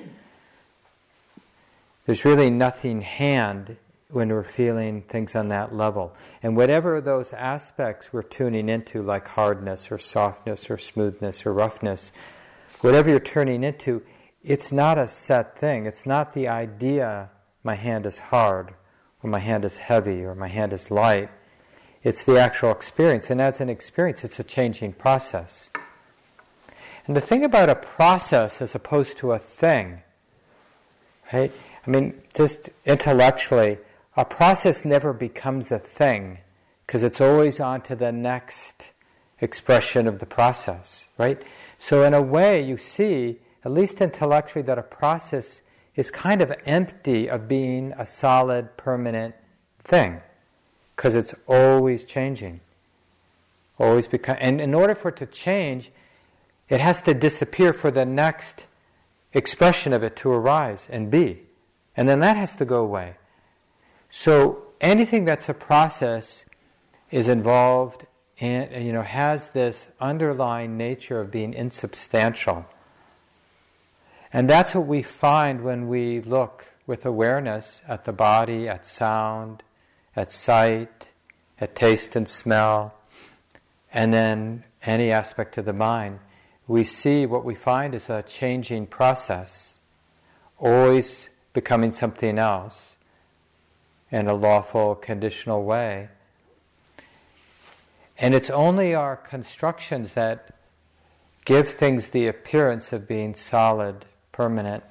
There's 2.05 2.25
really 2.25 2.49
nothing 2.49 3.01
hand 3.01 3.77
when 4.11 4.29
we're 4.29 4.43
feeling 4.43 5.03
things 5.03 5.35
on 5.35 5.49
that 5.49 5.75
level. 5.75 6.15
And 6.41 6.57
whatever 6.57 6.99
those 6.99 7.31
aspects 7.31 8.11
we're 8.11 8.23
tuning 8.23 8.67
into, 8.67 9.03
like 9.03 9.27
hardness 9.27 9.91
or 9.91 9.99
softness 9.99 10.69
or 10.71 10.77
smoothness 10.77 11.45
or 11.45 11.53
roughness, 11.53 12.11
whatever 12.81 13.09
you're 13.09 13.19
turning 13.19 13.63
into, 13.63 14.01
it's 14.43 14.71
not 14.71 14.97
a 14.97 15.07
set 15.07 15.57
thing. 15.57 15.85
It's 15.85 16.05
not 16.05 16.33
the 16.33 16.47
idea 16.47 17.29
my 17.63 17.75
hand 17.75 18.05
is 18.05 18.17
hard 18.17 18.73
or 19.21 19.29
my 19.29 19.39
hand 19.39 19.65
is 19.65 19.77
heavy 19.77 20.23
or 20.23 20.35
my 20.35 20.47
hand 20.47 20.73
is 20.73 20.89
light. 20.89 21.29
It's 22.03 22.23
the 22.23 22.39
actual 22.39 22.71
experience. 22.71 23.29
And 23.29 23.41
as 23.41 23.59
an 23.59 23.69
experience, 23.69 24.23
it's 24.23 24.39
a 24.39 24.43
changing 24.43 24.93
process. 24.93 25.69
And 27.05 27.15
the 27.15 27.21
thing 27.21 27.43
about 27.43 27.69
a 27.69 27.75
process 27.75 28.61
as 28.61 28.75
opposed 28.75 29.17
to 29.17 29.33
a 29.33 29.39
thing, 29.39 30.03
right? 31.33 31.51
I 31.85 31.89
mean, 31.89 32.21
just 32.33 32.69
intellectually, 32.85 33.79
a 34.15 34.23
process 34.23 34.85
never 34.85 35.11
becomes 35.11 35.71
a 35.71 35.79
thing 35.79 36.39
because 36.85 37.03
it's 37.03 37.19
always 37.19 37.59
on 37.59 37.81
to 37.81 37.95
the 37.95 38.11
next 38.11 38.91
expression 39.41 40.07
of 40.07 40.19
the 40.19 40.25
process, 40.25 41.07
right? 41.17 41.41
So, 41.77 42.03
in 42.03 42.13
a 42.13 42.21
way, 42.21 42.61
you 42.61 42.77
see, 42.77 43.39
at 43.63 43.71
least 43.71 44.01
intellectually, 44.01 44.63
that 44.63 44.77
a 44.77 44.83
process 44.83 45.61
is 45.95 46.11
kind 46.11 46.41
of 46.41 46.53
empty 46.65 47.29
of 47.29 47.47
being 47.47 47.93
a 47.97 48.05
solid, 48.05 48.77
permanent 48.77 49.35
thing 49.83 50.21
because 50.95 51.15
it's 51.15 51.33
always 51.47 52.05
changing. 52.05 52.59
Always 53.77 54.07
become, 54.07 54.35
and 54.39 54.59
in 54.59 54.73
order 54.73 54.93
for 54.93 55.09
it 55.09 55.15
to 55.17 55.25
change, 55.25 55.91
it 56.67 56.81
has 56.81 57.01
to 57.03 57.13
disappear 57.13 57.71
for 57.71 57.89
the 57.89 58.05
next 58.05 58.65
expression 59.33 59.93
of 59.93 60.03
it 60.03 60.15
to 60.17 60.29
arise 60.29 60.89
and 60.91 61.09
be. 61.09 61.43
And 61.95 62.07
then 62.07 62.19
that 62.19 62.35
has 62.35 62.55
to 62.57 62.65
go 62.65 62.83
away. 62.83 63.15
So 64.09 64.63
anything 64.81 65.25
that's 65.25 65.47
a 65.49 65.53
process 65.53 66.45
is 67.11 67.27
involved 67.27 68.05
and 68.39 68.85
you 68.85 68.93
know 68.93 69.01
has 69.01 69.49
this 69.49 69.89
underlying 69.99 70.77
nature 70.77 71.19
of 71.19 71.31
being 71.31 71.53
insubstantial. 71.53 72.65
And 74.31 74.49
that's 74.49 74.75
what 74.75 74.85
we 74.85 75.01
find 75.01 75.63
when 75.63 75.87
we 75.87 76.21
look 76.21 76.65
with 76.85 77.05
awareness 77.05 77.81
at 77.87 78.05
the 78.05 78.11
body, 78.11 78.67
at 78.67 78.85
sound, 78.85 79.63
at 80.15 80.31
sight, 80.31 81.07
at 81.59 81.75
taste 81.75 82.15
and 82.15 82.27
smell, 82.27 82.93
and 83.91 84.13
then 84.13 84.63
any 84.83 85.11
aspect 85.11 85.57
of 85.57 85.65
the 85.65 85.73
mind. 85.73 86.19
We 86.67 86.83
see 86.83 87.25
what 87.25 87.43
we 87.43 87.55
find 87.55 87.95
is 87.95 88.09
a 88.09 88.21
changing 88.21 88.87
process, 88.87 89.79
always 90.57 91.29
becoming 91.53 91.91
something 91.91 92.37
else 92.37 92.95
in 94.11 94.27
a 94.27 94.33
lawful, 94.33 94.95
conditional 94.95 95.63
way. 95.63 96.09
And 98.17 98.33
it's 98.33 98.49
only 98.49 98.93
our 98.93 99.15
constructions 99.15 100.13
that 100.13 100.53
give 101.45 101.69
things 101.69 102.09
the 102.09 102.27
appearance 102.27 102.91
of 102.93 103.07
being 103.07 103.33
solid, 103.33 104.05
permanent. 104.39 104.81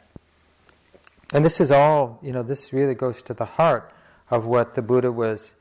And 1.32 1.42
this 1.42 1.58
is 1.58 1.70
all, 1.70 2.18
you 2.20 2.32
know, 2.32 2.42
this 2.42 2.70
really 2.70 2.94
goes 2.94 3.22
to 3.22 3.32
the 3.32 3.46
heart 3.46 3.90
of 4.30 4.44
what 4.44 4.74
the 4.74 4.82
Buddha 4.82 5.10
was 5.10 5.54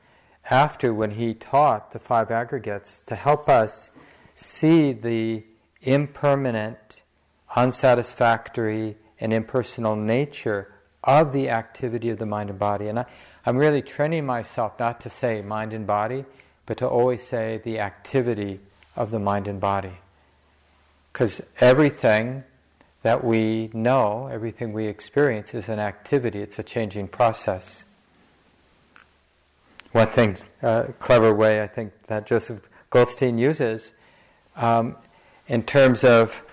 after 0.52 0.94
when 0.94 1.12
he 1.12 1.34
taught 1.34 1.92
the 1.92 2.00
five 2.00 2.30
aggregates 2.30 3.00
to 3.06 3.16
help 3.16 3.48
us 3.48 3.92
see 4.36 4.92
the 4.92 5.46
impermanent, 5.82 6.98
unsatisfactory, 7.56 8.98
and 9.22 9.32
impersonal 9.32 9.96
nature 9.96 10.70
of 11.06 11.32
the 11.32 11.50
activity 11.50 12.10
of 12.10 12.20
the 12.20 12.26
mind 12.26 12.50
and 12.50 12.60
body. 12.60 12.90
And 12.90 13.00
I, 13.00 13.06
I'm 13.46 13.56
really 13.56 13.82
training 13.82 14.26
myself 14.26 14.78
not 14.78 15.00
to 15.00 15.10
say 15.10 15.42
mind 15.42 15.72
and 15.72 15.88
body, 15.88 16.26
but 16.66 16.78
to 16.80 16.88
always 16.90 17.26
say 17.26 17.62
the 17.64 17.80
activity 17.80 18.60
of 18.98 19.12
the 19.12 19.20
mind 19.20 19.48
and 19.48 19.62
body. 19.62 20.00
Because 21.14 21.42
everything 21.62 22.44
that 23.08 23.24
we 23.24 23.70
know, 23.72 24.28
everything 24.28 24.74
we 24.74 24.86
experience 24.86 25.54
is 25.54 25.70
an 25.70 25.80
activity, 25.80 26.42
it's 26.42 26.60
a 26.60 26.64
changing 26.64 27.08
process. 27.08 27.86
One 29.94 30.08
thing, 30.08 30.36
uh, 30.62 30.88
clever 31.00 31.34
way 31.34 31.62
I 31.62 31.68
think 31.68 31.94
that 32.08 32.28
Joseph 32.28 32.68
Goldstein 32.90 33.38
uses 33.38 33.94
um, 34.58 34.98
in 35.48 35.64
terms 35.64 36.04
of 36.04 36.44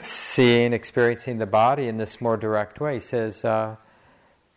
seeing, 0.00 0.72
experiencing 0.72 1.36
the 1.36 1.44
body 1.44 1.88
in 1.88 1.98
this 1.98 2.22
more 2.22 2.38
direct 2.38 2.80
way, 2.80 2.94
he 2.94 3.00
says, 3.00 3.44
uh, 3.44 3.76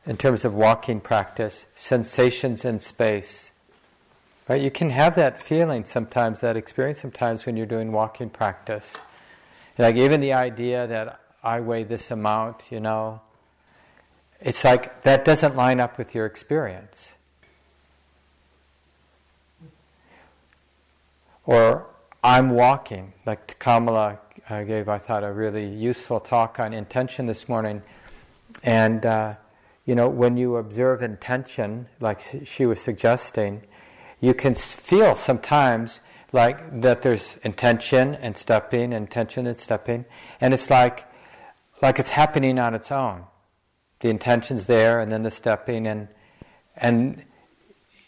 in 0.05 0.15
terms 0.15 0.45
of 0.45 0.53
walking 0.53 1.01
practice, 1.01 1.65
sensations 1.75 2.63
in 2.63 2.79
space. 2.79 3.51
Right? 4.47 4.62
You 4.62 4.71
can 4.71 4.91
have 4.91 5.15
that 5.15 5.41
feeling 5.41 5.84
sometimes, 5.84 6.39
that 6.39 6.55
experience 6.55 6.99
sometimes 7.01 7.45
when 7.45 7.58
you're 7.58 7.65
doing 7.65 7.91
walking 7.91 8.29
practice. 8.29 8.95
Like 9.79 9.95
even 9.95 10.19
the 10.19 10.33
idea 10.33 10.85
that 10.87 11.21
I 11.41 11.61
weigh 11.61 11.85
this 11.85 12.11
amount, 12.11 12.69
you 12.69 12.81
know, 12.81 13.21
it's 14.41 14.65
like 14.65 15.03
that 15.03 15.23
doesn't 15.23 15.55
line 15.55 15.79
up 15.79 15.97
with 15.97 16.13
your 16.13 16.25
experience. 16.25 17.13
Or 21.45 21.87
I'm 22.21 22.49
walking, 22.49 23.13
like 23.25 23.57
Kamala 23.57 24.19
uh, 24.49 24.63
gave, 24.63 24.89
I 24.89 24.97
thought, 24.97 25.23
a 25.23 25.31
really 25.31 25.67
useful 25.67 26.19
talk 26.19 26.59
on 26.59 26.73
intention 26.73 27.25
this 27.25 27.47
morning. 27.47 27.81
And 28.61 29.05
uh, 29.05 29.35
you 29.85 29.95
know, 29.95 30.09
when 30.09 30.35
you 30.35 30.57
observe 30.57 31.01
intention, 31.01 31.87
like 32.01 32.19
she 32.43 32.65
was 32.65 32.81
suggesting, 32.81 33.63
you 34.19 34.33
can 34.33 34.55
feel 34.55 35.15
sometimes 35.15 36.01
like 36.31 36.81
that 36.81 37.01
there's 37.01 37.37
intention 37.43 38.15
and 38.15 38.37
stepping, 38.37 38.93
intention 38.93 39.47
and 39.47 39.57
stepping, 39.57 40.05
and 40.39 40.53
it's 40.53 40.69
like 40.69 41.05
like 41.81 41.99
it's 41.99 42.09
happening 42.09 42.59
on 42.59 42.75
its 42.75 42.91
own. 42.91 43.23
The 44.01 44.09
intention's 44.09 44.65
there, 44.65 44.99
and 44.99 45.11
then 45.11 45.23
the 45.23 45.31
stepping, 45.31 45.87
and 45.87 46.07
and 46.75 47.23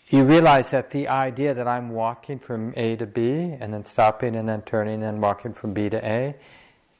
you 0.09 0.23
realize 0.23 0.71
that 0.71 0.91
the 0.91 1.07
idea 1.07 1.53
that 1.53 1.67
I'm 1.67 1.89
walking 1.89 2.37
from 2.37 2.73
A 2.75 2.95
to 2.97 3.05
B, 3.05 3.55
and 3.59 3.73
then 3.73 3.85
stopping, 3.85 4.35
and 4.35 4.47
then 4.47 4.61
turning, 4.61 5.03
and 5.03 5.21
walking 5.21 5.53
from 5.53 5.73
B 5.73 5.89
to 5.89 6.05
A, 6.05 6.35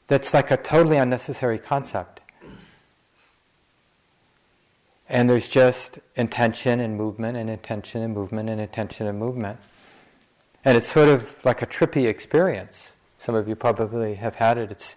that's 0.08 0.34
like 0.34 0.50
a 0.50 0.58
totally 0.58 0.98
unnecessary 0.98 1.60
concept. 1.60 2.22
And 5.08 5.30
there's 5.30 5.50
just 5.50 6.00
intention 6.16 6.80
and 6.80 6.96
movement 6.96 7.36
and 7.38 7.50
intention 7.50 8.02
and 8.02 8.14
movement 8.14 8.50
and 8.50 8.62
intention 8.62 9.08
and 9.08 9.20
movement. 9.20 9.60
And 10.64 10.78
it's 10.78 10.90
sort 10.90 11.10
of 11.10 11.44
like 11.44 11.62
a 11.62 11.66
trippy 11.66 12.08
experience. 12.08 12.94
Some 13.18 13.36
of 13.36 13.48
you 13.48 13.56
probably 13.56 14.16
have 14.16 14.36
had 14.36 14.58
it. 14.58 14.72
It's 14.72 14.96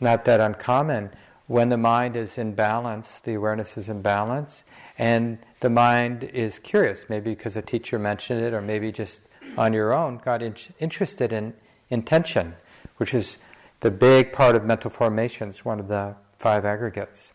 not 0.00 0.24
that 0.26 0.40
uncommon. 0.40 1.10
When 1.46 1.68
the 1.68 1.76
mind 1.76 2.16
is 2.16 2.38
in 2.38 2.54
balance, 2.54 3.20
the 3.20 3.34
awareness 3.34 3.76
is 3.76 3.88
in 3.88 4.02
balance, 4.02 4.64
and 4.98 5.38
the 5.60 5.70
mind 5.70 6.24
is 6.24 6.58
curious, 6.58 7.06
maybe 7.08 7.30
because 7.30 7.56
a 7.56 7.62
teacher 7.62 7.98
mentioned 7.98 8.42
it, 8.42 8.52
or 8.52 8.60
maybe 8.60 8.90
just 8.90 9.20
on 9.56 9.72
your 9.72 9.94
own, 9.94 10.18
got 10.18 10.42
in- 10.42 10.56
interested 10.80 11.32
in 11.32 11.54
intention, 11.88 12.56
which 12.96 13.14
is 13.14 13.38
the 13.80 13.90
big 13.90 14.32
part 14.32 14.56
of 14.56 14.64
mental 14.64 14.90
formations, 14.90 15.64
one 15.64 15.78
of 15.78 15.88
the 15.88 16.16
five 16.36 16.64
aggregates. 16.64 17.32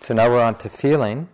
So 0.00 0.14
now 0.14 0.28
we're 0.28 0.42
on 0.42 0.58
to 0.58 0.68
feeling. 0.68 1.28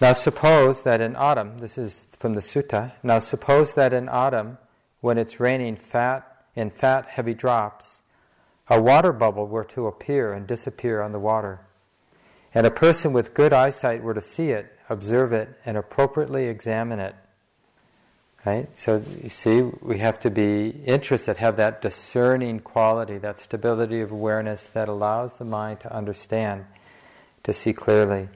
Now 0.00 0.12
suppose 0.12 0.82
that 0.82 1.00
in 1.00 1.14
autumn, 1.14 1.58
this 1.58 1.78
is 1.78 2.08
from 2.18 2.34
the 2.34 2.40
sutta, 2.40 2.92
now 3.02 3.20
suppose 3.20 3.74
that 3.74 3.92
in 3.92 4.08
autumn, 4.08 4.58
when 5.00 5.18
it's 5.18 5.38
raining 5.38 5.76
fat 5.76 6.30
in 6.56 6.70
fat 6.70 7.06
heavy 7.06 7.34
drops, 7.34 8.02
a 8.68 8.80
water 8.80 9.12
bubble 9.12 9.46
were 9.46 9.64
to 9.64 9.86
appear 9.86 10.32
and 10.32 10.46
disappear 10.46 11.00
on 11.00 11.12
the 11.12 11.20
water, 11.20 11.60
and 12.54 12.66
a 12.66 12.70
person 12.70 13.12
with 13.12 13.34
good 13.34 13.52
eyesight 13.52 14.02
were 14.02 14.14
to 14.14 14.20
see 14.20 14.50
it, 14.50 14.78
observe 14.88 15.32
it, 15.32 15.58
and 15.64 15.76
appropriately 15.76 16.46
examine 16.46 16.98
it. 16.98 17.14
Right? 18.44 18.68
So 18.76 19.02
you 19.22 19.30
see, 19.30 19.62
we 19.62 19.98
have 19.98 20.18
to 20.20 20.30
be 20.30 20.68
interested, 20.84 21.38
have 21.38 21.56
that 21.56 21.80
discerning 21.80 22.60
quality, 22.60 23.16
that 23.18 23.38
stability 23.38 24.00
of 24.00 24.10
awareness 24.10 24.66
that 24.68 24.88
allows 24.88 25.38
the 25.38 25.46
mind 25.46 25.80
to 25.80 25.94
understand, 25.94 26.66
to 27.42 27.52
see 27.52 27.72
clearly. 27.72 28.28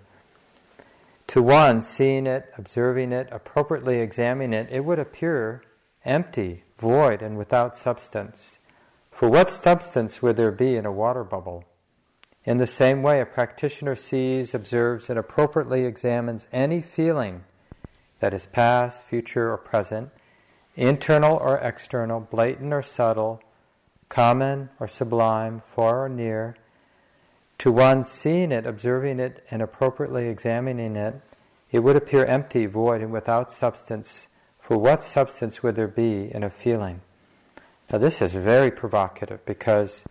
To 1.29 1.43
one, 1.43 1.83
seeing 1.83 2.27
it, 2.27 2.53
observing 2.57 3.13
it, 3.13 3.29
appropriately 3.31 4.01
examining 4.01 4.55
it, 4.55 4.69
it 4.71 4.85
would 4.85 4.99
appear 4.99 5.63
empty, 6.05 6.65
void, 6.77 7.21
and 7.21 7.37
without 7.37 7.77
substance. 7.77 8.61
For 9.11 9.29
what 9.29 9.51
substance 9.51 10.23
would 10.23 10.37
there 10.37 10.51
be 10.51 10.77
in 10.77 10.87
a 10.87 10.93
water 10.93 11.25
bubble? 11.25 11.65
In 12.45 12.57
the 12.57 12.67
same 12.67 13.03
way, 13.03 13.21
a 13.21 13.27
practitioner 13.27 13.95
sees, 13.95 14.55
observes, 14.55 15.11
and 15.11 15.19
appropriately 15.19 15.85
examines 15.85 16.47
any 16.51 16.81
feeling 16.81 17.45
that 18.21 18.33
is 18.33 18.47
past, 18.47 19.05
future, 19.05 19.53
or 19.53 19.59
present, 19.59 20.11
internal 20.77 21.37
or 21.37 21.59
external, 21.59 22.21
blatant 22.21 22.73
or 22.73 22.81
subtle, 22.81 23.43
common 24.09 24.71
or 24.81 24.89
sublime, 24.89 25.61
far 25.61 26.07
or 26.07 26.09
near, 26.09 26.57
to 27.59 27.73
one 27.73 28.05
seeing 28.05 28.53
it, 28.53 28.67
observing 28.67 29.19
it, 29.19 29.45
and 29.51 29.61
appropriately 29.61 30.29
examining 30.29 30.97
it, 30.97 31.21
it 31.71 31.81
would 31.81 31.97
appear 31.97 32.25
empty, 32.25 32.67
void, 32.67 33.03
and 33.03 33.13
without 33.13 33.53
substance. 33.53 34.29
For 34.59 34.79
what 34.79 35.03
substance 35.03 35.63
would 35.63 35.75
there 35.75 35.89
be 35.89 36.31
in 36.33 36.43
a 36.43 36.51
feeling? 36.51 37.03
Now, 37.91 37.99
this 37.99 38.23
is 38.23 38.35
very 38.35 38.71
provocative 38.71 39.45
because 39.45 40.05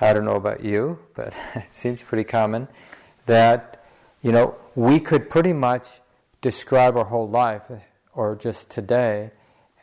I 0.00 0.12
don't 0.12 0.24
know 0.24 0.36
about 0.36 0.64
you, 0.64 0.98
but 1.14 1.36
it 1.54 1.72
seems 1.72 2.02
pretty 2.02 2.24
common 2.24 2.68
that, 3.26 3.84
you 4.22 4.32
know, 4.32 4.56
we 4.74 5.00
could 5.00 5.30
pretty 5.30 5.52
much 5.52 6.00
describe 6.42 6.96
our 6.96 7.06
whole 7.06 7.28
life, 7.28 7.70
or 8.14 8.36
just 8.36 8.70
today, 8.70 9.30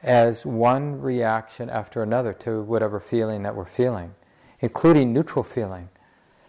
as 0.02 0.46
one 0.46 1.02
reaction 1.02 1.70
after 1.70 2.04
another 2.04 2.34
to 2.34 2.62
whatever 2.62 3.00
feeling 3.00 3.44
that 3.44 3.56
we're 3.56 3.66
feeling, 3.66 4.14
including 4.60 5.12
neutral 5.12 5.44
feeling. 5.44 5.90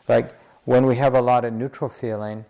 Like 0.09 0.39
when 0.65 0.87
we 0.87 0.97
have 0.97 1.15
a 1.15 1.21
lot 1.21 1.45
of 1.45 1.53
neutral 1.53 1.91
feeling, 1.91 2.45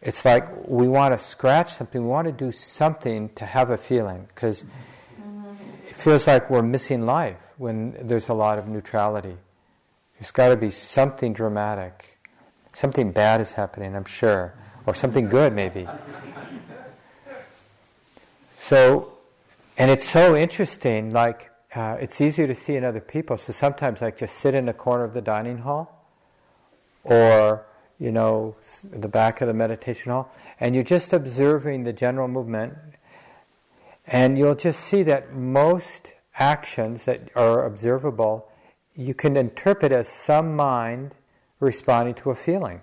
it's 0.00 0.24
like 0.24 0.48
we 0.66 0.88
want 0.88 1.14
to 1.14 1.18
scratch 1.18 1.72
something, 1.72 2.02
we 2.02 2.08
want 2.08 2.26
to 2.26 2.32
do 2.32 2.50
something 2.50 3.30
to 3.36 3.46
have 3.46 3.70
a 3.70 3.78
feeling 3.78 4.26
because 4.34 4.64
it 5.88 5.94
feels 5.94 6.26
like 6.26 6.50
we're 6.50 6.62
missing 6.62 7.06
life 7.06 7.38
when 7.56 7.96
there's 8.00 8.28
a 8.28 8.34
lot 8.34 8.58
of 8.58 8.66
neutrality. 8.66 9.36
There's 10.18 10.32
got 10.32 10.48
to 10.48 10.56
be 10.56 10.70
something 10.70 11.32
dramatic. 11.32 12.18
Something 12.72 13.12
bad 13.12 13.40
is 13.40 13.52
happening, 13.52 13.94
I'm 13.94 14.04
sure, 14.04 14.54
or 14.86 14.94
something 14.94 15.28
good 15.28 15.52
maybe. 15.52 15.86
So, 18.56 19.12
and 19.76 19.90
it's 19.90 20.08
so 20.08 20.36
interesting, 20.36 21.12
like, 21.12 21.50
uh, 21.74 21.96
it's 22.00 22.20
easier 22.20 22.46
to 22.46 22.54
see 22.54 22.76
in 22.76 22.84
other 22.84 23.00
people. 23.00 23.36
So 23.36 23.52
sometimes, 23.52 24.00
like, 24.00 24.16
just 24.16 24.36
sit 24.36 24.54
in 24.54 24.66
the 24.66 24.72
corner 24.72 25.04
of 25.04 25.14
the 25.14 25.20
dining 25.20 25.58
hall 25.58 26.01
or 27.04 27.66
you 27.98 28.10
know 28.10 28.56
the 28.90 29.08
back 29.08 29.40
of 29.40 29.48
the 29.48 29.54
meditation 29.54 30.12
hall 30.12 30.32
and 30.60 30.74
you're 30.74 30.84
just 30.84 31.12
observing 31.12 31.84
the 31.84 31.92
general 31.92 32.28
movement 32.28 32.74
and 34.06 34.36
you'll 34.36 34.54
just 34.54 34.80
see 34.80 35.02
that 35.02 35.32
most 35.34 36.12
actions 36.38 37.04
that 37.04 37.28
are 37.36 37.64
observable 37.64 38.48
you 38.94 39.14
can 39.14 39.36
interpret 39.36 39.92
as 39.92 40.08
some 40.08 40.54
mind 40.54 41.14
responding 41.60 42.14
to 42.14 42.30
a 42.30 42.34
feeling. 42.34 42.82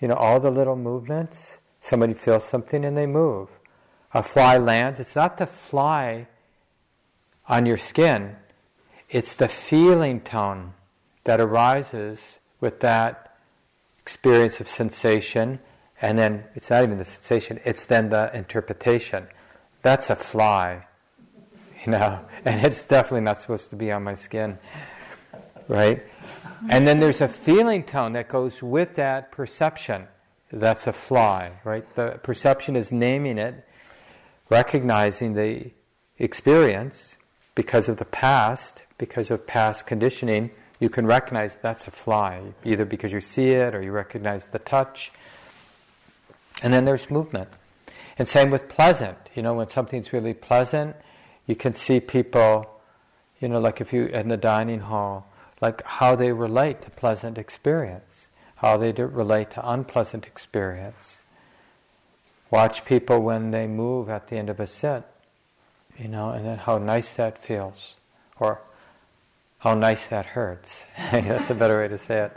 You 0.00 0.08
know 0.08 0.14
all 0.14 0.40
the 0.40 0.50
little 0.50 0.76
movements 0.76 1.58
somebody 1.80 2.14
feels 2.14 2.44
something 2.44 2.84
and 2.84 2.96
they 2.96 3.06
move. 3.06 3.48
A 4.14 4.22
fly 4.22 4.56
lands 4.56 5.00
it's 5.00 5.16
not 5.16 5.38
the 5.38 5.46
fly 5.46 6.28
on 7.48 7.66
your 7.66 7.78
skin 7.78 8.36
it's 9.08 9.34
the 9.34 9.48
feeling 9.48 10.20
tone 10.20 10.72
that 11.24 11.40
arises 11.40 12.38
with 12.62 12.80
that 12.80 13.36
experience 14.00 14.60
of 14.60 14.68
sensation, 14.68 15.58
and 16.00 16.18
then 16.18 16.44
it's 16.54 16.70
not 16.70 16.84
even 16.84 16.96
the 16.96 17.04
sensation, 17.04 17.60
it's 17.64 17.84
then 17.84 18.08
the 18.08 18.34
interpretation. 18.34 19.26
That's 19.82 20.08
a 20.08 20.16
fly, 20.16 20.86
you 21.84 21.92
know, 21.92 22.20
and 22.46 22.64
it's 22.64 22.84
definitely 22.84 23.22
not 23.22 23.40
supposed 23.40 23.68
to 23.70 23.76
be 23.76 23.90
on 23.92 24.04
my 24.04 24.14
skin, 24.14 24.58
right? 25.68 26.02
And 26.70 26.86
then 26.86 27.00
there's 27.00 27.20
a 27.20 27.28
feeling 27.28 27.82
tone 27.82 28.12
that 28.12 28.28
goes 28.28 28.62
with 28.62 28.94
that 28.94 29.32
perception. 29.32 30.06
That's 30.52 30.86
a 30.86 30.92
fly, 30.92 31.52
right? 31.64 31.92
The 31.96 32.20
perception 32.22 32.76
is 32.76 32.92
naming 32.92 33.38
it, 33.38 33.66
recognizing 34.48 35.34
the 35.34 35.72
experience 36.18 37.16
because 37.56 37.88
of 37.88 37.96
the 37.96 38.04
past, 38.04 38.84
because 38.98 39.32
of 39.32 39.46
past 39.48 39.86
conditioning, 39.86 40.52
you 40.82 40.90
can 40.90 41.06
recognize 41.06 41.54
that's 41.54 41.86
a 41.86 41.92
fly, 41.92 42.42
either 42.64 42.84
because 42.84 43.12
you 43.12 43.20
see 43.20 43.50
it 43.50 43.72
or 43.72 43.80
you 43.80 43.92
recognize 43.92 44.46
the 44.46 44.58
touch. 44.58 45.12
And 46.60 46.74
then 46.74 46.84
there's 46.86 47.08
movement. 47.08 47.48
And 48.18 48.26
same 48.26 48.50
with 48.50 48.68
pleasant. 48.68 49.16
You 49.36 49.42
know, 49.42 49.54
when 49.54 49.68
something's 49.68 50.12
really 50.12 50.34
pleasant, 50.34 50.96
you 51.46 51.54
can 51.54 51.74
see 51.74 52.00
people, 52.00 52.68
you 53.40 53.46
know, 53.46 53.60
like 53.60 53.80
if 53.80 53.92
you 53.92 54.06
in 54.06 54.26
the 54.26 54.36
dining 54.36 54.80
hall, 54.80 55.28
like 55.60 55.86
how 55.86 56.16
they 56.16 56.32
relate 56.32 56.82
to 56.82 56.90
pleasant 56.90 57.38
experience, 57.38 58.26
how 58.56 58.76
they 58.76 58.90
relate 58.90 59.52
to 59.52 59.70
unpleasant 59.70 60.26
experience. 60.26 61.20
Watch 62.50 62.84
people 62.84 63.20
when 63.22 63.52
they 63.52 63.68
move 63.68 64.08
at 64.08 64.26
the 64.26 64.36
end 64.36 64.50
of 64.50 64.58
a 64.58 64.66
sit, 64.66 65.04
you 65.96 66.08
know, 66.08 66.30
and 66.30 66.44
then 66.44 66.58
how 66.58 66.78
nice 66.78 67.12
that 67.12 67.38
feels. 67.38 67.94
Or 68.40 68.62
how 69.62 69.74
nice 69.74 70.08
that 70.08 70.26
hurts. 70.26 70.84
That's 71.12 71.48
a 71.48 71.54
better 71.54 71.78
way 71.78 71.86
to 71.86 71.96
say 71.96 72.22
it. 72.24 72.36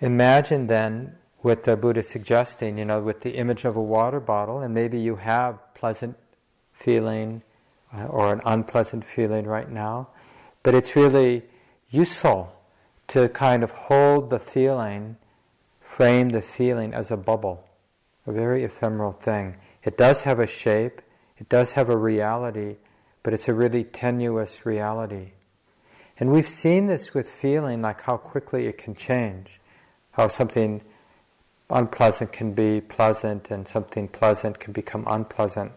Imagine 0.00 0.68
then 0.68 1.16
what 1.40 1.64
the 1.64 1.76
Buddha 1.76 2.00
is 2.00 2.08
suggesting, 2.08 2.78
you 2.78 2.86
know, 2.86 3.00
with 3.00 3.20
the 3.20 3.32
image 3.32 3.66
of 3.66 3.76
a 3.76 3.82
water 3.82 4.20
bottle, 4.20 4.60
and 4.60 4.72
maybe 4.72 4.98
you 4.98 5.16
have 5.16 5.58
pleasant 5.74 6.16
feeling 6.72 7.42
uh, 7.94 8.06
or 8.06 8.32
an 8.32 8.40
unpleasant 8.46 9.04
feeling 9.04 9.44
right 9.44 9.70
now, 9.70 10.08
but 10.62 10.74
it's 10.74 10.96
really 10.96 11.42
useful 11.90 12.54
to 13.08 13.28
kind 13.28 13.62
of 13.62 13.70
hold 13.70 14.30
the 14.30 14.38
feeling, 14.38 15.18
frame 15.78 16.30
the 16.30 16.40
feeling 16.40 16.94
as 16.94 17.10
a 17.10 17.18
bubble, 17.18 17.68
a 18.26 18.32
very 18.32 18.64
ephemeral 18.64 19.12
thing. 19.12 19.56
It 19.86 19.96
does 19.96 20.22
have 20.22 20.40
a 20.40 20.48
shape, 20.48 21.00
it 21.38 21.48
does 21.48 21.72
have 21.72 21.88
a 21.88 21.96
reality, 21.96 22.76
but 23.22 23.32
it's 23.32 23.48
a 23.48 23.54
really 23.54 23.84
tenuous 23.84 24.66
reality. 24.66 25.30
And 26.18 26.32
we've 26.32 26.48
seen 26.48 26.88
this 26.88 27.14
with 27.14 27.30
feeling, 27.30 27.82
like 27.82 28.02
how 28.02 28.16
quickly 28.16 28.66
it 28.66 28.78
can 28.78 28.96
change, 28.96 29.60
how 30.12 30.26
something 30.26 30.82
unpleasant 31.70 32.32
can 32.32 32.52
be 32.52 32.80
pleasant 32.80 33.50
and 33.50 33.68
something 33.68 34.08
pleasant 34.08 34.58
can 34.58 34.72
become 34.72 35.04
unpleasant. 35.06 35.72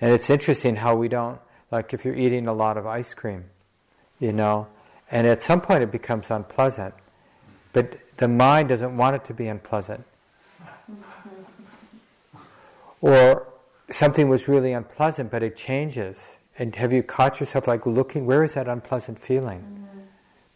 And 0.00 0.12
it's 0.12 0.28
interesting 0.28 0.76
how 0.76 0.96
we 0.96 1.08
don't, 1.08 1.38
like 1.70 1.94
if 1.94 2.04
you're 2.04 2.16
eating 2.16 2.48
a 2.48 2.52
lot 2.52 2.76
of 2.76 2.84
ice 2.84 3.14
cream, 3.14 3.44
you 4.18 4.32
know, 4.32 4.66
and 5.08 5.24
at 5.26 5.40
some 5.40 5.60
point 5.60 5.84
it 5.84 5.92
becomes 5.92 6.32
unpleasant, 6.32 6.94
but 7.72 7.96
the 8.16 8.26
mind 8.26 8.70
doesn't 8.70 8.96
want 8.96 9.14
it 9.14 9.24
to 9.26 9.34
be 9.34 9.46
unpleasant. 9.46 10.04
Or 13.00 13.52
something 13.90 14.28
was 14.28 14.48
really 14.48 14.72
unpleasant, 14.72 15.30
but 15.30 15.42
it 15.42 15.56
changes. 15.56 16.38
And 16.58 16.74
have 16.76 16.92
you 16.92 17.02
caught 17.02 17.40
yourself 17.40 17.68
like 17.68 17.86
looking, 17.86 18.26
where 18.26 18.42
is 18.42 18.54
that 18.54 18.68
unpleasant 18.68 19.18
feeling? 19.18 19.60
Mm-hmm. 19.60 20.00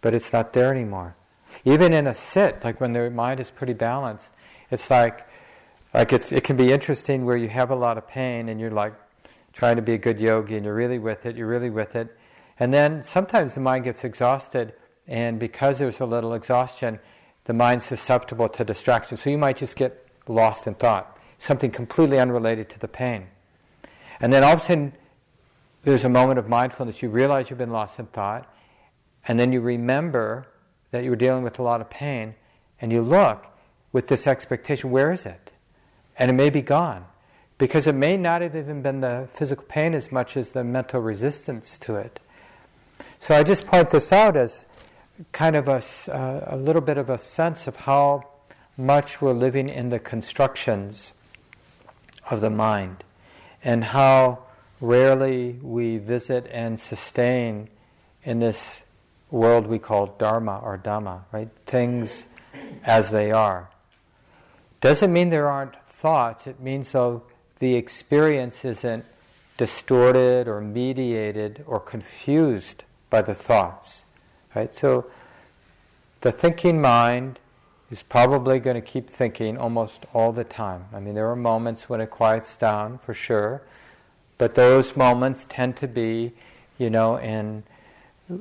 But 0.01 0.15
it's 0.15 0.33
not 0.33 0.53
there 0.53 0.73
anymore. 0.73 1.17
Even 1.65 1.93
in 1.93 2.07
a 2.07 2.15
sit, 2.15 2.65
like 2.65 2.81
when 2.81 2.93
the 2.93 3.11
mind 3.11 3.41
is 3.41 3.51
pretty 3.51 3.75
balanced, 3.75 4.31
it's 4.71 4.91
like, 4.91 5.27
like 5.93 6.13
it's, 6.13 6.33
it 6.33 6.45
can 6.45 6.57
be 6.57 6.73
interesting 6.73 7.27
where 7.27 7.37
you 7.37 7.49
have 7.49 7.71
a 7.71 7.75
lot 7.75 7.99
of 7.99 8.09
pain 8.09 8.49
and 8.49 8.61
you're 8.61 8.71
like 8.71 8.95
trying 9.53 9.77
to 9.77 9.83
be 9.83 9.95
a 9.95 9.99
good 9.99 10.21
yogi 10.21 10.57
and 10.57 10.65
you're 10.65 10.75
really 10.75 10.99
with 10.99 11.27
it, 11.27 11.37
you're 11.37 11.49
really 11.49 11.71
with 11.71 11.97
it. 11.97 12.17
And 12.59 12.73
then 12.73 13.03
sometimes 13.03 13.55
the 13.55 13.61
mind 13.61 13.85
gets 13.85 14.05
exhausted, 14.05 14.75
and 15.09 15.41
because 15.41 15.79
there's 15.79 15.99
a 16.01 16.05
little 16.05 16.35
exhaustion, 16.35 17.01
the 17.45 17.55
mind's 17.55 17.87
susceptible 17.87 18.49
to 18.51 18.65
distraction. 18.65 19.17
So 19.17 19.31
you 19.31 19.39
might 19.39 19.57
just 19.57 19.77
get 19.77 20.07
lost 20.29 20.67
in 20.67 20.75
thought 20.75 21.19
something 21.41 21.71
completely 21.71 22.21
unrelated 22.21 22.69
to 22.69 22.79
the 22.79 22.87
pain. 22.87 23.27
And 24.21 24.33
then 24.33 24.45
all 24.45 24.53
of 24.53 24.61
a 24.61 24.63
sudden, 24.63 24.93
there's 25.83 26.05
a 26.05 26.09
moment 26.09 26.39
of 26.39 26.49
mindfulness. 26.49 27.03
You 27.03 27.09
realize 27.09 27.49
you've 27.49 27.59
been 27.59 27.73
lost 27.73 27.99
in 27.99 28.07
thought, 28.07 28.47
and 29.27 29.41
then 29.41 29.51
you 29.51 29.61
remember 29.61 30.47
that 30.91 31.03
you 31.03 31.11
were 31.11 31.17
dealing 31.17 31.43
with 31.43 31.59
a 31.59 31.63
lot 31.63 31.81
of 31.81 31.89
pain, 31.89 32.35
and 32.81 32.93
you 32.93 33.01
look 33.01 33.47
with 33.91 34.09
this 34.09 34.27
expectation 34.27 34.91
where 34.91 35.11
is 35.11 35.25
it? 35.25 35.51
And 36.19 36.31
it 36.31 36.35
may 36.35 36.51
be 36.51 36.61
gone. 36.61 37.07
Because 37.57 37.87
it 37.87 37.95
may 37.95 38.17
not 38.17 38.43
have 38.43 38.55
even 38.55 38.83
been 38.83 39.01
the 39.01 39.29
physical 39.33 39.65
pain 39.65 39.95
as 39.95 40.13
much 40.13 40.37
as 40.37 40.51
the 40.51 40.63
mental 40.63 41.01
resistance 41.01 41.79
to 41.79 41.97
it. 41.97 42.21
So 43.19 43.35
I 43.35 43.43
just 43.43 43.67
point 43.67 43.91
this 43.91 44.13
out 44.13 44.37
as 44.37 44.67
kind 45.33 45.57
of 45.57 45.69
a, 45.69 45.83
uh, 46.15 46.55
a 46.55 46.57
little 46.57 46.83
bit 46.83 46.99
of 46.99 47.09
a 47.09 47.19
sense 47.19 47.67
of 47.67 47.77
how 47.77 48.29
much 48.77 49.21
we're 49.21 49.33
living 49.33 49.69
in 49.69 49.89
the 49.91 49.99
constructions 49.99 51.15
of 52.31 52.41
the 52.41 52.51
mind, 52.51 53.05
and 53.63 53.85
how 53.85 54.45
rarely 54.81 55.59
we 55.63 55.99
visit 55.99 56.47
and 56.51 56.81
sustain 56.81 57.69
in 58.25 58.39
this 58.41 58.83
world 59.31 59.67
we 59.67 59.79
call 59.79 60.07
dharma 60.19 60.61
or 60.63 60.79
dhamma, 60.79 61.21
right? 61.33 61.49
Things 61.67 62.27
as 62.85 63.11
they 63.11 63.31
are. 63.31 63.71
Doesn't 64.81 65.13
mean 65.13 65.31
there 65.31 65.51
aren't 65.51 65.77
thoughts, 65.87 66.47
it 66.47 66.61
means 66.61 66.93
though 66.93 67.23
the 67.59 67.75
experience 67.75 68.65
isn't 68.65 69.05
distorted 69.59 70.49
or 70.49 70.61
mediated 70.61 71.63
or 71.67 71.79
confused 71.79 72.85
by 73.11 73.21
the 73.21 73.35
thoughts. 73.35 74.07
Right? 74.55 74.75
So 74.75 75.11
the 76.23 76.33
thinking 76.33 76.81
mind 76.81 77.39
is 77.91 78.03
probably 78.03 78.61
going 78.61 78.77
to 78.77 78.81
keep 78.81 79.11
thinking 79.11 79.59
almost 79.59 80.07
all 80.15 80.33
the 80.33 80.45
time. 80.45 80.85
I 80.93 81.01
mean, 81.01 81.15
there 81.15 81.29
are 81.29 81.37
moments 81.37 81.89
when 81.89 82.01
it 82.01 82.11
quiets 82.11 82.55
down 82.57 82.99
for 82.99 83.15
sure, 83.15 83.63
but 84.39 84.55
those 84.55 84.97
moments 84.97 85.47
tend 85.49 85.77
to 85.79 85.89
be, 85.89 86.33
you 86.79 86.89
know, 86.89 87.17
in 87.17 87.65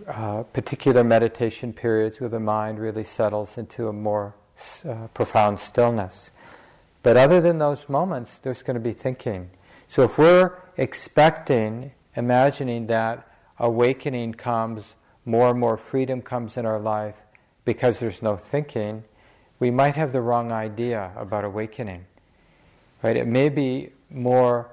uh, 0.08 0.44
particular 0.44 1.04
meditation 1.04 1.74
periods 1.74 2.20
where 2.20 2.30
the 2.30 2.40
mind 2.40 2.80
really 2.80 3.04
settles 3.04 3.58
into 3.58 3.88
a 3.88 3.94
more 3.94 4.36
uh, 4.88 5.08
profound 5.14 5.60
stillness. 5.60 6.32
But 7.02 7.18
other 7.18 7.42
than 7.42 7.58
those 7.58 7.90
moments, 7.90 8.38
there's 8.38 8.62
going 8.62 8.76
to 8.76 8.82
be 8.82 8.94
thinking. 8.94 9.50
So 9.88 10.04
if 10.04 10.18
we're 10.18 10.60
expecting, 10.78 11.92
imagining 12.16 12.88
that 12.88 13.28
awakening 13.58 14.36
comes, 14.36 14.94
more 15.26 15.50
and 15.50 15.60
more 15.60 15.78
freedom 15.78 16.22
comes 16.22 16.56
in 16.56 16.66
our 16.66 16.80
life 16.80 17.16
because 17.66 18.00
there's 18.00 18.22
no 18.22 18.38
thinking, 18.38 19.04
we 19.60 19.72
might 19.72 19.96
have 19.96 20.14
the 20.14 20.22
wrong 20.22 20.52
idea 20.52 21.12
about 21.16 21.44
awakening. 21.44 22.06
Right? 23.04 23.18
It 23.18 23.28
may 23.28 23.50
be 23.50 23.92
more 24.10 24.70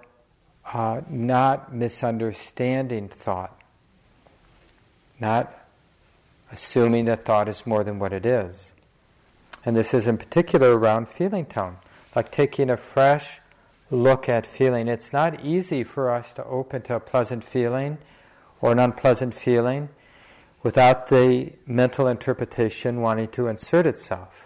uh, 0.72 1.02
not 1.08 1.72
misunderstanding 1.72 3.08
thought, 3.08 3.60
not 5.20 5.52
assuming 6.50 7.04
that 7.06 7.24
thought 7.24 7.48
is 7.48 7.66
more 7.66 7.84
than 7.84 7.98
what 7.98 8.12
it 8.12 8.26
is. 8.26 8.72
And 9.64 9.76
this 9.76 9.92
is 9.92 10.06
in 10.06 10.18
particular 10.18 10.78
around 10.78 11.08
feeling 11.08 11.46
tone, 11.46 11.76
like 12.14 12.30
taking 12.30 12.70
a 12.70 12.76
fresh 12.76 13.40
look 13.90 14.28
at 14.28 14.46
feeling. 14.46 14.88
It's 14.88 15.12
not 15.12 15.44
easy 15.44 15.84
for 15.84 16.10
us 16.10 16.32
to 16.34 16.44
open 16.44 16.82
to 16.82 16.94
a 16.94 17.00
pleasant 17.00 17.44
feeling 17.44 17.98
or 18.60 18.72
an 18.72 18.78
unpleasant 18.78 19.34
feeling 19.34 19.88
without 20.62 21.06
the 21.06 21.52
mental 21.66 22.08
interpretation 22.08 23.00
wanting 23.00 23.28
to 23.28 23.48
insert 23.48 23.86
itself. 23.86 24.45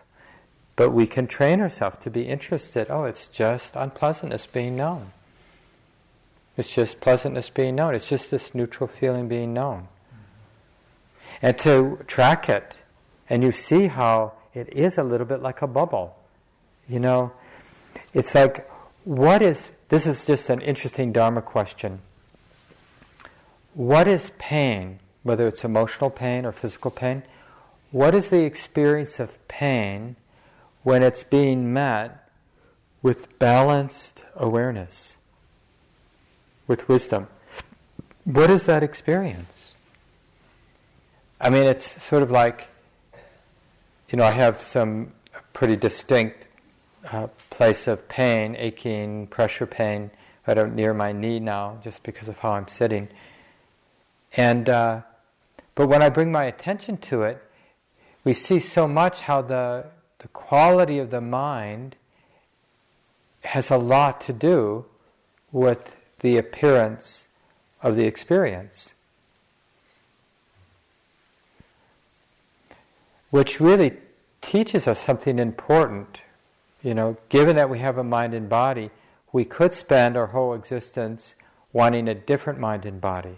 But 0.80 0.92
we 0.92 1.06
can 1.06 1.26
train 1.26 1.60
ourselves 1.60 1.98
to 2.04 2.10
be 2.10 2.22
interested. 2.22 2.86
Oh, 2.88 3.04
it's 3.04 3.28
just 3.28 3.76
unpleasantness 3.76 4.46
being 4.46 4.76
known. 4.76 5.12
It's 6.56 6.74
just 6.74 7.02
pleasantness 7.02 7.50
being 7.50 7.74
known. 7.74 7.94
It's 7.94 8.08
just 8.08 8.30
this 8.30 8.54
neutral 8.54 8.88
feeling 8.88 9.28
being 9.28 9.52
known. 9.52 9.88
And 11.42 11.58
to 11.58 12.02
track 12.06 12.48
it, 12.48 12.76
and 13.28 13.44
you 13.44 13.52
see 13.52 13.88
how 13.88 14.32
it 14.54 14.72
is 14.72 14.96
a 14.96 15.02
little 15.02 15.26
bit 15.26 15.42
like 15.42 15.60
a 15.60 15.66
bubble. 15.66 16.16
You 16.88 17.00
know, 17.00 17.32
it's 18.14 18.34
like 18.34 18.66
what 19.04 19.42
is, 19.42 19.72
this 19.90 20.06
is 20.06 20.24
just 20.24 20.48
an 20.48 20.62
interesting 20.62 21.12
Dharma 21.12 21.42
question. 21.42 22.00
What 23.74 24.08
is 24.08 24.30
pain, 24.38 25.00
whether 25.24 25.46
it's 25.46 25.62
emotional 25.62 26.08
pain 26.08 26.46
or 26.46 26.52
physical 26.52 26.90
pain? 26.90 27.22
What 27.90 28.14
is 28.14 28.30
the 28.30 28.44
experience 28.44 29.20
of 29.20 29.46
pain 29.46 30.16
when 30.82 31.02
it's 31.02 31.22
being 31.22 31.72
met 31.72 32.28
with 33.02 33.38
balanced 33.38 34.24
awareness, 34.34 35.16
with 36.66 36.88
wisdom? 36.88 37.28
What 38.24 38.50
is 38.50 38.66
that 38.66 38.82
experience? 38.82 39.74
I 41.40 41.50
mean, 41.50 41.64
it's 41.64 42.02
sort 42.02 42.22
of 42.22 42.30
like, 42.30 42.68
you 44.10 44.18
know, 44.18 44.24
I 44.24 44.32
have 44.32 44.60
some 44.60 45.12
pretty 45.52 45.76
distinct 45.76 46.46
uh, 47.10 47.28
place 47.48 47.86
of 47.86 48.08
pain, 48.08 48.54
aching, 48.56 49.26
pressure 49.26 49.66
pain, 49.66 50.10
right 50.46 50.72
near 50.72 50.92
my 50.92 51.12
knee 51.12 51.40
now, 51.40 51.78
just 51.82 52.02
because 52.02 52.28
of 52.28 52.38
how 52.38 52.52
I'm 52.52 52.68
sitting. 52.68 53.08
And 54.36 54.68
uh, 54.68 55.00
but 55.74 55.86
when 55.88 56.02
I 56.02 56.08
bring 56.08 56.30
my 56.30 56.44
attention 56.44 56.98
to 56.98 57.22
it, 57.22 57.42
we 58.22 58.34
see 58.34 58.58
so 58.58 58.86
much 58.86 59.20
how 59.22 59.42
the 59.42 59.86
the 60.20 60.28
quality 60.28 60.98
of 60.98 61.10
the 61.10 61.20
mind 61.20 61.96
has 63.42 63.70
a 63.70 63.76
lot 63.76 64.20
to 64.22 64.32
do 64.32 64.86
with 65.52 65.96
the 66.20 66.36
appearance 66.36 67.28
of 67.82 67.96
the 67.96 68.06
experience. 68.06 68.94
Which 73.30 73.60
really 73.60 73.98
teaches 74.40 74.88
us 74.88 74.98
something 74.98 75.38
important 75.38 76.22
you 76.82 76.94
know, 76.94 77.16
given 77.28 77.56
that 77.56 77.68
we 77.68 77.78
have 77.80 77.98
a 77.98 78.04
mind 78.04 78.34
and 78.34 78.48
body, 78.48 78.90
we 79.32 79.44
could 79.44 79.74
spend 79.74 80.16
our 80.16 80.28
whole 80.28 80.54
existence 80.54 81.34
wanting 81.72 82.08
a 82.08 82.14
different 82.14 82.58
mind 82.58 82.86
and 82.86 83.00
body, 83.00 83.36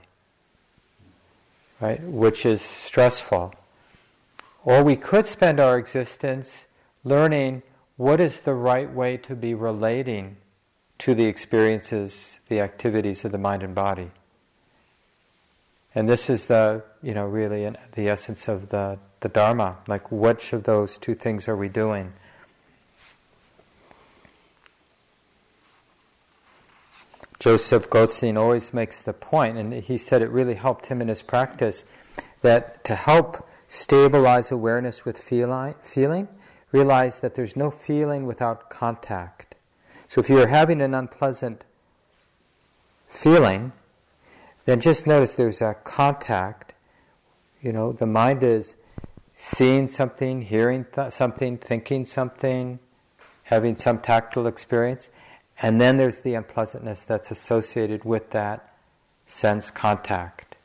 right? 1.81 2.01
Which 2.03 2.47
is 2.47 2.63
stressful. 2.63 3.55
Or 4.65 4.85
we 4.85 4.97
could 4.97 5.27
spend 5.27 5.59
our 5.59 5.77
existence 5.77 6.67
learning 7.05 7.63
what 7.97 8.21
is 8.21 8.39
the 8.39 8.55
right 8.55 8.93
way 8.93 9.17
to 9.17 9.35
be 9.35 9.55
relating 9.55 10.37
to 10.99 11.15
the 11.15 11.25
experiences, 11.25 12.41
the 12.49 12.61
activities 12.61 13.25
of 13.25 13.33
the 13.33 13.39
mind 13.39 13.63
and 13.63 13.75
body. 13.75 14.11
And 15.95 16.09
this 16.09 16.31
is 16.31 16.47
the, 16.47 16.83
you 17.03 17.13
know, 17.13 17.27
really 17.27 17.71
the 17.93 18.09
essence 18.09 18.49
of 18.49 18.71
the, 18.71 18.99
the 19.21 19.29
Dharma. 19.29 19.79
Like, 19.89 20.11
which 20.11 20.53
of 20.53 20.65
those 20.65 20.97
two 20.97 21.15
things 21.15 21.49
are 21.49 21.57
we 21.57 21.69
doing? 21.69 22.13
Joseph 27.39 27.91
Goldstein 27.91 28.37
always 28.37 28.73
makes 28.73 29.01
the 29.01 29.13
point, 29.13 29.59
and 29.59 29.75
he 29.75 29.99
said 29.99 30.23
it 30.23 30.31
really 30.31 30.55
helped 30.55 30.87
him 30.87 31.03
in 31.03 31.09
his 31.09 31.23
practice, 31.23 31.85
that 32.41 32.85
to 32.85 32.95
help 32.95 33.49
stabilize 33.67 34.53
awareness 34.53 35.05
with 35.05 35.19
feeling, 35.19 36.29
realize 36.73 37.21
that 37.21 37.35
there's 37.35 37.57
no 37.57 37.71
feeling 37.71 38.27
without 38.27 38.71
contact. 38.71 39.55
So 40.07 40.21
if 40.21 40.29
you're 40.29 40.49
having 40.49 40.81
an 40.81 40.95
unpleasant 40.95 41.65
feeling, 43.07 43.73
then 44.65 44.81
just 44.81 45.07
notice 45.07 45.35
there's 45.35 45.61
a 45.61 45.75
contact. 45.85 46.75
You 47.61 47.73
know, 47.73 47.93
the 47.93 48.07
mind 48.07 48.43
is 48.43 48.77
seeing 49.37 49.87
something, 49.87 50.43
hearing 50.43 50.87
th- 50.93 51.13
something, 51.13 51.59
thinking 51.59 52.07
something, 52.07 52.79
having 53.45 53.77
some 53.77 53.99
tactile 53.99 54.47
experience. 54.47 55.11
And 55.61 55.81
then 55.81 55.97
there's 55.97 56.21
the 56.21 56.35
unpleasantness 56.35 57.05
that's 57.05 57.31
associated 57.31 58.05
with 58.05 58.31
that 58.31 58.75
sense 59.27 59.71
contact. 59.71 60.57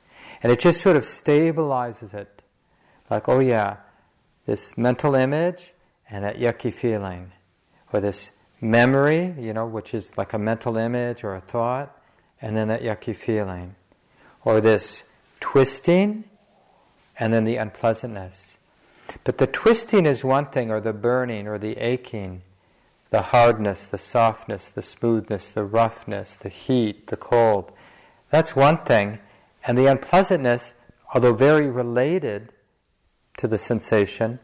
And 0.41 0.51
it 0.51 0.60
just 0.60 0.82
sort 0.82 0.95
of 0.95 1.03
stabilizes 1.03 2.14
it. 2.14 2.41
Like, 3.10 3.28
oh 3.28 3.39
yeah, 3.39 3.78
this 4.45 4.78
mental 4.78 5.16
image 5.16 5.74
and 6.10 6.24
that 6.24 6.38
yucky 6.38 6.74
feeling. 6.74 7.32
Or 7.93 7.99
this 7.99 8.32
memory, 8.62 9.34
you 9.39 9.53
know, 9.53 9.66
which 9.66 9.93
is 9.93 10.18
like 10.18 10.34
a 10.34 10.38
mental 10.38 10.78
image 10.78 11.24
or 11.24 11.36
a 11.36 11.41
thought, 11.41 11.95
and 12.41 12.55
then 12.55 12.68
that 12.68 12.82
yucky 12.82 13.16
feeling. 13.16 13.76
Or 14.43 14.62
this 14.62 15.03
twisting 15.39 16.24
and 17.18 17.34
then 17.34 17.43
the 17.43 17.55
unpleasantness. 17.55 18.58
But 19.24 19.38
the 19.38 19.47
twisting 19.47 20.05
is 20.05 20.24
one 20.24 20.47
thing, 20.47 20.70
or 20.70 20.82
the 20.82 20.93
burning, 20.93 21.47
or 21.47 21.58
the 21.58 21.78
aching 21.78 22.41
the 23.10 23.22
hardness, 23.22 23.86
the 23.86 23.97
softness, 23.97 24.70
the 24.70 24.82
smoothness, 24.82 25.51
the 25.51 25.64
roughness, 25.64 26.36
the 26.36 26.49
heat, 26.49 27.08
the 27.08 27.18
cold. 27.18 27.72
That's 28.30 28.55
one 28.55 28.78
thing. 28.78 29.20
And 29.66 29.78
the 29.78 29.86
unpleasantness, 29.86 30.74
although 31.14 31.34
very 31.34 31.68
related 31.68 32.51
to 33.38 33.47
the 33.47 33.58
sensation, 33.58 34.39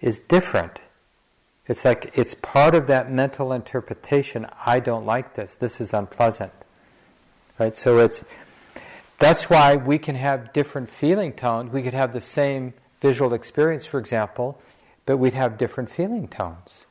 is 0.00 0.18
different. 0.18 0.80
It's 1.70 1.84
like 1.84 2.10
it's 2.14 2.34
part 2.34 2.74
of 2.74 2.88
that 2.88 3.10
mental 3.10 3.52
interpretation. 3.52 4.46
I 4.66 4.80
don't 4.80 5.06
like 5.06 5.34
this. 5.34 5.54
This 5.54 5.80
is 5.80 5.94
unpleasant. 5.94 6.52
Right? 7.58 7.76
So 7.76 7.98
it's 7.98 8.24
that's 9.18 9.48
why 9.48 9.76
we 9.76 9.96
can 9.96 10.16
have 10.16 10.52
different 10.52 10.90
feeling 10.90 11.32
tones. 11.32 11.72
We 11.72 11.82
could 11.82 11.94
have 11.94 12.12
the 12.12 12.20
same 12.20 12.74
visual 13.00 13.32
experience, 13.32 13.86
for 13.86 14.00
example, 14.00 14.60
but 15.06 15.18
we'd 15.18 15.34
have 15.34 15.56
different 15.58 15.90
feeling 15.90 16.26
tones 16.26 16.86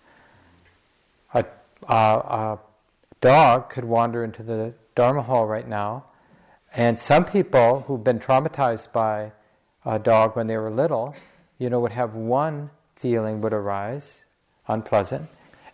a, 1.34 1.46
a, 1.88 1.96
a 1.96 2.60
dog 3.22 3.70
could 3.70 3.86
wander 3.86 4.24
into 4.24 4.44
the 4.44 4.74
Dharma 4.96 5.24
hall 5.24 5.46
right 5.46 5.68
now, 5.68 6.06
and 6.74 7.00
some 7.00 7.26
people 7.26 7.84
who've 7.88 8.04
been 8.04 8.20
traumatized 8.20 8.92
by 8.92 9.32
a 9.86 10.00
dog 10.00 10.36
when 10.36 10.48
they 10.48 10.58
were 10.58 10.70
little, 10.70 11.16
you 11.58 11.70
know, 11.70 11.80
would 11.80 11.94
have 11.94 12.16
one 12.16 12.70
feeling 12.96 13.42
would 13.42 13.54
arise, 13.54 14.24
unpleasant, 14.70 15.28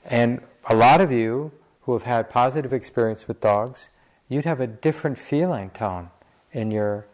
and 0.04 0.42
a 0.68 0.76
lot 0.76 1.02
of 1.02 1.12
you 1.12 1.52
who 1.82 1.94
have 1.94 2.04
had 2.04 2.30
positive 2.32 2.74
experience 2.74 3.28
with 3.28 3.40
dogs, 3.40 3.90
you'd 4.28 4.46
have 4.46 4.60
a 4.60 4.68
different 4.68 5.20
feeling 5.20 5.70
tone 5.70 6.10
in 6.52 6.72
your 6.72 7.06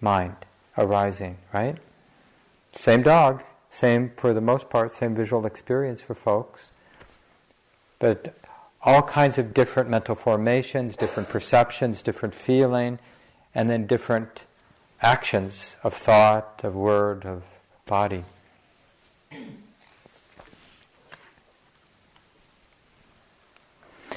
mind 0.00 0.36
arising, 0.78 1.36
right? 1.52 1.76
same 2.76 3.02
dog, 3.02 3.42
same 3.70 4.10
for 4.16 4.34
the 4.34 4.40
most 4.40 4.68
part, 4.68 4.92
same 4.92 5.14
visual 5.14 5.46
experience 5.46 6.00
for 6.02 6.14
folks, 6.14 6.70
but 7.98 8.34
all 8.82 9.02
kinds 9.02 9.38
of 9.38 9.54
different 9.54 9.88
mental 9.88 10.14
formations, 10.14 10.96
different 10.96 11.28
perceptions, 11.28 12.02
different 12.02 12.34
feeling, 12.34 12.98
and 13.54 13.70
then 13.70 13.86
different 13.86 14.44
actions 15.00 15.76
of 15.82 15.94
thought, 15.94 16.60
of 16.64 16.74
word, 16.74 17.24
of 17.24 17.44
body. 17.86 18.24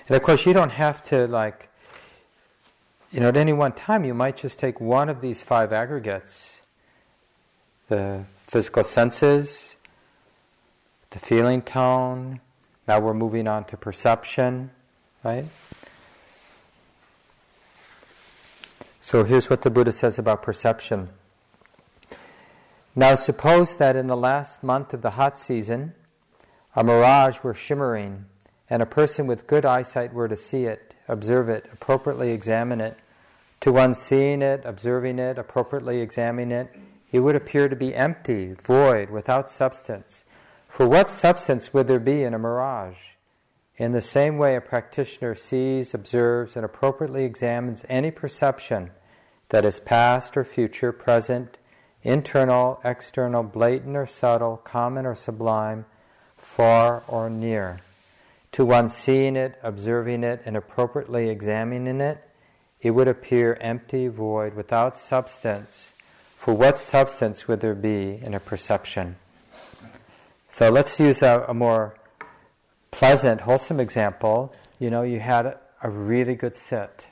And 0.08 0.16
of 0.16 0.24
course, 0.24 0.46
you 0.46 0.54
don't 0.54 0.72
have 0.72 1.04
to, 1.06 1.28
like, 1.28 1.70
you 3.12 3.20
know, 3.20 3.28
at 3.30 3.38
any 3.38 3.54
one 3.54 3.74
time, 3.74 4.06
you 4.06 4.14
might 4.14 4.38
just 4.38 4.60
take 4.60 4.80
one 4.80 5.10
of 5.10 5.22
these 5.22 5.42
five 5.42 5.74
aggregates 5.74 6.62
the 7.90 8.26
physical 8.46 8.84
senses, 8.84 9.78
the 11.12 11.20
feeling 11.20 11.62
tone. 11.62 12.42
Now 12.88 13.00
we're 13.00 13.14
moving 13.14 13.48
on 13.48 13.64
to 13.66 13.78
perception, 13.78 14.72
right? 15.24 15.46
So 19.00 19.24
here's 19.24 19.50
what 19.50 19.62
the 19.62 19.70
Buddha 19.70 19.94
says 19.94 20.20
about 20.20 20.44
perception. 20.44 21.10
Now 22.94 23.16
suppose 23.16 23.78
that 23.78 23.96
in 23.96 24.08
the 24.08 24.18
last 24.18 24.64
month 24.64 24.94
of 24.94 25.02
the 25.02 25.12
hot 25.12 25.38
season, 25.40 25.94
a 26.76 26.84
mirage 26.84 27.40
were 27.42 27.54
shimmering 27.54 28.26
and 28.70 28.82
a 28.82 28.86
person 28.86 29.28
with 29.28 29.48
good 29.48 29.66
eyesight 29.66 30.14
were 30.14 30.28
to 30.28 30.36
see 30.36 30.66
it, 30.66 30.96
observe 31.08 31.50
it, 31.50 31.66
appropriately 31.72 32.32
examine 32.32 32.82
it, 32.82 32.98
to 33.62 33.72
one 33.72 33.94
seeing 33.94 34.42
it, 34.42 34.62
observing 34.66 35.20
it, 35.20 35.38
appropriately 35.38 36.02
examining 36.02 36.52
it, 36.52 36.76
it 37.12 37.20
would 37.20 37.36
appear 37.36 37.70
to 37.70 37.76
be 37.76 37.96
empty, 37.96 38.54
void, 38.54 39.10
without 39.10 39.50
substance. 39.50 40.26
For 40.68 40.88
what 40.88 41.10
substance 41.10 41.74
would 41.74 41.88
there 41.88 42.00
be 42.00 42.24
in 42.24 42.34
a 42.34 42.40
mirage? 42.40 43.14
In 43.78 43.94
the 43.94 44.02
same 44.02 44.38
way, 44.38 44.56
a 44.56 44.62
practitioner 44.62 45.34
sees, 45.34 45.94
observes, 45.94 46.56
and 46.56 46.66
appropriately 46.66 47.24
examines 47.24 47.86
any 47.88 48.12
perception 48.12 48.92
that 49.50 49.64
is 49.64 49.80
past 49.80 50.36
or 50.36 50.44
future, 50.44 50.92
present, 50.92 51.58
internal, 52.04 52.82
external, 52.84 53.44
blatant 53.44 53.96
or 53.96 54.06
subtle, 54.06 54.58
common 54.58 55.06
or 55.06 55.16
sublime, 55.16 55.86
far 56.36 57.04
or 57.08 57.30
near 57.30 57.80
to 58.52 58.66
one 58.66 58.90
seeing 58.90 59.36
it, 59.36 59.60
observing 59.62 60.24
it, 60.24 60.42
and 60.46 60.58
appropriately 60.58 61.30
examining 61.30 62.02
it, 62.02 62.24
it 62.82 62.92
would 62.92 63.08
appear 63.08 63.58
empty, 63.60 64.08
void, 64.08 64.54
without 64.54 64.96
substance. 64.96 65.94
For 66.36 66.54
what 66.54 66.78
substance 66.78 67.48
would 67.48 67.60
there 67.60 67.76
be 67.76 68.20
in 68.22 68.34
a 68.34 68.40
perception? 68.40 69.18
So 70.50 70.70
let's 70.70 71.00
use 71.00 71.22
a, 71.22 71.46
a 71.48 71.54
more 71.54 71.98
pleasant, 72.92 73.42
wholesome 73.42 73.80
example. 73.80 74.54
You 74.80 74.90
know, 74.90 75.04
you 75.04 75.20
had 75.20 75.58
a 75.84 75.90
really 75.90 76.36
good 76.36 76.56
sit, 76.56 77.08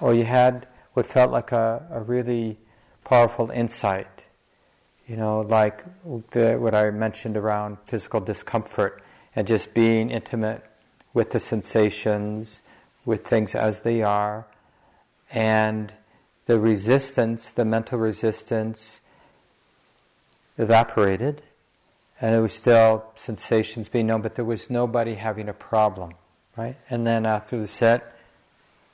or 0.00 0.14
you 0.14 0.24
had 0.24 0.66
what 0.94 1.06
felt 1.06 1.30
like 1.30 1.52
a, 1.52 1.86
a 1.90 2.00
really 2.00 2.58
powerful 3.04 3.50
insight. 3.50 4.26
You 5.06 5.16
know, 5.16 5.40
like 5.40 5.84
the, 6.30 6.56
what 6.58 6.74
I 6.74 6.90
mentioned 6.90 7.36
around 7.36 7.78
physical 7.84 8.20
discomfort 8.20 9.03
and 9.36 9.46
just 9.46 9.74
being 9.74 10.10
intimate 10.10 10.64
with 11.12 11.30
the 11.30 11.40
sensations, 11.40 12.62
with 13.04 13.26
things 13.26 13.54
as 13.54 13.80
they 13.80 14.02
are, 14.02 14.46
and 15.30 15.92
the 16.46 16.58
resistance, 16.58 17.50
the 17.50 17.64
mental 17.64 17.98
resistance, 17.98 19.00
evaporated, 20.58 21.42
and 22.20 22.32
there 22.32 22.42
was 22.42 22.52
still 22.52 23.04
sensations 23.16 23.88
being 23.88 24.06
known, 24.06 24.22
but 24.22 24.36
there 24.36 24.44
was 24.44 24.70
nobody 24.70 25.14
having 25.14 25.48
a 25.48 25.52
problem, 25.52 26.12
right? 26.56 26.76
And 26.88 27.06
then 27.06 27.26
after 27.26 27.58
the 27.58 27.66
set, 27.66 28.16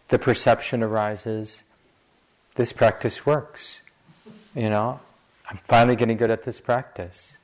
the 0.09 0.19
perception 0.19 0.83
arises. 0.83 1.63
This 2.55 2.73
practice 2.73 3.25
works. 3.27 3.83
You 4.55 4.71
know, 4.71 5.01
I'm 5.49 5.59
finally 5.59 5.97
getting 5.97 6.17
good 6.17 6.31
at 6.31 6.45
this 6.45 6.61
practice. 6.61 7.37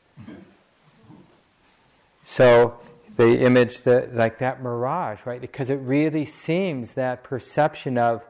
So 2.26 2.78
the 3.16 3.40
image 3.40 3.82
that 3.82 4.14
like 4.14 4.38
that 4.38 4.62
mirage, 4.62 5.20
right? 5.24 5.40
Because 5.40 5.70
it 5.70 5.76
really 5.76 6.26
seems 6.26 6.92
that 6.94 7.22
perception 7.22 7.96
of 7.96 8.26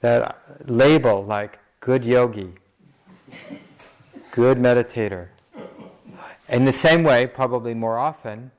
that 0.00 0.38
label 0.66 1.24
like 1.24 1.58
good 1.80 2.04
yogi, 2.04 2.52
good 4.30 4.58
meditator. 4.58 5.28
In 6.48 6.66
the 6.66 6.72
same 6.72 7.02
way, 7.02 7.26
probably 7.26 7.74
more 7.74 7.98
often, 7.98 8.50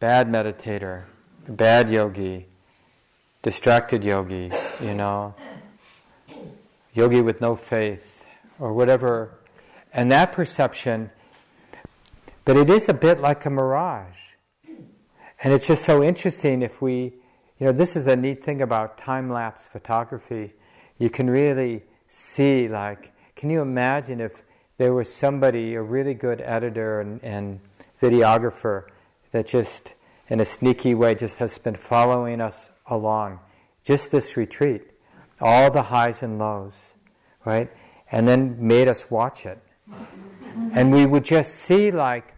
bad 0.00 0.28
meditator, 0.28 1.04
bad 1.46 1.90
yogi, 1.90 2.46
distracted 3.42 4.04
yogi, 4.04 4.50
you 4.80 4.94
know, 4.94 5.34
yogi 6.94 7.20
with 7.20 7.40
no 7.40 7.56
faith, 7.56 8.24
or 8.58 8.72
whatever. 8.72 9.34
And 9.92 10.10
that 10.12 10.32
perception, 10.32 11.10
but 12.44 12.56
it 12.56 12.68
is 12.68 12.88
a 12.88 12.94
bit 12.94 13.20
like 13.20 13.46
a 13.46 13.50
mirage 13.50 14.32
and 15.42 15.52
it's 15.52 15.66
just 15.66 15.84
so 15.84 16.04
interesting 16.04 16.62
if 16.62 16.80
we, 16.80 17.14
you 17.58 17.66
know, 17.66 17.72
this 17.72 17.96
is 17.96 18.06
a 18.06 18.14
neat 18.14 18.44
thing 18.44 18.62
about 18.62 18.96
time 18.96 19.28
lapse 19.28 19.66
photography. 19.66 20.52
You 20.98 21.10
can 21.10 21.28
really 21.28 21.82
see, 22.06 22.68
like, 22.68 23.12
can 23.34 23.50
you 23.50 23.60
imagine 23.60 24.20
if 24.20 24.44
there 24.78 24.94
was 24.94 25.12
somebody, 25.12 25.74
a 25.74 25.82
really 25.82 26.14
good 26.14 26.40
editor 26.40 27.00
and, 27.00 27.22
and 27.24 27.58
videographer, 28.00 28.84
that 29.32 29.48
just, 29.48 29.94
in 30.28 30.38
a 30.38 30.44
sneaky 30.44 30.94
way, 30.94 31.16
just 31.16 31.38
has 31.38 31.58
been 31.58 31.74
following 31.74 32.40
us 32.40 32.70
along, 32.86 33.40
just 33.82 34.12
this 34.12 34.36
retreat, 34.36 34.82
all 35.40 35.72
the 35.72 35.82
highs 35.82 36.22
and 36.22 36.38
lows, 36.38 36.94
right? 37.44 37.68
And 38.12 38.28
then 38.28 38.56
made 38.60 38.86
us 38.86 39.10
watch 39.10 39.44
it. 39.44 39.58
And 40.72 40.92
we 40.92 41.04
would 41.04 41.24
just 41.24 41.54
see, 41.54 41.90
like, 41.90 42.31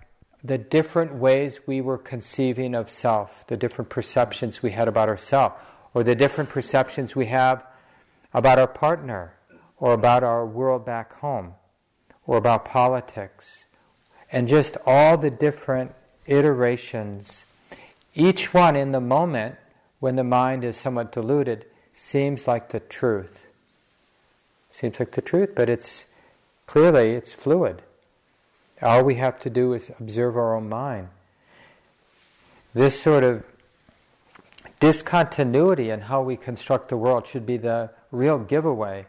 the 0.44 0.58
different 0.58 1.14
ways 1.14 1.60
we 1.66 1.80
were 1.80 1.96
conceiving 1.96 2.74
of 2.74 2.90
self, 2.90 3.46
the 3.46 3.56
different 3.56 3.88
perceptions 3.88 4.62
we 4.62 4.72
had 4.72 4.86
about 4.86 5.08
ourselves, 5.08 5.54
or 5.94 6.04
the 6.04 6.14
different 6.14 6.50
perceptions 6.50 7.16
we 7.16 7.26
have 7.26 7.64
about 8.34 8.58
our 8.58 8.68
partner, 8.68 9.34
or 9.78 9.94
about 9.94 10.22
our 10.22 10.44
world 10.44 10.84
back 10.84 11.14
home, 11.14 11.54
or 12.26 12.36
about 12.36 12.66
politics, 12.66 13.64
and 14.30 14.46
just 14.46 14.76
all 14.84 15.16
the 15.16 15.30
different 15.30 15.94
iterations. 16.26 17.46
Each 18.14 18.52
one 18.52 18.76
in 18.76 18.92
the 18.92 19.00
moment, 19.00 19.56
when 19.98 20.16
the 20.16 20.24
mind 20.24 20.62
is 20.62 20.76
somewhat 20.76 21.12
diluted, 21.12 21.64
seems 21.92 22.46
like 22.46 22.68
the 22.68 22.80
truth. 22.80 23.48
Seems 24.70 25.00
like 25.00 25.12
the 25.12 25.22
truth, 25.22 25.54
but 25.54 25.70
it's 25.70 26.06
clearly 26.66 27.12
it's 27.12 27.32
fluid. 27.32 27.82
All 28.84 29.02
we 29.02 29.14
have 29.14 29.40
to 29.40 29.50
do 29.50 29.72
is 29.72 29.90
observe 29.98 30.36
our 30.36 30.54
own 30.54 30.68
mind. 30.68 31.08
This 32.74 33.00
sort 33.00 33.24
of 33.24 33.42
discontinuity 34.78 35.88
in 35.88 36.02
how 36.02 36.20
we 36.20 36.36
construct 36.36 36.90
the 36.90 36.96
world 36.98 37.26
should 37.26 37.46
be 37.46 37.56
the 37.56 37.90
real 38.10 38.38
giveaway 38.38 39.06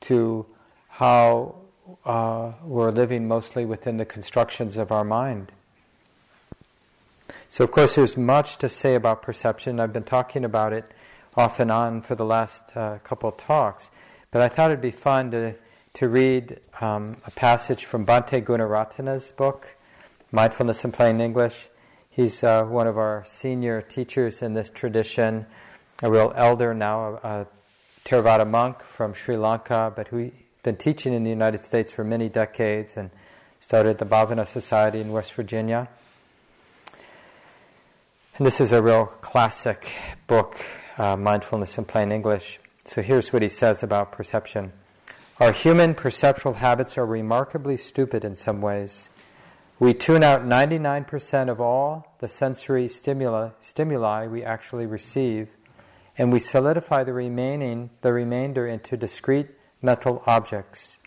to 0.00 0.44
how 0.88 1.54
uh, 2.04 2.52
we're 2.64 2.90
living 2.90 3.28
mostly 3.28 3.64
within 3.64 3.96
the 3.96 4.04
constructions 4.04 4.76
of 4.76 4.90
our 4.90 5.04
mind. 5.04 5.52
So, 7.48 7.62
of 7.62 7.70
course, 7.70 7.94
there's 7.94 8.16
much 8.16 8.56
to 8.58 8.68
say 8.68 8.96
about 8.96 9.22
perception. 9.22 9.78
I've 9.78 9.92
been 9.92 10.02
talking 10.02 10.44
about 10.44 10.72
it 10.72 10.90
off 11.36 11.60
and 11.60 11.70
on 11.70 12.02
for 12.02 12.14
the 12.16 12.24
last 12.24 12.76
uh, 12.76 12.98
couple 13.04 13.28
of 13.28 13.36
talks, 13.36 13.90
but 14.32 14.42
I 14.42 14.48
thought 14.48 14.70
it'd 14.70 14.82
be 14.82 14.90
fun 14.90 15.30
to 15.30 15.54
to 15.94 16.08
read 16.08 16.58
um, 16.80 17.16
a 17.26 17.30
passage 17.30 17.84
from 17.84 18.06
Bhante 18.06 18.42
Gunaratana's 18.42 19.30
book, 19.32 19.76
Mindfulness 20.30 20.84
in 20.84 20.92
Plain 20.92 21.20
English. 21.20 21.68
He's 22.08 22.42
uh, 22.42 22.64
one 22.64 22.86
of 22.86 22.96
our 22.96 23.22
senior 23.26 23.82
teachers 23.82 24.40
in 24.40 24.54
this 24.54 24.70
tradition, 24.70 25.46
a 26.02 26.10
real 26.10 26.32
elder 26.34 26.72
now, 26.72 27.20
a, 27.22 27.40
a 27.40 27.46
Theravada 28.06 28.48
monk 28.48 28.82
from 28.82 29.12
Sri 29.12 29.36
Lanka, 29.36 29.92
but 29.94 30.08
who's 30.08 30.32
been 30.62 30.76
teaching 30.76 31.12
in 31.12 31.24
the 31.24 31.30
United 31.30 31.62
States 31.62 31.92
for 31.92 32.04
many 32.04 32.28
decades 32.28 32.96
and 32.96 33.10
started 33.60 33.98
the 33.98 34.06
Bhavana 34.06 34.46
Society 34.46 35.00
in 35.00 35.12
West 35.12 35.34
Virginia. 35.34 35.88
And 38.38 38.46
this 38.46 38.60
is 38.60 38.72
a 38.72 38.80
real 38.80 39.06
classic 39.06 39.92
book, 40.26 40.56
uh, 40.96 41.16
Mindfulness 41.16 41.76
in 41.76 41.84
Plain 41.84 42.12
English. 42.12 42.58
So 42.84 43.02
here's 43.02 43.32
what 43.32 43.42
he 43.42 43.48
says 43.48 43.82
about 43.82 44.10
perception. 44.10 44.72
Our 45.40 45.52
human 45.52 45.94
perceptual 45.94 46.54
habits 46.54 46.98
are 46.98 47.06
remarkably 47.06 47.76
stupid 47.76 48.24
in 48.24 48.34
some 48.34 48.60
ways. 48.60 49.10
We 49.78 49.94
tune 49.94 50.22
out 50.22 50.44
99% 50.44 51.48
of 51.48 51.60
all 51.60 52.14
the 52.18 52.28
sensory 52.28 52.86
stimuli, 52.86 53.50
stimuli 53.58 54.26
we 54.26 54.44
actually 54.44 54.86
receive, 54.86 55.56
and 56.18 56.32
we 56.32 56.38
solidify 56.38 57.04
the 57.04 57.14
remaining 57.14 57.90
the 58.02 58.12
remainder 58.12 58.66
into 58.66 58.96
discrete 58.96 59.48
mental 59.80 60.22
objects. 60.26 60.98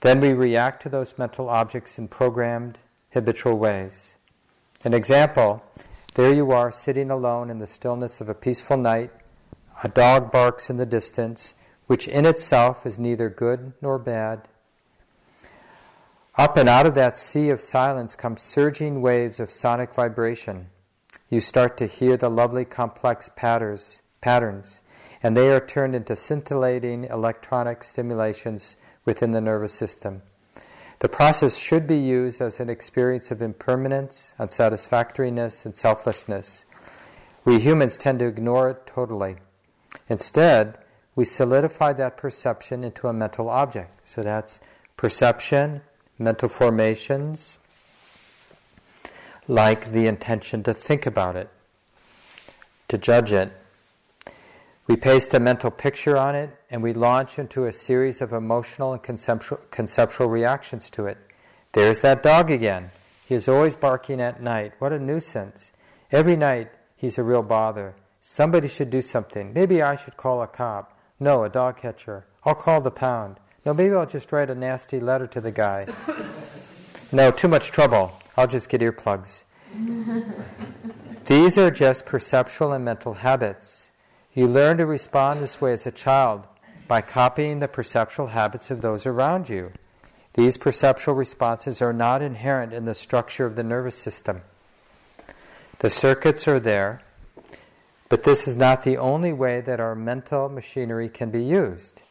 Then 0.00 0.18
we 0.20 0.32
react 0.32 0.82
to 0.82 0.88
those 0.88 1.18
mental 1.18 1.48
objects 1.48 1.98
in 1.98 2.08
programmed, 2.08 2.78
habitual 3.12 3.58
ways. 3.58 4.16
An 4.84 4.94
example 4.94 5.62
there 6.14 6.34
you 6.34 6.50
are 6.50 6.70
sitting 6.70 7.10
alone 7.10 7.48
in 7.48 7.58
the 7.58 7.66
stillness 7.66 8.20
of 8.20 8.28
a 8.28 8.34
peaceful 8.34 8.76
night. 8.76 9.10
A 9.82 9.88
dog 9.88 10.30
barks 10.30 10.68
in 10.68 10.76
the 10.76 10.84
distance, 10.84 11.54
which 11.92 12.08
in 12.08 12.24
itself 12.24 12.86
is 12.86 12.98
neither 12.98 13.28
good 13.28 13.74
nor 13.82 13.98
bad. 13.98 14.48
Up 16.38 16.56
and 16.56 16.66
out 16.66 16.86
of 16.86 16.94
that 16.94 17.18
sea 17.18 17.50
of 17.50 17.60
silence 17.60 18.16
come 18.16 18.34
surging 18.38 19.02
waves 19.02 19.38
of 19.38 19.50
sonic 19.50 19.94
vibration. 19.94 20.68
You 21.28 21.40
start 21.40 21.76
to 21.76 21.86
hear 21.86 22.16
the 22.16 22.30
lovely 22.30 22.64
complex 22.64 23.30
patterns, 23.36 24.00
patterns, 24.22 24.80
and 25.22 25.36
they 25.36 25.52
are 25.52 25.60
turned 25.60 25.94
into 25.94 26.16
scintillating 26.16 27.04
electronic 27.04 27.84
stimulations 27.84 28.78
within 29.04 29.32
the 29.32 29.42
nervous 29.42 29.74
system. 29.74 30.22
The 31.00 31.10
process 31.10 31.58
should 31.58 31.86
be 31.86 31.98
used 31.98 32.40
as 32.40 32.58
an 32.58 32.70
experience 32.70 33.30
of 33.30 33.42
impermanence, 33.42 34.34
unsatisfactoriness, 34.38 35.66
and 35.66 35.76
selflessness. 35.76 36.64
We 37.44 37.60
humans 37.60 37.98
tend 37.98 38.20
to 38.20 38.28
ignore 38.28 38.70
it 38.70 38.86
totally. 38.86 39.36
Instead, 40.08 40.78
we 41.14 41.24
solidify 41.24 41.92
that 41.94 42.16
perception 42.16 42.84
into 42.84 43.08
a 43.08 43.12
mental 43.12 43.48
object. 43.48 44.06
So 44.06 44.22
that's 44.22 44.60
perception, 44.96 45.82
mental 46.18 46.48
formations, 46.48 47.58
like 49.48 49.92
the 49.92 50.06
intention 50.06 50.62
to 50.62 50.74
think 50.74 51.06
about 51.06 51.36
it, 51.36 51.48
to 52.88 52.96
judge 52.96 53.32
it, 53.32 53.52
we 54.86 54.96
paste 54.96 55.32
a 55.32 55.40
mental 55.40 55.70
picture 55.70 56.16
on 56.16 56.34
it 56.34 56.50
and 56.68 56.82
we 56.82 56.92
launch 56.92 57.38
into 57.38 57.66
a 57.66 57.72
series 57.72 58.20
of 58.20 58.32
emotional 58.32 58.92
and 58.92 59.02
conceptual, 59.02 59.60
conceptual 59.70 60.26
reactions 60.26 60.90
to 60.90 61.06
it. 61.06 61.18
There's 61.72 62.00
that 62.00 62.22
dog 62.22 62.50
again. 62.50 62.90
He 63.26 63.34
is 63.34 63.48
always 63.48 63.76
barking 63.76 64.20
at 64.20 64.42
night. 64.42 64.72
What 64.80 64.92
a 64.92 64.98
nuisance. 64.98 65.72
Every 66.10 66.36
night 66.36 66.72
he's 66.96 67.16
a 67.16 67.22
real 67.22 67.42
bother. 67.42 67.94
Somebody 68.20 68.68
should 68.68 68.90
do 68.90 69.00
something. 69.00 69.52
Maybe 69.54 69.80
I 69.80 69.94
should 69.94 70.16
call 70.16 70.42
a 70.42 70.46
cop. 70.46 70.91
No, 71.22 71.44
a 71.44 71.48
dog 71.48 71.76
catcher. 71.76 72.26
I'll 72.44 72.56
call 72.56 72.80
the 72.80 72.90
pound. 72.90 73.38
No, 73.64 73.72
maybe 73.72 73.94
I'll 73.94 74.06
just 74.06 74.32
write 74.32 74.50
a 74.50 74.56
nasty 74.56 74.98
letter 74.98 75.28
to 75.28 75.40
the 75.40 75.52
guy. 75.52 75.86
no, 77.12 77.30
too 77.30 77.46
much 77.46 77.70
trouble. 77.70 78.18
I'll 78.36 78.48
just 78.48 78.68
get 78.68 78.80
earplugs. 78.80 79.44
These 81.26 81.56
are 81.56 81.70
just 81.70 82.06
perceptual 82.06 82.72
and 82.72 82.84
mental 82.84 83.14
habits. 83.14 83.92
You 84.34 84.48
learn 84.48 84.78
to 84.78 84.84
respond 84.84 85.40
this 85.40 85.60
way 85.60 85.70
as 85.70 85.86
a 85.86 85.92
child 85.92 86.48
by 86.88 87.02
copying 87.02 87.60
the 87.60 87.68
perceptual 87.68 88.26
habits 88.26 88.72
of 88.72 88.80
those 88.80 89.06
around 89.06 89.48
you. 89.48 89.70
These 90.34 90.56
perceptual 90.56 91.14
responses 91.14 91.80
are 91.80 91.92
not 91.92 92.20
inherent 92.20 92.72
in 92.72 92.84
the 92.84 92.94
structure 92.94 93.46
of 93.46 93.54
the 93.54 93.62
nervous 93.62 93.96
system. 93.96 94.40
The 95.78 95.90
circuits 95.90 96.48
are 96.48 96.58
there, 96.58 97.00
but 98.12 98.24
this 98.24 98.46
is 98.46 98.58
not 98.58 98.82
the 98.82 98.98
only 98.98 99.32
way 99.32 99.62
that 99.62 99.80
our 99.80 99.94
mental 99.94 100.50
machinery 100.50 101.08
can 101.08 101.30
be 101.30 101.42
used. 101.42 102.02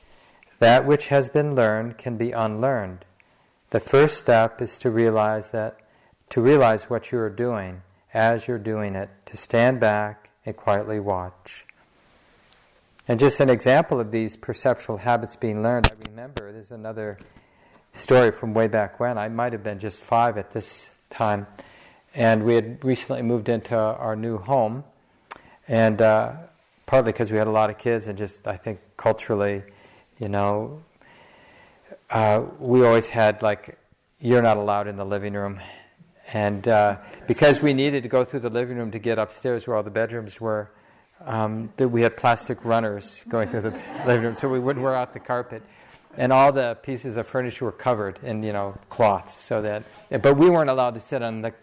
That 0.57 0.83
which 0.83 1.09
has 1.09 1.29
been 1.29 1.53
learned 1.53 1.99
can 1.99 2.17
be 2.17 2.31
unlearned. 2.31 3.05
The 3.69 3.79
first 3.79 4.17
step 4.17 4.63
is 4.63 4.79
to 4.79 4.89
realize 4.89 5.49
that 5.49 5.77
to 6.31 6.41
realize 6.41 6.89
what 6.89 7.11
you 7.11 7.19
are 7.19 7.29
doing 7.29 7.83
as 8.15 8.47
you're 8.47 8.57
doing 8.57 8.95
it, 8.95 9.11
to 9.27 9.37
stand 9.37 9.79
back 9.79 10.31
and 10.43 10.57
quietly 10.57 10.99
watch. 10.99 11.67
And 13.07 13.19
just 13.19 13.39
an 13.39 13.51
example 13.51 13.99
of 13.99 14.11
these 14.11 14.35
perceptual 14.35 14.97
habits 14.97 15.35
being 15.35 15.61
learned, 15.61 15.91
I 15.91 16.09
remember 16.09 16.51
there's 16.51 16.71
another 16.71 17.19
story 17.93 18.31
from 18.31 18.55
way 18.55 18.65
back 18.65 18.99
when. 18.99 19.19
I 19.19 19.29
might 19.29 19.53
have 19.53 19.61
been 19.61 19.77
just 19.77 20.01
five 20.01 20.39
at 20.39 20.51
this 20.51 20.89
time. 21.11 21.45
And 22.15 22.43
we 22.43 22.55
had 22.55 22.83
recently 22.83 23.21
moved 23.21 23.49
into 23.49 23.77
our 23.77 24.15
new 24.15 24.39
home. 24.39 24.83
And 25.71 26.01
uh, 26.01 26.33
partly 26.85 27.13
because 27.13 27.31
we 27.31 27.37
had 27.37 27.47
a 27.47 27.51
lot 27.51 27.69
of 27.69 27.77
kids, 27.77 28.07
and 28.07 28.17
just 28.17 28.45
I 28.45 28.57
think 28.57 28.81
culturally, 28.97 29.63
you 30.19 30.27
know, 30.27 30.83
uh, 32.09 32.43
we 32.59 32.85
always 32.85 33.07
had 33.07 33.41
like, 33.41 33.77
you're 34.19 34.41
not 34.41 34.57
allowed 34.57 34.89
in 34.89 34.97
the 34.97 35.05
living 35.05 35.31
room. 35.31 35.61
And 36.33 36.67
uh, 36.67 36.97
because 37.25 37.61
we 37.61 37.71
needed 37.71 38.03
to 38.03 38.09
go 38.09 38.25
through 38.25 38.41
the 38.41 38.49
living 38.49 38.75
room 38.75 38.91
to 38.91 38.99
get 38.99 39.17
upstairs 39.17 39.65
where 39.65 39.77
all 39.77 39.83
the 39.83 39.89
bedrooms 39.89 40.41
were, 40.41 40.71
um, 41.25 41.71
we 41.77 42.01
had 42.01 42.17
plastic 42.17 42.65
runners 42.65 43.23
going 43.29 43.47
through 43.47 43.61
the 43.61 43.69
living 44.05 44.25
room 44.25 44.35
so 44.35 44.49
we 44.49 44.59
wouldn't 44.59 44.83
wear 44.83 44.93
out 44.93 45.13
the 45.13 45.21
carpet. 45.21 45.63
And 46.17 46.33
all 46.33 46.51
the 46.51 46.77
pieces 46.83 47.15
of 47.15 47.27
furniture 47.27 47.63
were 47.63 47.71
covered 47.71 48.19
in, 48.23 48.43
you 48.43 48.51
know, 48.51 48.77
cloths 48.89 49.35
so 49.35 49.61
that, 49.61 49.85
but 50.21 50.35
we 50.35 50.49
weren't 50.49 50.69
allowed 50.69 50.95
to 50.95 50.99
sit 50.99 51.21
on 51.21 51.43
the 51.43 51.53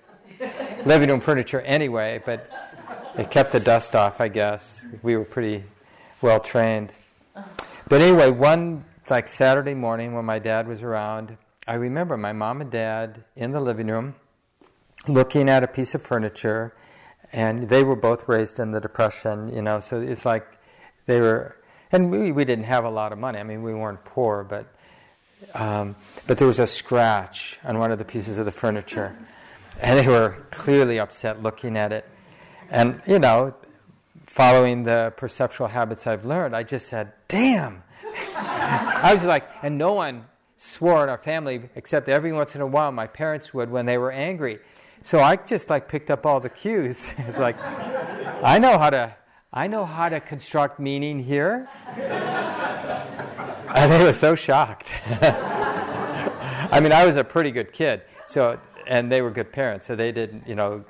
living 0.87 1.11
room 1.11 1.21
furniture 1.21 1.61
anyway, 1.61 2.23
but 2.25 2.51
it 3.19 3.31
kept 3.31 3.53
the 3.53 3.61
dust 3.61 3.95
off, 3.95 4.21
I 4.21 4.29
guess. 4.29 4.87
We 5.03 5.17
were 5.17 5.25
pretty 5.25 5.65
well 6.23 6.41
trained. 6.41 6.93
But 7.89 8.01
anyway, 8.01 8.31
one 8.31 8.85
like 9.11 9.29
Saturday 9.29 9.75
morning 9.75 10.15
when 10.15 10.25
my 10.25 10.39
dad 10.39 10.69
was 10.69 10.83
around, 10.83 11.37
I 11.67 11.75
remember 11.75 12.17
my 12.17 12.33
mom 12.33 12.61
and 12.61 12.71
dad 12.71 13.25
in 13.37 13.53
the 13.53 13.61
living 13.61 13.89
room 13.89 14.15
looking 15.07 15.49
at 15.49 15.63
a 15.63 15.67
piece 15.67 15.95
of 15.95 16.03
furniture 16.03 16.75
and 17.33 17.69
they 17.69 17.85
were 17.85 17.97
both 17.97 18.29
raised 18.29 18.59
in 18.59 18.73
the 18.73 18.81
depression 18.81 19.55
you 19.55 19.63
know 19.63 19.79
so 19.79 20.01
it's 20.01 20.25
like 20.25 20.59
they 21.07 21.21
were 21.21 21.57
and 21.93 22.11
we, 22.11 22.33
we 22.33 22.45
didn't 22.45 22.65
have 22.65 22.85
a 22.85 22.91
lot 22.91 23.13
of 23.13 23.19
money 23.19 23.39
i 23.39 23.43
mean 23.43 23.63
we 23.63 23.73
weren't 23.73 24.05
poor 24.05 24.45
but 24.45 24.67
um, 25.55 25.95
but 26.27 26.37
there 26.39 26.49
was 26.49 26.59
a 26.59 26.67
scratch 26.67 27.61
on 27.63 27.79
one 27.79 27.93
of 27.93 27.99
the 27.99 28.05
pieces 28.05 28.39
of 28.39 28.45
the 28.45 28.51
furniture 28.51 29.17
and 29.81 29.99
they 30.01 30.09
were 30.09 30.37
clearly 30.51 30.99
upset 30.99 31.43
looking 31.43 31.77
at 31.77 31.93
it 31.93 32.05
and 32.71 33.01
you 33.07 33.19
know 33.19 33.55
following 34.25 34.85
the 34.85 35.13
perceptual 35.17 35.69
habits 35.69 36.07
i've 36.07 36.25
learned 36.25 36.55
i 36.55 36.63
just 36.63 36.87
said 36.87 37.13
damn 37.29 37.83
i 38.37 39.11
was 39.13 39.25
like 39.25 39.49
and 39.63 39.77
no 39.77 39.93
one 39.93 40.25
swore 40.57 41.03
in 41.03 41.09
our 41.09 41.19
family 41.19 41.63
except 41.75 42.09
every 42.09 42.33
once 42.33 42.55
in 42.55 42.61
a 42.61 42.67
while 42.67 42.93
my 42.93 43.07
parents 43.07 43.55
would 43.55 43.71
when 43.71 43.87
they 43.87 43.99
were 43.99 44.13
angry 44.13 44.59
so 45.03 45.21
I 45.21 45.37
just 45.37 45.71
like 45.71 45.89
picked 45.89 46.11
up 46.11 46.27
all 46.27 46.41
the 46.41 46.49
cues. 46.49 47.13
it's 47.19 47.39
like, 47.39 47.57
I 48.43 48.59
know 48.59 48.79
how 48.79 48.91
to, 48.91 49.15
I 49.53 49.67
know 49.67 49.85
how 49.85 50.09
to 50.09 50.21
construct 50.21 50.79
meaning 50.81 51.19
here. 51.19 51.69
and 51.97 53.93
they 53.93 54.03
were 54.03 54.13
so 54.13 54.35
shocked. 54.35 54.89
I 56.71 56.81
mean, 56.81 56.93
I 56.93 57.07
was 57.07 57.17
a 57.17 57.25
pretty 57.25 57.51
good 57.51 57.73
kid, 57.73 58.03
so 58.27 58.61
and 58.89 59.13
they 59.13 59.23
were 59.23 59.31
good 59.31 59.53
parents, 59.53 59.87
so 59.87 59.95
they 59.95 60.11
didn't, 60.11 60.49
you 60.49 60.55
know, 60.55 60.85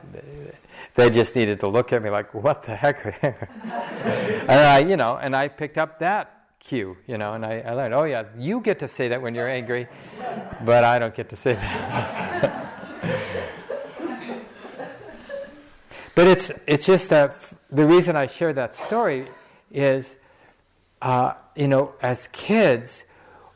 they 0.94 1.11
just 1.11 1.34
needed 1.34 1.61
to 1.61 1.68
look 1.68 1.92
at 1.92 2.03
me 2.03 2.11
like, 2.11 2.32
what 2.32 2.62
the 2.62 2.74
heck? 2.74 3.05
and 3.22 4.51
I, 4.51 4.78
you 4.78 4.96
know, 4.96 5.16
and 5.16 5.34
I 5.36 5.49
picked 5.49 5.76
up 5.76 5.99
that 5.99 6.46
cue, 6.61 6.96
you 7.07 7.18
know, 7.18 7.34
and 7.34 7.44
I, 7.44 7.59
I 7.61 7.72
learned, 7.74 7.94
oh 7.94 8.05
yeah, 8.05 8.24
you 8.38 8.61
get 8.61 8.78
to 8.78 8.88
say 8.88 9.09
that 9.09 9.20
when 9.20 9.34
you're 9.34 9.49
angry, 9.49 9.88
but 10.64 10.84
I 10.84 10.99
don't 10.99 11.14
get 11.14 11.28
to 11.30 11.36
say 11.36 11.55
that. 11.55 12.64
But 16.18 16.26
it's, 16.26 16.51
it's 16.66 16.84
just 16.84 17.11
that 17.11 17.36
the 17.70 17.86
reason 17.86 18.16
I 18.16 18.26
share 18.26 18.53
that 18.53 18.74
story 18.74 19.28
is, 19.70 20.16
uh, 21.01 21.34
you 21.55 21.68
know, 21.68 21.94
as 22.03 22.26
kids, 22.32 23.05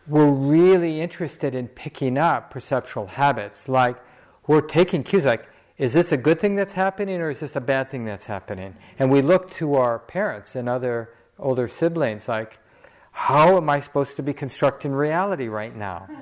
we're 0.07 0.31
really 0.31 1.01
interested 1.01 1.57
in 1.57 1.67
picking 1.67 2.17
up 2.17 2.53
perceptual 2.53 3.09
habits. 3.09 3.69
Like, 3.69 3.97
we're 4.47 4.61
taking 4.61 5.05
cues 5.05 5.25
like, 5.25 5.49
is 5.79 5.95
this 5.95 6.13
a 6.13 6.17
good 6.17 6.41
thing 6.41 6.55
that's 6.55 6.75
happening 6.75 7.21
or 7.21 7.31
is 7.31 7.41
this 7.41 7.57
a 7.57 7.61
bad 7.61 7.91
thing 7.91 8.05
that's 8.05 8.27
happening? 8.27 8.77
And 8.99 9.11
we 9.11 9.23
look 9.23 9.51
to 9.53 9.75
our 9.75 9.99
parents 9.99 10.55
and 10.55 10.69
other 10.69 11.11
older 11.39 11.67
siblings 11.69 12.29
like, 12.29 12.59
how 13.13 13.57
am 13.57 13.69
I 13.69 13.81
supposed 13.81 14.17
to 14.17 14.23
be 14.23 14.33
constructing 14.33 14.93
reality 14.93 15.49
right 15.49 15.75
now? 15.75 16.09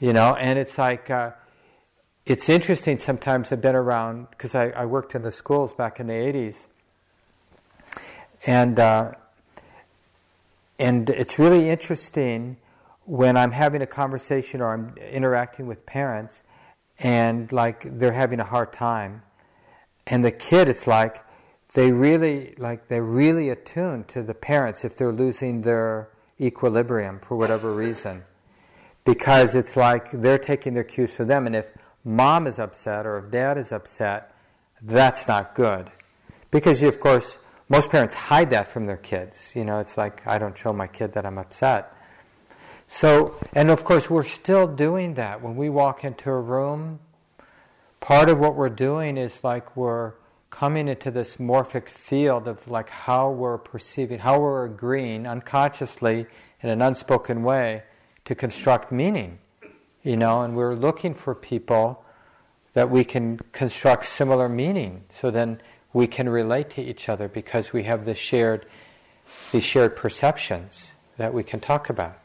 You 0.00 0.12
know, 0.12 0.34
and 0.34 0.58
it's 0.58 0.76
like, 0.76 1.08
uh, 1.08 1.30
it's 2.26 2.48
interesting 2.48 2.98
sometimes 2.98 3.52
I've 3.52 3.62
been 3.62 3.76
around 3.76 4.28
because 4.30 4.54
I, 4.54 4.68
I, 4.70 4.84
worked 4.84 5.14
in 5.14 5.22
the 5.22 5.30
schools 5.30 5.72
back 5.72 5.98
in 5.98 6.08
the 6.08 6.12
80s. 6.12 6.66
And, 8.44 8.78
uh, 8.78 9.12
and 10.78 11.08
it's 11.08 11.38
really 11.38 11.70
interesting 11.70 12.58
when 13.06 13.36
I'm 13.36 13.52
having 13.52 13.82
a 13.82 13.86
conversation 13.86 14.60
or 14.60 14.74
I'm 14.74 14.94
interacting 14.98 15.66
with 15.66 15.86
parents 15.86 16.42
and 17.04 17.52
like 17.52 17.86
they're 17.98 18.12
having 18.12 18.40
a 18.40 18.44
hard 18.44 18.72
time. 18.72 19.22
And 20.06 20.24
the 20.24 20.32
kid, 20.32 20.68
it's 20.68 20.86
like 20.86 21.22
they 21.74 21.92
really, 21.92 22.54
like 22.56 22.88
they're 22.88 23.02
really 23.02 23.50
attuned 23.50 24.08
to 24.08 24.22
the 24.22 24.34
parents 24.34 24.84
if 24.84 24.96
they're 24.96 25.12
losing 25.12 25.60
their 25.60 26.08
equilibrium 26.40 27.20
for 27.20 27.36
whatever 27.36 27.72
reason. 27.74 28.24
Because 29.04 29.54
it's 29.54 29.76
like 29.76 30.10
they're 30.12 30.38
taking 30.38 30.72
their 30.72 30.84
cues 30.84 31.14
from 31.14 31.28
them. 31.28 31.46
And 31.46 31.54
if 31.54 31.70
mom 32.04 32.46
is 32.46 32.58
upset 32.58 33.04
or 33.04 33.18
if 33.18 33.30
dad 33.30 33.58
is 33.58 33.70
upset, 33.70 34.34
that's 34.80 35.28
not 35.28 35.54
good. 35.54 35.90
Because, 36.50 36.80
you, 36.80 36.88
of 36.88 37.00
course, 37.00 37.38
most 37.68 37.90
parents 37.90 38.14
hide 38.14 38.48
that 38.50 38.68
from 38.68 38.86
their 38.86 38.96
kids. 38.96 39.52
You 39.54 39.66
know, 39.66 39.78
it's 39.78 39.98
like, 39.98 40.26
I 40.26 40.38
don't 40.38 40.56
show 40.56 40.72
my 40.72 40.86
kid 40.86 41.12
that 41.12 41.26
I'm 41.26 41.36
upset. 41.36 41.92
So, 42.88 43.34
and 43.52 43.70
of 43.70 43.84
course, 43.84 44.08
we're 44.08 44.24
still 44.24 44.66
doing 44.66 45.14
that. 45.14 45.42
When 45.42 45.56
we 45.56 45.68
walk 45.68 46.04
into 46.04 46.30
a 46.30 46.40
room, 46.40 47.00
part 48.00 48.28
of 48.28 48.38
what 48.38 48.54
we're 48.54 48.68
doing 48.68 49.16
is 49.16 49.42
like 49.42 49.76
we're 49.76 50.12
coming 50.50 50.86
into 50.86 51.10
this 51.10 51.38
morphic 51.38 51.88
field 51.88 52.46
of 52.46 52.68
like 52.68 52.88
how 52.88 53.30
we're 53.30 53.58
perceiving, 53.58 54.20
how 54.20 54.38
we're 54.38 54.64
agreeing 54.64 55.26
unconsciously 55.26 56.26
in 56.62 56.68
an 56.68 56.80
unspoken 56.80 57.42
way 57.42 57.82
to 58.24 58.34
construct 58.34 58.92
meaning, 58.92 59.38
you 60.02 60.16
know, 60.16 60.42
and 60.42 60.54
we're 60.54 60.74
looking 60.74 61.12
for 61.12 61.34
people 61.34 62.04
that 62.74 62.90
we 62.90 63.04
can 63.04 63.38
construct 63.52 64.04
similar 64.04 64.48
meaning 64.48 65.04
so 65.12 65.30
then 65.30 65.60
we 65.92 66.06
can 66.06 66.28
relate 66.28 66.70
to 66.70 66.82
each 66.82 67.08
other 67.08 67.28
because 67.28 67.72
we 67.72 67.84
have 67.84 68.04
this 68.04 68.18
shared 68.18 68.66
these 69.52 69.64
shared 69.64 69.96
perceptions 69.96 70.92
that 71.16 71.32
we 71.32 71.42
can 71.42 71.58
talk 71.58 71.88
about. 71.88 72.18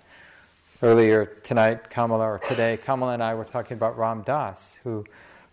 Earlier 0.82 1.25
tonight, 1.43 1.89
Kamala, 1.89 2.23
or 2.23 2.39
today, 2.39 2.77
Kamala 2.77 3.11
and 3.13 3.21
I 3.21 3.34
were 3.34 3.43
talking 3.43 3.75
about 3.75 3.97
Ram 3.97 4.21
Dass, 4.21 4.80
who 4.86 5.03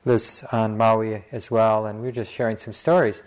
lives 0.05 0.45
on 0.53 0.77
Maui 0.77 1.24
as 1.33 1.51
well, 1.51 1.87
and 1.87 1.99
we 1.99 2.07
were 2.07 2.12
just 2.12 2.33
sharing 2.33 2.57
some 2.57 2.72
stories. 2.72 3.24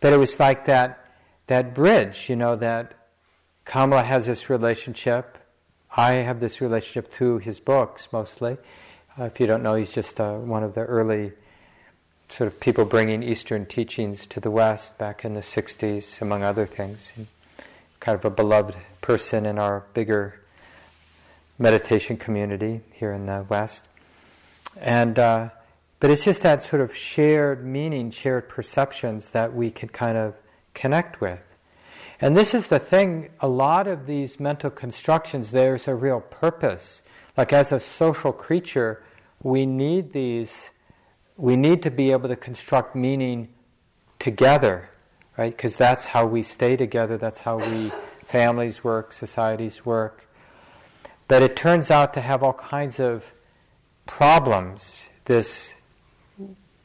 But 0.00 0.14
it 0.14 0.16
was 0.16 0.40
like 0.40 0.64
that, 0.64 1.04
that 1.48 1.74
bridge, 1.74 2.30
you 2.30 2.36
know, 2.36 2.56
that 2.56 2.94
Kamala 3.66 4.04
has 4.04 4.24
this 4.24 4.48
relationship. 4.48 5.36
I 5.94 6.12
have 6.12 6.40
this 6.40 6.62
relationship 6.62 7.12
through 7.12 7.40
his 7.40 7.60
books 7.60 8.10
mostly. 8.10 8.56
Uh, 9.20 9.24
if 9.24 9.38
you 9.38 9.46
don't 9.46 9.62
know, 9.62 9.74
he's 9.74 9.92
just 9.92 10.18
uh, 10.18 10.36
one 10.36 10.62
of 10.62 10.74
the 10.74 10.80
early 10.80 11.32
sort 12.30 12.48
of 12.48 12.58
people 12.58 12.86
bringing 12.86 13.22
Eastern 13.22 13.66
teachings 13.66 14.26
to 14.28 14.40
the 14.40 14.50
West 14.50 14.96
back 14.96 15.26
in 15.26 15.34
the 15.34 15.42
60s, 15.42 16.22
among 16.22 16.42
other 16.42 16.64
things. 16.64 17.12
And 17.16 17.26
kind 18.00 18.18
of 18.18 18.24
a 18.24 18.30
beloved 18.30 18.76
person 19.02 19.44
in 19.44 19.58
our 19.58 19.84
bigger 19.92 20.40
meditation 21.58 22.16
community 22.16 22.80
here 22.92 23.12
in 23.12 23.26
the 23.26 23.44
West. 23.48 23.86
And 24.80 25.18
uh, 25.18 25.50
but 26.04 26.10
it's 26.10 26.24
just 26.24 26.42
that 26.42 26.62
sort 26.62 26.82
of 26.82 26.94
shared 26.94 27.64
meaning, 27.64 28.10
shared 28.10 28.46
perceptions 28.46 29.30
that 29.30 29.54
we 29.54 29.70
can 29.70 29.88
kind 29.88 30.18
of 30.18 30.34
connect 30.74 31.20
with. 31.20 31.40
And 32.20 32.36
this 32.36 32.52
is 32.52 32.68
the 32.68 32.78
thing, 32.78 33.30
a 33.40 33.48
lot 33.48 33.86
of 33.86 34.06
these 34.06 34.38
mental 34.38 34.70
constructions, 34.70 35.50
there's 35.50 35.88
a 35.88 35.94
real 35.94 36.20
purpose. 36.20 37.02
Like 37.38 37.52
as 37.52 37.72
a 37.72 37.80
social 37.80 38.32
creature, 38.32 39.02
we 39.42 39.66
need 39.66 40.12
these, 40.12 40.70
we 41.36 41.56
need 41.56 41.82
to 41.82 41.90
be 41.90 42.12
able 42.12 42.28
to 42.28 42.36
construct 42.36 42.94
meaning 42.94 43.48
together, 44.18 44.90
right? 45.38 45.56
Because 45.56 45.76
that's 45.76 46.06
how 46.06 46.26
we 46.26 46.42
stay 46.42 46.76
together, 46.76 47.16
that's 47.16 47.40
how 47.40 47.58
we, 47.58 47.92
families 48.26 48.84
work, 48.84 49.12
societies 49.12 49.86
work. 49.86 50.28
But 51.26 51.42
it 51.42 51.56
turns 51.56 51.90
out 51.90 52.12
to 52.14 52.20
have 52.20 52.42
all 52.42 52.52
kinds 52.52 53.00
of 53.00 53.32
problems, 54.06 55.08
this 55.24 55.74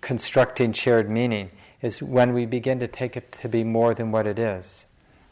constructing 0.01 0.71
shared 0.71 1.09
meaning 1.09 1.51
is 1.81 2.01
when 2.01 2.33
we 2.33 2.45
begin 2.45 2.79
to 2.79 2.87
take 2.87 3.15
it 3.15 3.31
to 3.41 3.49
be 3.49 3.63
more 3.63 3.93
than 3.93 4.11
what 4.11 4.25
it 4.25 4.39
is. 4.39 4.85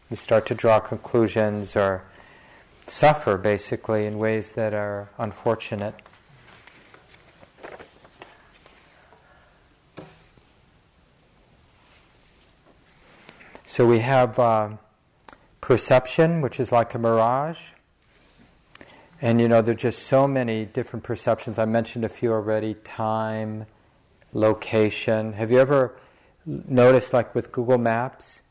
We 0.10 0.16
start 0.16 0.46
to 0.48 0.56
draw 0.56 0.80
conclusions 0.80 1.76
or 1.76 2.04
suffer 2.86 3.38
basically 3.38 4.06
in 4.06 4.18
ways 4.18 4.54
that 4.54 4.74
are 4.74 5.10
unfortunate. 5.18 5.96
So 13.66 13.86
we 13.86 14.00
have 14.00 14.40
uh, 14.40 14.70
perception, 15.60 16.42
which 16.42 16.60
is 16.60 16.72
like 16.72 16.96
a 16.96 16.98
mirage. 16.98 17.72
And 19.22 19.42
you 19.42 19.48
know, 19.48 19.62
there 19.62 19.74
are 19.74 19.78
just 19.78 20.04
so 20.04 20.28
many 20.28 20.66
different 20.66 21.04
perceptions. 21.04 21.58
I 21.58 21.66
mentioned 21.66 22.06
a 22.06 22.10
few 22.10 22.32
already 22.32 22.76
time, 22.76 23.66
location. 24.32 25.34
Have 25.34 25.52
you 25.52 25.60
ever 25.60 25.98
noticed, 26.46 27.14
like 27.14 27.34
with 27.34 27.52
Google 27.52 27.78
Maps, 27.78 28.42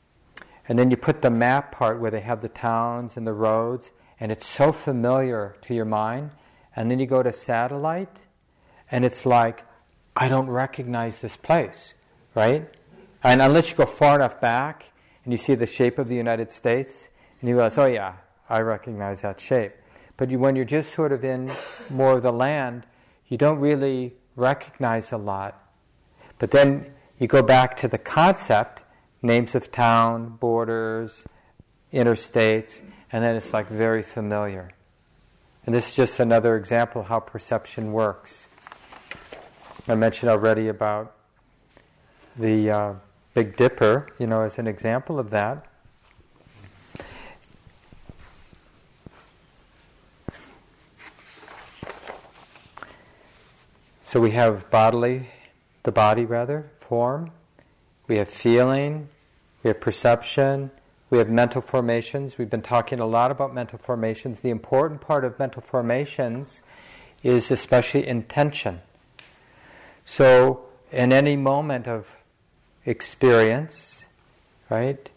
and 0.69 0.79
then 0.79 0.91
you 0.91 0.97
put 0.97 1.23
the 1.23 1.31
map 1.31 1.73
part 1.73 2.01
where 2.01 2.11
they 2.11 2.21
have 2.21 2.41
the 2.41 2.49
towns 2.49 3.17
and 3.17 3.27
the 3.27 3.33
roads, 3.33 3.93
and 4.19 4.33
it's 4.33 4.47
so 4.47 4.73
familiar 4.73 5.57
to 5.63 5.75
your 5.75 5.85
mind, 5.85 6.31
and 6.75 6.91
then 6.91 6.99
you 6.99 7.07
go 7.07 7.23
to 7.23 7.33
satellite, 7.33 8.17
and 8.91 9.05
it's 9.05 9.25
like, 9.25 9.65
I 10.17 10.29
don't 10.29 10.49
recognize 10.49 11.21
this 11.21 11.37
place, 11.37 11.95
right? 12.35 12.69
And 13.23 13.41
unless 13.41 13.71
you 13.71 13.77
go 13.77 13.87
far 13.87 14.17
enough 14.17 14.41
back 14.41 14.87
and 15.25 15.33
you 15.33 15.37
see 15.37 15.55
the 15.55 15.67
shape 15.67 15.99
of 15.99 16.09
the 16.09 16.17
United 16.17 16.51
States, 16.51 17.09
and 17.41 17.49
you 17.49 17.55
realize, 17.55 17.79
oh 17.79 17.87
yeah, 17.87 18.15
I 18.49 18.61
recognize 18.61 19.23
that 19.23 19.41
shape. 19.41 19.75
But 20.17 20.31
you, 20.31 20.39
when 20.39 20.57
you're 20.57 20.65
just 20.65 20.93
sort 20.93 21.13
of 21.13 21.25
in 21.25 21.51
more 21.91 22.13
of 22.13 22.23
the 22.23 22.33
land, 22.33 22.85
you 23.29 23.37
don't 23.37 23.59
really 23.59 24.15
recognize 24.35 25.13
a 25.13 25.17
lot. 25.17 25.63
But 26.39 26.51
then 26.51 26.93
you 27.19 27.27
go 27.27 27.43
back 27.43 27.77
to 27.79 27.89
the 27.89 27.99
concept, 27.99 28.83
names 29.23 29.55
of 29.55 29.73
town, 29.73 30.37
borders, 30.41 31.27
interstates, 31.93 32.83
and 33.13 33.25
then 33.25 33.37
it's 33.37 33.53
like 33.53 33.69
very 33.69 34.03
familiar. 34.03 34.71
And 35.65 35.75
this 35.75 35.89
is 35.91 35.97
just 35.97 36.21
another 36.21 36.57
example 36.57 37.01
of 37.01 37.09
how 37.09 37.21
perception 37.21 37.93
works. 37.93 38.49
I 39.89 39.95
mentioned 39.95 40.31
already 40.31 40.69
about 40.69 41.15
the 42.37 42.71
uh, 42.71 42.95
Big 43.35 43.57
Dipper, 43.57 44.09
you 44.19 44.27
know, 44.27 44.43
as 44.43 44.59
an 44.59 44.67
example 44.67 45.19
of 45.19 45.31
that. 45.31 45.67
So 54.17 54.23
we 54.23 54.31
have 54.31 54.71
bodily 54.71 55.29
the 55.83 55.93
body 55.93 56.25
rather, 56.25 56.71
form. 56.81 57.33
We 58.09 58.17
have 58.17 58.31
feeling, 58.31 59.11
we 59.63 59.69
have 59.69 59.79
perception, 59.79 60.71
we 61.11 61.19
have 61.19 61.29
mental 61.29 61.61
formations. 61.61 62.39
We've 62.39 62.49
been 62.49 62.63
talking 62.63 62.99
a 62.99 63.05
lot 63.05 63.31
about 63.31 63.53
mental 63.53 63.79
formations. 63.79 64.41
The 64.41 64.49
important 64.49 65.03
part 65.03 65.27
of 65.27 65.39
mental 65.39 65.61
formations 65.61 66.63
is 67.23 67.51
especially 67.51 68.07
intention. 68.07 68.81
So, 70.07 70.63
in 70.91 71.13
any 71.13 71.37
moment 71.37 71.87
of 71.87 72.17
experience, 72.87 74.07
right, 74.71 75.11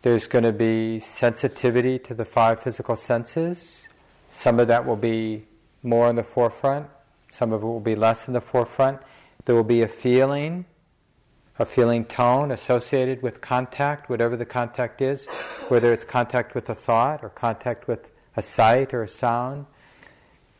there's 0.00 0.26
going 0.26 0.44
to 0.44 0.52
be 0.52 0.98
sensitivity 0.98 1.98
to 1.98 2.14
the 2.14 2.24
five 2.24 2.60
physical 2.60 2.96
senses. 2.96 3.86
Some 4.30 4.58
of 4.58 4.66
that 4.68 4.86
will 4.86 4.96
be 4.96 5.44
more 5.82 6.08
in 6.08 6.16
the 6.16 6.24
forefront, 6.24 6.86
some 7.36 7.52
of 7.52 7.62
it 7.62 7.66
will 7.66 7.80
be 7.80 7.94
less 7.94 8.28
in 8.28 8.32
the 8.32 8.40
forefront. 8.40 8.98
There 9.44 9.54
will 9.54 9.62
be 9.62 9.82
a 9.82 9.88
feeling, 9.88 10.64
a 11.58 11.66
feeling 11.66 12.06
tone 12.06 12.50
associated 12.50 13.22
with 13.22 13.42
contact, 13.42 14.08
whatever 14.08 14.36
the 14.36 14.46
contact 14.46 15.02
is, 15.02 15.26
whether 15.68 15.92
it's 15.92 16.04
contact 16.04 16.54
with 16.54 16.70
a 16.70 16.74
thought 16.74 17.22
or 17.22 17.28
contact 17.28 17.88
with 17.88 18.10
a 18.36 18.42
sight 18.42 18.94
or 18.94 19.02
a 19.02 19.08
sound. 19.08 19.66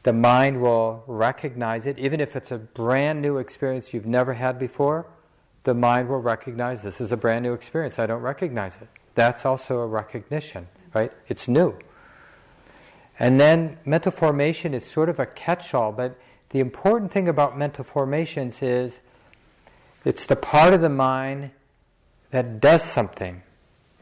The 0.03 0.13
mind 0.13 0.61
will 0.61 1.03
recognize 1.07 1.87
it, 1.87 1.99
even 1.99 2.21
if 2.21 2.37
it's 2.37 2.53
a 2.53 2.59
brand 2.59 3.23
new 3.23 3.39
experience 3.39 3.95
you've 3.95 4.07
never 4.07 4.35
had 4.35 4.59
before. 4.59 5.07
The 5.63 5.75
mind 5.75 6.11
will 6.11 6.21
recognize 6.21 6.83
this 6.83 7.01
is 7.01 7.11
a 7.11 7.17
brand 7.17 7.43
new 7.43 7.55
experience. 7.55 7.99
I 7.99 8.05
don't 8.05 8.21
recognize 8.21 8.77
it. 8.77 8.89
That's 9.15 9.47
also 9.47 9.79
a 9.79 9.87
recognition, 9.87 10.69
right? 10.95 11.11
It's 11.27 11.49
new. 11.49 11.75
And 13.19 13.41
then 13.41 13.79
mental 13.87 14.13
formation 14.13 14.75
is 14.75 14.85
sort 14.85 15.09
of 15.09 15.19
a 15.19 15.25
catch 15.25 15.73
all, 15.73 15.91
but 15.91 16.19
the 16.57 16.61
important 16.61 17.13
thing 17.13 17.29
about 17.29 17.59
mental 17.59 17.85
formations 17.85 18.63
is 18.63 19.01
it's 20.07 20.25
the 20.25 20.37
part 20.37 20.73
of 20.73 20.81
the 20.81 20.89
mind 20.89 21.51
that 22.31 22.61
does 22.61 22.83
something, 22.83 23.43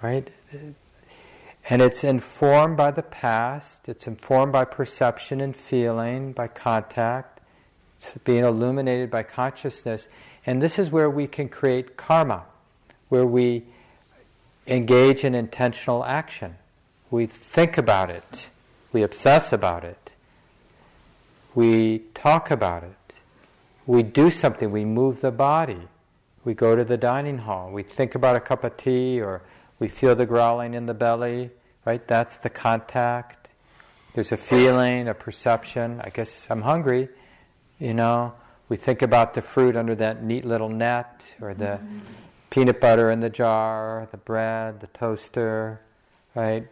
right? 0.01 0.29
And 1.69 1.83
it's 1.83 2.05
informed 2.05 2.77
by 2.77 2.93
the 2.93 3.03
past, 3.03 3.89
it's 3.89 4.07
informed 4.07 4.53
by 4.53 4.67
perception 4.67 5.41
and 5.41 5.57
feeling, 5.57 6.31
by 6.31 6.47
contact, 6.47 7.41
it's 8.01 8.13
being 8.23 8.45
illuminated 8.45 9.11
by 9.11 9.25
consciousness. 9.25 10.07
And 10.47 10.63
this 10.63 10.79
is 10.79 10.91
where 10.91 11.11
we 11.11 11.27
can 11.27 11.49
create 11.49 11.97
karma, 11.97 12.45
where 13.09 13.27
we 13.27 13.65
engage 14.69 15.25
in 15.25 15.35
intentional 15.35 16.05
action. 16.05 16.55
We 17.11 17.27
think 17.27 17.77
about 17.79 18.11
it, 18.11 18.49
we 18.93 19.03
obsess 19.03 19.53
about 19.53 19.83
it, 19.83 20.13
we 21.55 22.01
talk 22.15 22.51
about 22.51 22.83
it. 22.83 23.15
We 23.87 24.03
do 24.03 24.31
something, 24.31 24.71
we 24.71 24.85
move 24.85 25.21
the 25.21 25.31
body. 25.31 25.89
We 26.45 26.55
go 26.55 26.77
to 26.77 26.85
the 26.85 26.97
dining 26.97 27.39
hall. 27.39 27.71
We 27.71 27.83
think 27.83 28.15
about 28.15 28.37
a 28.37 28.41
cup 28.41 28.65
of 28.65 28.77
tea 28.77 29.21
or 29.21 29.43
we 29.79 29.89
feel 29.89 30.15
the 30.15 30.27
growling 30.27 30.75
in 30.75 30.87
the 30.87 30.95
belly, 30.95 31.51
right? 31.85 32.07
That's 32.07 32.39
the 32.39 32.51
contact. 32.51 33.51
There's 34.15 34.31
a 34.31 34.37
feeling, 34.37 35.09
a 35.09 35.15
perception. 35.15 36.01
I 36.03 36.11
guess 36.11 36.47
I'm 36.51 36.63
hungry, 36.63 37.09
you 37.79 37.95
know. 37.95 38.35
We 38.69 38.77
think 38.77 39.03
about 39.03 39.35
the 39.35 39.43
fruit 39.43 39.77
under 39.77 39.95
that 39.97 40.23
neat 40.23 40.45
little 40.45 40.69
net 40.69 41.23
or 41.41 41.55
the 41.55 41.65
mm-hmm. 41.65 41.99
peanut 42.51 42.81
butter 42.81 43.11
in 43.11 43.21
the 43.21 43.31
jar, 43.31 44.09
the 44.11 44.17
bread, 44.17 44.81
the 44.81 44.87
toaster, 44.89 45.81
right? 46.35 46.67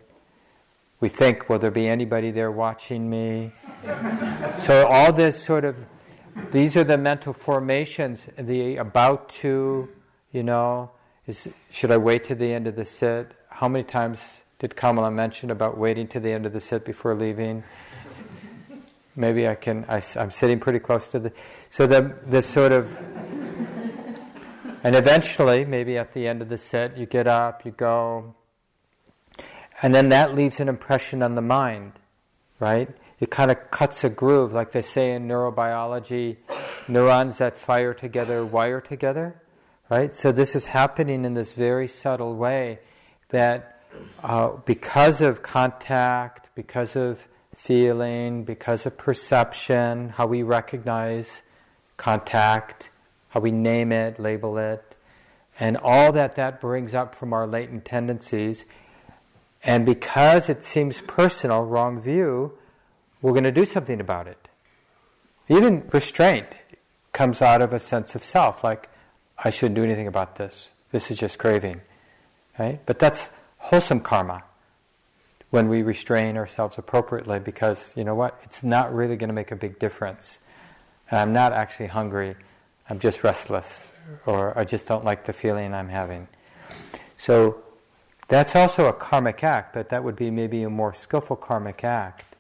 We 1.02 1.08
think, 1.08 1.48
will 1.48 1.58
there 1.58 1.72
be 1.72 1.88
anybody 1.88 2.30
there 2.30 2.52
watching 2.52 3.10
me? 3.10 3.50
so 4.62 4.86
all 4.86 5.12
this 5.12 5.42
sort 5.42 5.64
of, 5.64 5.74
these 6.52 6.76
are 6.76 6.84
the 6.84 6.96
mental 6.96 7.32
formations, 7.32 8.28
the 8.38 8.76
about 8.76 9.28
to, 9.40 9.88
you 10.30 10.44
know, 10.44 10.92
is, 11.26 11.48
should 11.72 11.90
I 11.90 11.96
wait 11.96 12.22
to 12.26 12.36
the 12.36 12.54
end 12.54 12.68
of 12.68 12.76
the 12.76 12.84
sit? 12.84 13.32
How 13.48 13.66
many 13.66 13.82
times 13.82 14.42
did 14.60 14.76
Kamala 14.76 15.10
mention 15.10 15.50
about 15.50 15.76
waiting 15.76 16.06
to 16.06 16.20
the 16.20 16.30
end 16.30 16.46
of 16.46 16.52
the 16.52 16.60
sit 16.60 16.84
before 16.84 17.16
leaving? 17.16 17.64
Maybe 19.16 19.48
I 19.48 19.56
can, 19.56 19.84
I, 19.88 20.04
am 20.14 20.30
sitting 20.30 20.60
pretty 20.60 20.78
close 20.78 21.08
to 21.08 21.18
the, 21.18 21.32
so 21.68 21.88
the, 21.88 22.16
this 22.26 22.46
sort 22.46 22.70
of, 22.70 22.96
and 24.84 24.94
eventually, 24.94 25.64
maybe 25.64 25.98
at 25.98 26.14
the 26.14 26.28
end 26.28 26.42
of 26.42 26.48
the 26.48 26.58
sit, 26.58 26.96
you 26.96 27.06
get 27.06 27.26
up, 27.26 27.64
you 27.64 27.72
go, 27.72 28.36
and 29.82 29.94
then 29.94 30.08
that 30.10 30.34
leaves 30.34 30.60
an 30.60 30.68
impression 30.68 31.22
on 31.22 31.34
the 31.34 31.42
mind, 31.42 31.92
right? 32.60 32.88
It 33.20 33.30
kind 33.30 33.50
of 33.50 33.70
cuts 33.70 34.04
a 34.04 34.08
groove, 34.08 34.52
like 34.52 34.72
they 34.72 34.82
say 34.82 35.12
in 35.12 35.28
neurobiology 35.28 36.36
neurons 36.88 37.38
that 37.38 37.58
fire 37.58 37.94
together 37.94 38.44
wire 38.44 38.80
together, 38.80 39.42
right? 39.90 40.14
So 40.14 40.32
this 40.32 40.56
is 40.56 40.66
happening 40.66 41.24
in 41.24 41.34
this 41.34 41.52
very 41.52 41.88
subtle 41.88 42.34
way 42.34 42.80
that 43.28 43.80
uh, 44.22 44.48
because 44.64 45.20
of 45.20 45.42
contact, 45.42 46.48
because 46.54 46.96
of 46.96 47.26
feeling, 47.54 48.44
because 48.44 48.86
of 48.86 48.96
perception, 48.96 50.10
how 50.10 50.26
we 50.26 50.42
recognize 50.42 51.42
contact, 51.96 52.90
how 53.28 53.40
we 53.40 53.50
name 53.50 53.92
it, 53.92 54.18
label 54.18 54.58
it, 54.58 54.96
and 55.60 55.76
all 55.76 56.12
that 56.12 56.36
that 56.36 56.60
brings 56.60 56.94
up 56.94 57.14
from 57.14 57.32
our 57.32 57.46
latent 57.46 57.84
tendencies. 57.84 58.64
And 59.64 59.86
because 59.86 60.48
it 60.48 60.62
seems 60.62 61.00
personal, 61.00 61.64
wrong 61.64 62.00
view, 62.00 62.52
we're 63.20 63.32
going 63.32 63.44
to 63.44 63.52
do 63.52 63.64
something 63.64 64.00
about 64.00 64.26
it. 64.26 64.48
Even 65.48 65.88
restraint 65.92 66.48
comes 67.12 67.40
out 67.40 67.62
of 67.62 67.72
a 67.72 67.78
sense 67.78 68.14
of 68.14 68.24
self, 68.24 68.64
like, 68.64 68.88
I 69.38 69.50
shouldn't 69.50 69.76
do 69.76 69.84
anything 69.84 70.06
about 70.06 70.36
this. 70.36 70.70
This 70.90 71.10
is 71.10 71.18
just 71.18 71.38
craving. 71.38 71.80
Right? 72.58 72.80
But 72.86 72.98
that's 72.98 73.28
wholesome 73.58 74.00
karma 74.00 74.44
when 75.50 75.68
we 75.68 75.82
restrain 75.82 76.36
ourselves 76.36 76.78
appropriately 76.78 77.38
because, 77.38 77.92
you 77.96 78.04
know 78.04 78.14
what, 78.14 78.40
it's 78.44 78.62
not 78.62 78.94
really 78.94 79.16
going 79.16 79.28
to 79.28 79.34
make 79.34 79.50
a 79.50 79.56
big 79.56 79.78
difference. 79.78 80.40
I'm 81.10 81.32
not 81.32 81.52
actually 81.52 81.88
hungry. 81.88 82.36
I'm 82.88 82.98
just 82.98 83.22
restless, 83.22 83.90
or 84.26 84.58
I 84.58 84.64
just 84.64 84.88
don't 84.88 85.04
like 85.04 85.26
the 85.26 85.32
feeling 85.32 85.74
I'm 85.74 85.88
having. 85.88 86.26
So 87.16 87.62
that's 88.28 88.56
also 88.56 88.86
a 88.86 88.92
karmic 88.92 89.44
act, 89.44 89.74
but 89.74 89.88
that 89.90 90.04
would 90.04 90.16
be 90.16 90.30
maybe 90.30 90.62
a 90.62 90.70
more 90.70 90.92
skillful 90.92 91.36
karmic 91.36 91.84
act. 91.84 92.32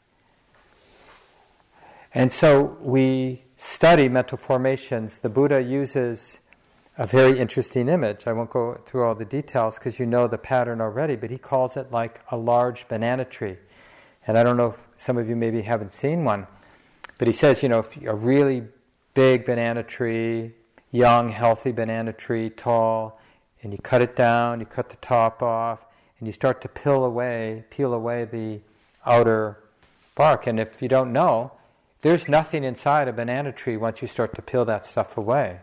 And 2.14 2.32
so 2.32 2.76
we 2.80 3.42
study 3.56 4.08
mental 4.08 4.38
formations. 4.38 5.20
The 5.20 5.28
Buddha 5.28 5.62
uses 5.62 6.40
a 6.98 7.06
very 7.06 7.38
interesting 7.38 7.88
image. 7.88 8.26
I 8.26 8.32
won't 8.32 8.50
go 8.50 8.74
through 8.84 9.04
all 9.04 9.14
the 9.14 9.24
details 9.24 9.78
because 9.78 9.98
you 9.98 10.06
know 10.06 10.26
the 10.26 10.38
pattern 10.38 10.80
already, 10.80 11.16
but 11.16 11.30
he 11.30 11.38
calls 11.38 11.76
it 11.76 11.90
like 11.90 12.20
a 12.30 12.36
large 12.36 12.86
banana 12.88 13.24
tree. 13.24 13.56
And 14.26 14.36
I 14.36 14.44
don't 14.44 14.56
know 14.56 14.68
if 14.68 14.86
some 14.94 15.16
of 15.16 15.28
you 15.28 15.36
maybe 15.36 15.62
haven't 15.62 15.92
seen 15.92 16.24
one, 16.24 16.46
but 17.18 17.28
he 17.28 17.32
says, 17.32 17.62
you 17.62 17.68
know, 17.68 17.84
a 18.06 18.14
really 18.14 18.64
big 19.14 19.46
banana 19.46 19.82
tree, 19.82 20.52
young, 20.90 21.30
healthy 21.30 21.72
banana 21.72 22.12
tree, 22.12 22.50
tall, 22.50 23.18
and 23.62 23.72
you 23.72 23.78
cut 23.78 24.02
it 24.02 24.16
down, 24.16 24.60
you 24.60 24.66
cut 24.66 24.90
the 24.90 24.96
top 24.96 25.42
off, 25.42 25.86
and 26.18 26.26
you 26.26 26.32
start 26.32 26.60
to 26.62 26.68
peel 26.68 27.04
away, 27.04 27.64
peel 27.70 27.94
away 27.94 28.24
the 28.24 28.60
outer 29.06 29.58
bark. 30.14 30.46
And 30.46 30.58
if 30.60 30.82
you 30.82 30.88
don't 30.88 31.12
know, 31.12 31.52
there's 32.02 32.28
nothing 32.28 32.64
inside 32.64 33.08
a 33.08 33.12
banana 33.12 33.52
tree 33.52 33.76
once 33.76 34.02
you 34.02 34.08
start 34.08 34.34
to 34.34 34.42
peel 34.42 34.64
that 34.64 34.84
stuff 34.84 35.16
away. 35.16 35.60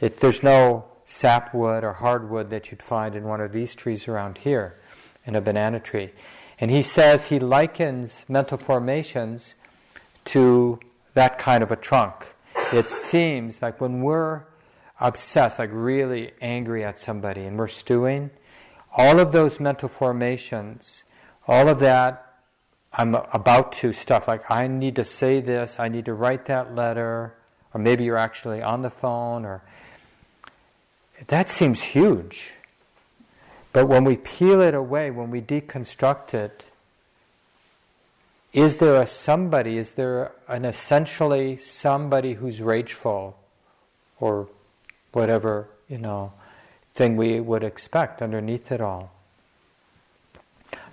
It, 0.00 0.18
there's 0.18 0.42
no 0.42 0.86
sapwood 1.04 1.84
or 1.84 1.94
hardwood 1.94 2.50
that 2.50 2.70
you'd 2.70 2.82
find 2.82 3.14
in 3.14 3.24
one 3.24 3.40
of 3.40 3.52
these 3.52 3.74
trees 3.74 4.08
around 4.08 4.38
here, 4.38 4.78
in 5.26 5.34
a 5.36 5.40
banana 5.40 5.80
tree. 5.80 6.10
And 6.60 6.70
he 6.70 6.82
says 6.82 7.26
he 7.26 7.38
likens 7.38 8.24
mental 8.28 8.58
formations 8.58 9.54
to 10.26 10.80
that 11.14 11.38
kind 11.38 11.62
of 11.62 11.70
a 11.70 11.76
trunk 11.76 12.26
it 12.72 12.90
seems 12.90 13.62
like 13.62 13.80
when 13.80 14.02
we're 14.02 14.42
obsessed, 15.00 15.58
like 15.58 15.70
really 15.72 16.32
angry 16.40 16.84
at 16.84 16.98
somebody 16.98 17.44
and 17.44 17.58
we're 17.58 17.68
stewing, 17.68 18.30
all 18.96 19.20
of 19.20 19.32
those 19.32 19.60
mental 19.60 19.88
formations, 19.88 21.04
all 21.46 21.68
of 21.68 21.78
that 21.80 22.28
I'm 22.92 23.14
about 23.14 23.72
to 23.72 23.92
stuff, 23.92 24.26
like 24.26 24.50
I 24.50 24.66
need 24.66 24.96
to 24.96 25.04
say 25.04 25.40
this, 25.40 25.76
I 25.78 25.88
need 25.88 26.06
to 26.06 26.14
write 26.14 26.46
that 26.46 26.74
letter, 26.74 27.34
or 27.74 27.80
maybe 27.80 28.04
you're 28.04 28.16
actually 28.16 28.62
on 28.62 28.82
the 28.82 28.90
phone, 28.90 29.44
or 29.44 29.62
that 31.26 31.50
seems 31.50 31.82
huge. 31.82 32.52
But 33.72 33.86
when 33.86 34.04
we 34.04 34.16
peel 34.16 34.60
it 34.62 34.74
away, 34.74 35.10
when 35.10 35.30
we 35.30 35.42
deconstruct 35.42 36.32
it, 36.32 36.64
is 38.54 38.78
there 38.78 39.00
a 39.00 39.06
somebody, 39.06 39.76
is 39.76 39.92
there 39.92 40.32
an 40.48 40.64
essentially 40.64 41.56
somebody 41.56 42.34
who's 42.34 42.62
rageful 42.62 43.36
or 44.18 44.48
whatever, 45.12 45.68
you 45.88 45.98
know, 45.98 46.32
thing 46.94 47.16
we 47.16 47.40
would 47.40 47.64
expect 47.64 48.22
underneath 48.22 48.70
it 48.72 48.80
all? 48.80 49.12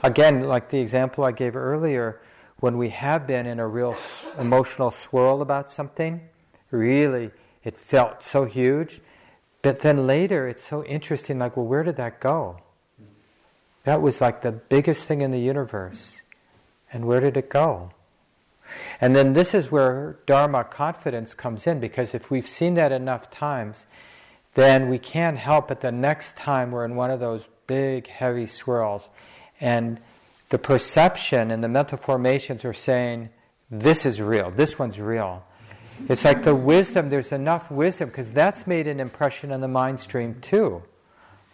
Again, 0.04 0.42
like 0.42 0.70
the 0.70 0.80
example 0.80 1.24
I 1.24 1.32
gave 1.32 1.56
earlier, 1.56 2.22
when 2.60 2.78
we 2.78 2.90
have 2.90 3.28
been 3.28 3.46
in 3.46 3.60
a 3.60 3.68
real 3.68 3.96
emotional 4.38 4.92
swirl 4.92 5.42
about 5.42 5.70
something, 5.70 6.22
really, 6.72 7.32
it 7.64 7.78
felt 7.78 8.22
so 8.22 8.46
huge. 8.46 9.02
But 9.62 9.80
then 9.80 10.06
later, 10.06 10.48
it's 10.48 10.64
so 10.64 10.84
interesting 10.84 11.40
like, 11.40 11.58
well, 11.58 11.66
where 11.66 11.84
did 11.84 11.98
that 11.98 12.20
go? 12.20 12.60
That 13.84 14.02
was 14.02 14.22
like 14.22 14.42
the 14.42 14.52
biggest 14.52 15.06
thing 15.06 15.22
in 15.22 15.32
the 15.32 15.40
universe. 15.40 16.22
And 16.94 17.06
where 17.06 17.20
did 17.20 17.36
it 17.36 17.50
go? 17.50 17.90
And 19.02 19.16
then 19.16 19.34
this 19.34 19.54
is 19.54 19.72
where 19.72 20.18
Dharma 20.26 20.64
confidence 20.64 21.34
comes 21.34 21.68
in 21.68 21.80
because 21.80 22.14
if 22.14 22.32
we've 22.32 22.48
seen 22.48 22.76
that 22.76 22.92
enough 22.92 23.30
times, 23.32 23.86
then 24.56 24.90
we 24.90 24.98
can't 24.98 25.38
help 25.38 25.68
but 25.68 25.82
the 25.82 25.92
next 25.92 26.36
time 26.36 26.72
we're 26.72 26.86
in 26.86 26.96
one 26.96 27.12
of 27.12 27.20
those 27.20 27.48
big, 27.68 28.08
heavy 28.08 28.46
swirls 28.46 29.10
and 29.60 30.00
the 30.50 30.58
perception 30.58 31.52
and 31.52 31.64
the 31.64 31.68
mental 31.68 31.98
formations 31.98 32.64
are 32.64 32.74
saying, 32.74 33.30
this 33.70 34.06
is 34.06 34.22
real, 34.22 34.52
this 34.52 34.78
one's 34.78 35.00
real. 35.00 35.44
It's 36.08 36.26
like 36.26 36.44
the 36.44 36.56
wisdom, 36.56 37.10
there's 37.10 37.32
enough 37.32 37.72
wisdom 37.72 38.10
because 38.10 38.32
that's 38.32 38.68
made 38.68 38.88
an 38.88 39.00
impression 39.00 39.52
on 39.52 39.62
the 39.62 39.68
mind 39.68 40.00
stream 40.00 40.40
too. 40.42 40.84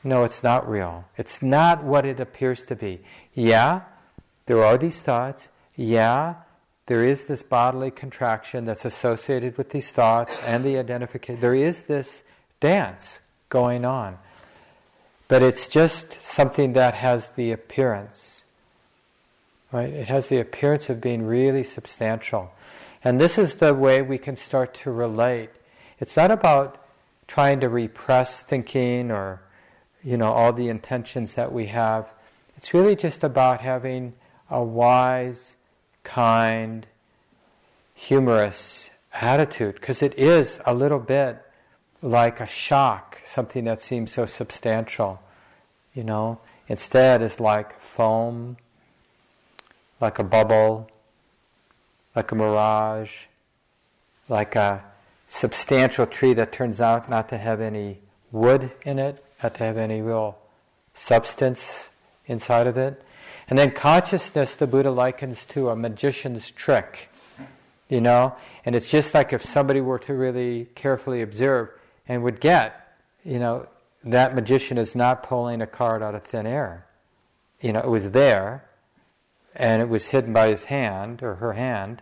No, 0.03 0.23
it's 0.23 0.43
not 0.43 0.67
real. 0.67 1.05
It's 1.17 1.41
not 1.41 1.83
what 1.83 2.05
it 2.05 2.19
appears 2.19 2.65
to 2.65 2.75
be. 2.75 3.01
Yeah, 3.33 3.81
there 4.47 4.63
are 4.63 4.77
these 4.77 5.01
thoughts. 5.01 5.49
Yeah, 5.75 6.35
there 6.91 7.05
is 7.05 7.23
this 7.23 7.41
bodily 7.41 7.89
contraction 7.89 8.65
that's 8.65 8.83
associated 8.83 9.57
with 9.57 9.69
these 9.69 9.91
thoughts 9.91 10.43
and 10.43 10.61
the 10.61 10.77
identification. 10.77 11.39
There 11.39 11.55
is 11.55 11.83
this 11.83 12.21
dance 12.59 13.21
going 13.47 13.85
on. 13.85 14.17
But 15.29 15.41
it's 15.41 15.69
just 15.69 16.21
something 16.21 16.73
that 16.73 16.95
has 16.95 17.29
the 17.29 17.53
appearance. 17.53 18.43
Right? 19.71 19.87
It 19.87 20.09
has 20.09 20.27
the 20.27 20.41
appearance 20.41 20.89
of 20.89 20.99
being 20.99 21.25
really 21.25 21.63
substantial. 21.63 22.51
And 23.05 23.21
this 23.21 23.37
is 23.37 23.55
the 23.55 23.73
way 23.73 24.01
we 24.01 24.17
can 24.17 24.35
start 24.35 24.73
to 24.83 24.91
relate. 24.91 25.51
It's 25.97 26.17
not 26.17 26.29
about 26.29 26.77
trying 27.25 27.61
to 27.61 27.69
repress 27.69 28.41
thinking 28.41 29.11
or 29.11 29.41
you 30.03 30.17
know 30.17 30.33
all 30.33 30.51
the 30.51 30.67
intentions 30.67 31.35
that 31.35 31.53
we 31.53 31.67
have. 31.67 32.09
It's 32.57 32.73
really 32.73 32.97
just 32.97 33.23
about 33.23 33.61
having 33.61 34.11
a 34.49 34.61
wise, 34.61 35.55
kind, 36.03 36.85
humorous 37.93 38.89
attitude 39.13 39.75
because 39.75 40.01
it 40.01 40.17
is 40.17 40.59
a 40.65 40.73
little 40.73 40.99
bit 40.99 41.41
like 42.01 42.39
a 42.39 42.47
shock, 42.47 43.19
something 43.23 43.65
that 43.65 43.81
seems 43.81 44.11
so 44.11 44.25
substantial, 44.25 45.21
you 45.93 46.03
know. 46.03 46.39
Instead, 46.67 47.21
it's 47.21 47.39
like 47.39 47.79
foam, 47.79 48.57
like 49.99 50.17
a 50.17 50.23
bubble, 50.23 50.89
like 52.15 52.31
a 52.31 52.35
mirage, 52.35 53.25
like 54.27 54.55
a 54.55 54.83
substantial 55.27 56.05
tree 56.05 56.33
that 56.33 56.51
turns 56.51 56.81
out 56.81 57.09
not 57.09 57.29
to 57.29 57.37
have 57.37 57.61
any 57.61 57.99
wood 58.31 58.71
in 58.83 58.97
it, 58.99 59.23
not 59.43 59.55
to 59.55 59.63
have 59.63 59.77
any 59.77 60.01
real 60.01 60.37
substance 60.93 61.89
inside 62.25 62.67
of 62.67 62.77
it. 62.77 63.01
And 63.51 63.59
then 63.59 63.71
consciousness, 63.71 64.55
the 64.55 64.65
Buddha 64.65 64.91
likens 64.91 65.45
to 65.47 65.69
a 65.69 65.75
magician's 65.75 66.49
trick, 66.49 67.09
you 67.89 67.99
know? 67.99 68.33
And 68.63 68.75
it's 68.75 68.89
just 68.89 69.13
like 69.13 69.33
if 69.33 69.43
somebody 69.43 69.81
were 69.81 69.99
to 69.99 70.13
really 70.13 70.69
carefully 70.73 71.21
observe 71.21 71.67
and 72.07 72.23
would 72.23 72.39
get, 72.39 72.95
you 73.25 73.39
know, 73.39 73.67
that 74.05 74.33
magician 74.33 74.77
is 74.77 74.95
not 74.95 75.23
pulling 75.23 75.61
a 75.61 75.67
card 75.67 76.01
out 76.01 76.15
of 76.15 76.23
thin 76.23 76.47
air. 76.47 76.85
You 77.59 77.73
know, 77.73 77.81
it 77.81 77.89
was 77.89 78.11
there, 78.11 78.63
and 79.53 79.81
it 79.81 79.89
was 79.89 80.07
hidden 80.07 80.31
by 80.31 80.47
his 80.47 80.63
hand 80.63 81.21
or 81.21 81.35
her 81.35 81.51
hand, 81.51 82.01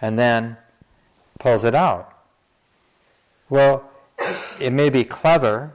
and 0.00 0.18
then 0.18 0.56
pulls 1.38 1.62
it 1.62 1.76
out. 1.76 2.18
Well, 3.48 3.88
it 4.60 4.72
may 4.72 4.90
be 4.90 5.04
clever, 5.04 5.72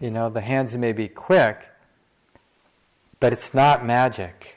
you 0.00 0.10
know, 0.10 0.28
the 0.28 0.40
hands 0.40 0.76
may 0.76 0.90
be 0.90 1.06
quick, 1.06 1.68
but 3.20 3.32
it's 3.32 3.54
not 3.54 3.86
magic, 3.86 4.55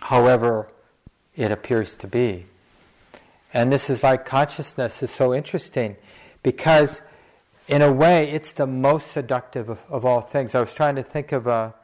however, 0.00 0.68
it 1.36 1.50
appears 1.50 1.94
to 1.96 2.06
be. 2.06 2.46
And 3.54 3.72
this 3.72 3.88
is 3.88 4.02
like 4.02 4.26
consciousness 4.26 5.02
is 5.02 5.10
so 5.10 5.34
interesting 5.34 5.96
because, 6.42 7.00
in 7.66 7.82
a 7.82 7.92
way, 7.92 8.30
it's 8.30 8.52
the 8.52 8.66
most 8.66 9.10
seductive 9.10 9.68
of, 9.68 9.78
of 9.88 10.04
all 10.04 10.20
things. 10.20 10.54
I 10.54 10.60
was 10.60 10.74
trying 10.74 10.96
to 10.96 11.02
think 11.02 11.32
of 11.32 11.46
a 11.46 11.74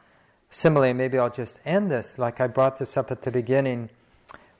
simile, 0.49 0.93
maybe 0.93 1.17
I'll 1.17 1.29
just 1.29 1.59
end 1.65 1.91
this. 1.91 2.19
Like 2.19 2.39
I 2.39 2.47
brought 2.47 2.77
this 2.79 2.97
up 2.97 3.11
at 3.11 3.23
the 3.23 3.31
beginning 3.31 3.89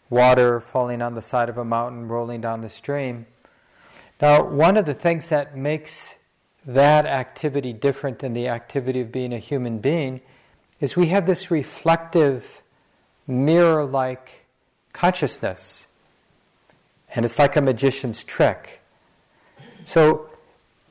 water 0.09 0.59
falling 0.59 1.01
on 1.01 1.15
the 1.15 1.21
side 1.21 1.49
of 1.49 1.57
a 1.57 1.65
mountain, 1.65 2.07
rolling 2.07 2.41
down 2.41 2.61
the 2.61 2.69
stream. 2.69 3.25
Now, 4.21 4.43
one 4.43 4.77
of 4.77 4.85
the 4.85 4.93
things 4.93 5.27
that 5.27 5.57
makes 5.57 6.15
that 6.65 7.05
activity 7.05 7.73
different 7.73 8.19
than 8.19 8.33
the 8.33 8.47
activity 8.47 9.01
of 9.01 9.11
being 9.11 9.33
a 9.33 9.39
human 9.39 9.79
being 9.79 10.21
is 10.79 10.95
we 10.95 11.07
have 11.07 11.25
this 11.25 11.51
reflective, 11.51 12.61
mirror 13.27 13.85
like 13.85 14.45
consciousness. 14.93 15.87
And 17.13 17.25
it's 17.25 17.39
like 17.39 17.55
a 17.55 17.61
magician's 17.61 18.23
trick. 18.23 18.81
So, 19.85 20.29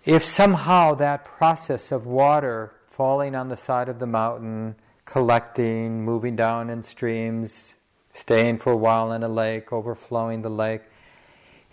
if 0.04 0.24
somehow 0.24 0.94
that 0.94 1.24
process 1.24 1.90
of 1.90 2.06
water 2.06 2.72
falling 2.86 3.34
on 3.34 3.48
the 3.48 3.56
side 3.56 3.88
of 3.88 3.98
the 3.98 4.06
mountain, 4.06 4.76
collecting, 5.04 6.04
moving 6.04 6.36
down 6.36 6.70
in 6.70 6.82
streams, 6.82 7.74
staying 8.12 8.58
for 8.58 8.72
a 8.72 8.76
while 8.76 9.12
in 9.12 9.22
a 9.22 9.28
lake, 9.28 9.72
overflowing 9.72 10.42
the 10.42 10.50
lake, 10.50 10.82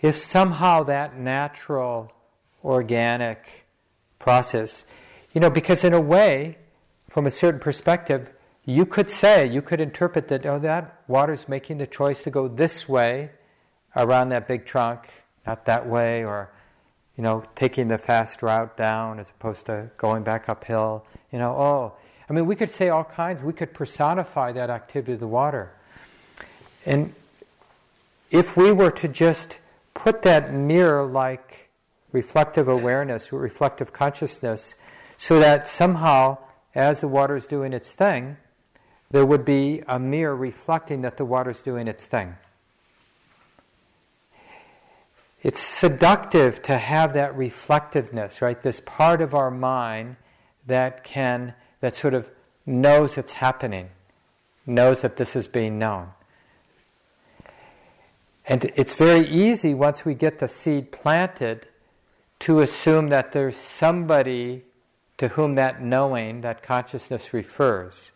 if 0.00 0.18
somehow 0.18 0.82
that 0.82 1.16
natural, 1.16 2.12
organic 2.64 3.66
process, 4.18 4.84
you 5.32 5.40
know, 5.40 5.50
because 5.50 5.84
in 5.84 5.92
a 5.92 6.00
way, 6.00 6.58
from 7.08 7.26
a 7.26 7.30
certain 7.30 7.60
perspective, 7.60 8.30
you 8.64 8.86
could 8.86 9.10
say, 9.10 9.46
you 9.46 9.60
could 9.60 9.80
interpret 9.80 10.28
that, 10.28 10.46
oh, 10.46 10.58
that 10.60 11.02
water's 11.08 11.48
making 11.48 11.78
the 11.78 11.86
choice 11.86 12.22
to 12.22 12.30
go 12.30 12.46
this 12.46 12.88
way 12.88 13.30
around 13.96 14.28
that 14.28 14.46
big 14.46 14.64
trunk, 14.64 15.08
not 15.46 15.64
that 15.64 15.88
way, 15.88 16.24
or, 16.24 16.50
you 17.16 17.22
know, 17.24 17.42
taking 17.56 17.88
the 17.88 17.98
fast 17.98 18.42
route 18.42 18.76
down 18.76 19.18
as 19.18 19.30
opposed 19.30 19.66
to 19.66 19.90
going 19.96 20.22
back 20.22 20.48
uphill. 20.48 21.04
You 21.32 21.38
know, 21.38 21.50
oh, 21.50 21.92
I 22.30 22.32
mean, 22.32 22.46
we 22.46 22.54
could 22.54 22.70
say 22.70 22.88
all 22.88 23.04
kinds, 23.04 23.42
we 23.42 23.52
could 23.52 23.74
personify 23.74 24.52
that 24.52 24.70
activity 24.70 25.14
of 25.14 25.20
the 25.20 25.26
water. 25.26 25.72
And 26.86 27.14
if 28.30 28.56
we 28.56 28.70
were 28.70 28.90
to 28.92 29.08
just 29.08 29.58
put 29.92 30.22
that 30.22 30.54
mirror 30.54 31.04
like 31.04 31.68
reflective 32.12 32.68
awareness, 32.68 33.32
reflective 33.32 33.92
consciousness, 33.92 34.76
so 35.16 35.40
that 35.40 35.68
somehow, 35.68 36.38
as 36.74 37.00
the 37.00 37.08
water 37.08 37.36
is 37.36 37.46
doing 37.46 37.72
its 37.72 37.92
thing, 37.92 38.36
there 39.12 39.26
would 39.26 39.44
be 39.44 39.82
a 39.86 39.98
mirror 39.98 40.34
reflecting 40.34 41.02
that 41.02 41.18
the 41.18 41.24
water 41.24 41.50
is 41.50 41.62
doing 41.62 41.86
its 41.86 42.06
thing. 42.06 42.34
It's 45.42 45.60
seductive 45.60 46.62
to 46.62 46.78
have 46.78 47.12
that 47.14 47.36
reflectiveness, 47.36 48.40
right? 48.40 48.60
This 48.62 48.80
part 48.80 49.20
of 49.20 49.34
our 49.34 49.50
mind 49.50 50.16
that 50.66 51.04
can, 51.04 51.54
that 51.80 51.94
sort 51.94 52.14
of 52.14 52.30
knows 52.64 53.18
it's 53.18 53.32
happening, 53.32 53.90
knows 54.66 55.02
that 55.02 55.16
this 55.16 55.36
is 55.36 55.46
being 55.46 55.78
known. 55.78 56.08
And 58.46 58.72
it's 58.76 58.94
very 58.94 59.28
easy 59.28 59.74
once 59.74 60.04
we 60.04 60.14
get 60.14 60.38
the 60.38 60.48
seed 60.48 60.90
planted 60.90 61.66
to 62.40 62.60
assume 62.60 63.08
that 63.10 63.32
there's 63.32 63.56
somebody 63.56 64.64
to 65.18 65.28
whom 65.28 65.56
that 65.56 65.82
knowing, 65.82 66.40
that 66.40 66.62
consciousness 66.62 67.34
refers. 67.34 68.12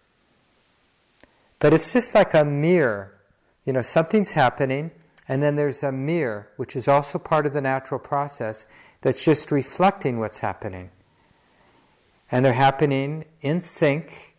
But 1.59 1.73
it's 1.73 1.93
just 1.93 2.15
like 2.15 2.35
a 2.35 2.45
mirror. 2.45 3.19
You 3.65 3.73
know, 3.73 3.83
something's 3.83 4.33
happening, 4.33 4.91
and 5.29 5.43
then 5.43 5.57
there's 5.57 5.83
a 5.83 5.93
mirror, 5.93 6.49
which 6.57 6.77
is 6.77 6.89
also 6.89 7.19
part 7.19 7.47
of 7.47 7.53
the 7.53 7.61
natural 7.61 8.01
process, 8.01 8.67
that's 9.01 9.25
just 9.25 9.51
reflecting 9.51 10.19
what's 10.19 10.39
happening. 10.39 10.91
And 12.31 12.45
they're 12.45 12.53
happening 12.53 13.25
in 13.41 13.61
sync 13.61 14.37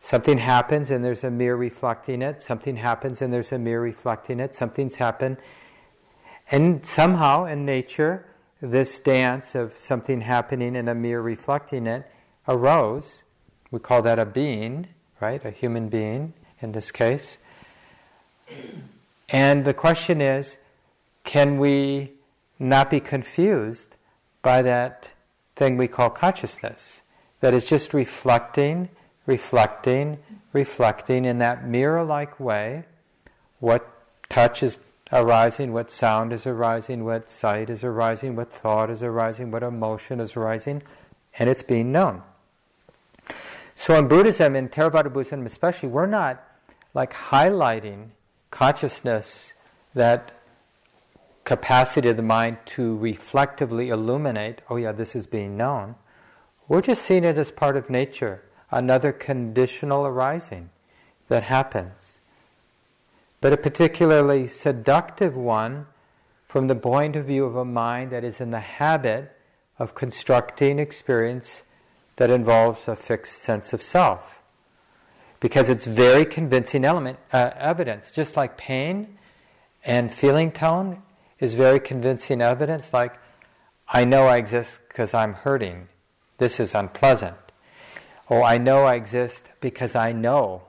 Something 0.00 0.38
happens 0.38 0.90
and 0.90 1.04
there's 1.04 1.24
a 1.24 1.30
mirror 1.30 1.56
reflecting 1.56 2.22
it. 2.22 2.40
Something 2.40 2.76
happens 2.76 3.20
and 3.20 3.32
there's 3.32 3.52
a 3.52 3.58
mirror 3.58 3.82
reflecting 3.82 4.40
it. 4.40 4.54
Something's 4.54 4.94
happened. 4.94 5.36
And 6.50 6.86
somehow 6.86 7.44
in 7.44 7.66
nature, 7.66 8.24
this 8.60 8.98
dance 8.98 9.54
of 9.54 9.76
something 9.76 10.22
happening 10.22 10.76
and 10.76 10.88
a 10.88 10.94
mirror 10.94 11.22
reflecting 11.22 11.86
it 11.86 12.10
arose. 12.46 13.24
We 13.70 13.80
call 13.80 14.00
that 14.02 14.18
a 14.18 14.24
being, 14.24 14.88
right? 15.20 15.44
A 15.44 15.50
human 15.50 15.88
being 15.88 16.32
in 16.60 16.72
this 16.72 16.90
case. 16.90 17.38
And 19.28 19.64
the 19.64 19.74
question 19.74 20.20
is 20.20 20.58
can 21.24 21.58
we 21.58 22.12
not 22.58 22.90
be 22.90 23.00
confused 23.00 23.96
by 24.42 24.62
that 24.62 25.12
thing 25.56 25.76
we 25.76 25.88
call 25.88 26.10
consciousness 26.10 27.02
that 27.40 27.52
is 27.52 27.66
just 27.66 27.92
reflecting 27.92 28.88
reflecting, 29.28 30.18
reflecting 30.54 31.26
in 31.26 31.38
that 31.38 31.64
mirror 31.64 32.02
like 32.02 32.40
way 32.40 32.84
what 33.60 33.86
touch 34.30 34.62
is 34.62 34.78
arising, 35.12 35.72
what 35.72 35.90
sound 35.90 36.32
is 36.32 36.46
arising, 36.46 37.04
what 37.04 37.30
sight 37.30 37.68
is 37.68 37.84
arising, 37.84 38.34
what 38.34 38.50
thought 38.50 38.90
is 38.90 39.02
arising, 39.02 39.50
what 39.50 39.62
emotion 39.62 40.18
is 40.18 40.34
arising, 40.34 40.82
and 41.38 41.50
it's 41.50 41.62
being 41.62 41.92
known. 41.92 42.22
So 43.78 43.96
in 43.96 44.08
Buddhism, 44.08 44.56
in 44.56 44.70
Theravada 44.70 45.12
Buddhism 45.12 45.46
especially, 45.46 45.88
we're 45.88 46.06
not 46.06 46.42
like 46.94 47.12
highlighting 47.12 48.08
consciousness, 48.50 49.54
that 49.94 50.32
capacity 51.44 52.08
of 52.08 52.16
the 52.16 52.22
mind 52.24 52.58
to 52.66 52.96
reflectively 52.96 53.90
illuminate, 53.90 54.62
oh 54.68 54.74
yeah, 54.74 54.90
this 54.90 55.14
is 55.14 55.28
being 55.28 55.56
known. 55.56 55.94
We're 56.66 56.82
just 56.82 57.02
seeing 57.02 57.22
it 57.22 57.38
as 57.38 57.52
part 57.52 57.76
of 57.76 57.88
nature 57.88 58.42
another 58.72 59.12
conditional 59.12 60.04
arising 60.06 60.70
that 61.28 61.44
happens. 61.44 62.18
But 63.40 63.52
a 63.52 63.56
particularly 63.56 64.48
seductive 64.48 65.36
one 65.36 65.86
from 66.48 66.66
the 66.66 66.74
point 66.74 67.14
of 67.14 67.26
view 67.26 67.44
of 67.44 67.54
a 67.54 67.64
mind 67.64 68.10
that 68.10 68.24
is 68.24 68.40
in 68.40 68.50
the 68.50 68.58
habit 68.58 69.36
of 69.78 69.94
constructing 69.94 70.80
experience 70.80 71.62
that 72.18 72.30
involves 72.30 72.86
a 72.86 72.94
fixed 72.94 73.38
sense 73.38 73.72
of 73.72 73.82
self. 73.82 74.42
Because 75.40 75.70
it's 75.70 75.86
very 75.86 76.24
convincing 76.24 76.84
element, 76.84 77.18
uh, 77.32 77.50
evidence, 77.56 78.10
just 78.10 78.36
like 78.36 78.56
pain 78.58 79.16
and 79.84 80.12
feeling 80.12 80.50
tone 80.50 81.02
is 81.38 81.54
very 81.54 81.78
convincing 81.78 82.42
evidence, 82.42 82.92
like, 82.92 83.14
I 83.88 84.04
know 84.04 84.26
I 84.26 84.36
exist 84.36 84.80
because 84.88 85.14
I'm 85.14 85.32
hurting. 85.32 85.88
This 86.38 86.58
is 86.58 86.74
unpleasant. 86.74 87.36
Oh, 88.28 88.42
I 88.42 88.58
know 88.58 88.84
I 88.84 88.96
exist 88.96 89.50
because 89.60 89.94
I 89.94 90.12
know. 90.12 90.62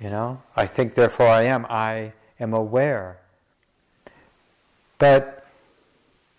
You 0.00 0.10
know, 0.10 0.42
I 0.54 0.66
think 0.66 0.94
therefore 0.94 1.26
I 1.26 1.44
am. 1.44 1.66
I 1.68 2.12
am 2.38 2.54
aware. 2.54 3.18
But 4.98 5.46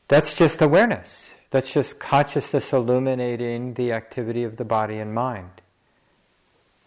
that's 0.07 0.37
just 0.37 0.61
awareness. 0.61 1.33
That's 1.51 1.71
just 1.71 1.99
consciousness 1.99 2.73
illuminating 2.73 3.75
the 3.75 3.91
activity 3.93 4.43
of 4.43 4.57
the 4.57 4.65
body 4.65 4.97
and 4.97 5.13
mind. 5.13 5.61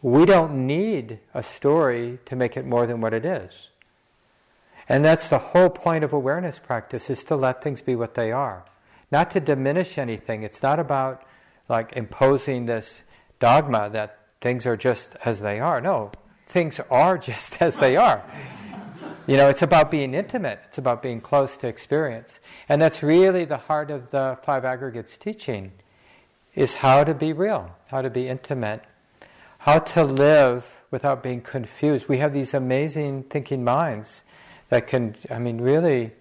We 0.02 0.26
don't 0.26 0.66
need 0.66 1.18
a 1.34 1.42
story 1.42 2.18
to 2.26 2.36
make 2.36 2.56
it 2.56 2.66
more 2.66 2.86
than 2.86 3.00
what 3.00 3.14
it 3.14 3.24
is. 3.24 3.68
And 4.88 5.04
that's 5.04 5.28
the 5.28 5.38
whole 5.38 5.70
point 5.70 6.04
of 6.04 6.12
awareness 6.12 6.58
practice 6.58 7.10
is 7.10 7.22
to 7.24 7.36
let 7.36 7.62
things 7.62 7.80
be 7.80 7.94
what 7.94 8.14
they 8.14 8.32
are. 8.32 8.64
Not 9.12 9.30
to 9.32 9.40
diminish 9.40 9.98
anything. 9.98 10.42
It's 10.42 10.62
not 10.62 10.78
about 10.78 11.22
like 11.68 11.92
imposing 11.94 12.66
this 12.66 13.02
dogma 13.38 13.90
that 13.92 14.18
things 14.40 14.66
are 14.66 14.76
just 14.76 15.16
as 15.24 15.40
they 15.40 15.60
are. 15.60 15.80
No, 15.80 16.10
things 16.46 16.80
are 16.90 17.18
just 17.30 17.60
as 17.60 17.76
they 17.76 17.96
are. 17.96 18.24
You 19.26 19.36
know, 19.36 19.48
it's 19.48 19.62
about 19.62 19.90
being 19.90 20.14
intimate, 20.14 20.60
it's 20.66 20.78
about 20.78 21.02
being 21.02 21.20
close 21.20 21.56
to 21.58 21.68
experience. 21.68 22.40
And 22.70 22.80
that's 22.80 23.02
really 23.02 23.44
the 23.44 23.56
heart 23.56 23.90
of 23.90 24.12
the 24.12 24.38
five 24.44 24.64
aggregates 24.64 25.18
teaching 25.18 25.72
is 26.54 26.76
how 26.76 27.02
to 27.02 27.12
be 27.14 27.32
real, 27.32 27.74
how 27.88 28.00
to 28.00 28.08
be 28.08 28.28
intimate, 28.28 28.84
how 29.58 29.80
to 29.80 30.04
live 30.04 30.80
without 30.92 31.20
being 31.20 31.40
confused. 31.40 32.06
We 32.06 32.18
have 32.18 32.32
these 32.32 32.54
amazing 32.54 33.24
thinking 33.24 33.64
minds 33.64 34.22
that 34.68 34.86
can, 34.86 35.16
I 35.28 35.40
mean, 35.40 35.60
really, 35.60 36.12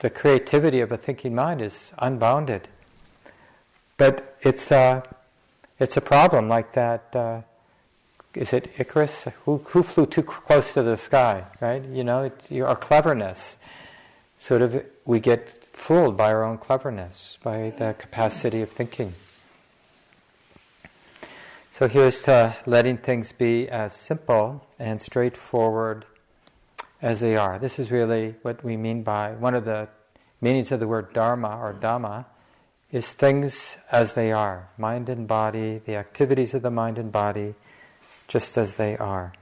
the 0.00 0.10
creativity 0.10 0.80
of 0.80 0.92
a 0.92 0.98
thinking 0.98 1.34
mind 1.34 1.62
is 1.62 1.94
unbounded. 1.96 2.68
But 3.96 4.36
it's 4.42 4.70
a, 4.70 5.02
it's 5.80 5.96
a 5.96 6.02
problem 6.02 6.50
like 6.50 6.74
that 6.74 7.08
uh, 7.14 7.40
is 8.34 8.52
it 8.52 8.70
Icarus? 8.76 9.28
Who, 9.46 9.64
who 9.68 9.82
flew 9.82 10.04
too 10.04 10.24
close 10.24 10.74
to 10.74 10.82
the 10.82 10.98
sky, 10.98 11.44
right? 11.58 11.82
You 11.82 12.04
know, 12.04 12.30
our 12.66 12.76
cleverness. 12.76 13.56
Sort 14.38 14.60
of, 14.60 14.84
we 15.04 15.20
get 15.20 15.64
fooled 15.72 16.16
by 16.16 16.32
our 16.32 16.44
own 16.44 16.58
cleverness, 16.58 17.38
by 17.42 17.72
the 17.78 17.94
capacity 17.98 18.62
of 18.62 18.70
thinking. 18.70 19.14
So 21.70 21.88
here's 21.88 22.22
to 22.22 22.56
letting 22.66 22.98
things 22.98 23.32
be 23.32 23.68
as 23.68 23.94
simple 23.94 24.66
and 24.78 25.00
straightforward 25.00 26.04
as 27.00 27.20
they 27.20 27.34
are. 27.34 27.58
This 27.58 27.78
is 27.78 27.90
really 27.90 28.34
what 28.42 28.62
we 28.62 28.76
mean 28.76 29.02
by 29.02 29.32
one 29.32 29.54
of 29.54 29.64
the 29.64 29.88
meanings 30.40 30.70
of 30.70 30.80
the 30.80 30.86
word 30.86 31.12
dharma 31.12 31.58
or 31.58 31.72
dhamma 31.72 32.26
is 32.92 33.08
things 33.08 33.78
as 33.90 34.12
they 34.12 34.30
are 34.30 34.68
mind 34.76 35.08
and 35.08 35.26
body, 35.26 35.78
the 35.78 35.96
activities 35.96 36.52
of 36.52 36.60
the 36.62 36.70
mind 36.70 36.98
and 36.98 37.10
body, 37.10 37.54
just 38.28 38.58
as 38.58 38.74
they 38.74 38.96
are. 38.98 39.32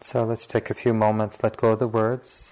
So 0.00 0.24
let's 0.24 0.46
take 0.46 0.70
a 0.70 0.74
few 0.74 0.94
moments, 0.94 1.42
let 1.42 1.56
go 1.58 1.72
of 1.72 1.80
the 1.80 1.88
words. 1.88 2.50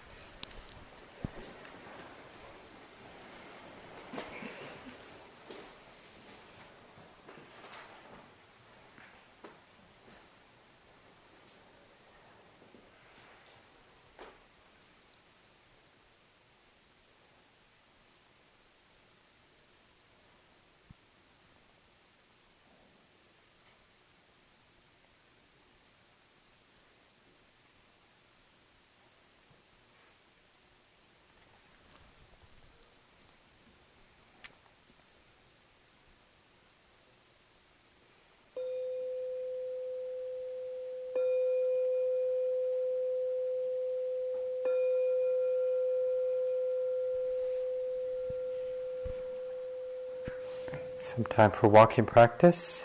Some 51.17 51.25
time 51.25 51.51
for 51.51 51.67
walking 51.67 52.05
practice. 52.05 52.85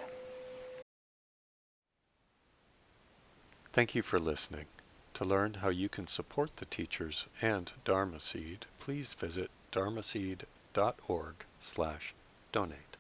Thank 3.73 3.93
you 3.93 4.01
for 4.01 4.19
listening. 4.19 4.67
To 5.15 5.25
learn 5.25 5.55
how 5.55 5.67
you 5.67 5.89
can 5.89 6.07
support 6.07 6.55
the 6.55 6.65
teachers 6.65 7.27
and 7.41 7.69
Dharma 7.84 8.21
Seed, 8.21 8.67
please 8.79 9.15
visit 9.15 9.51
dharmaseed.org 9.73 11.36
slash 11.59 12.13
donate. 12.53 12.91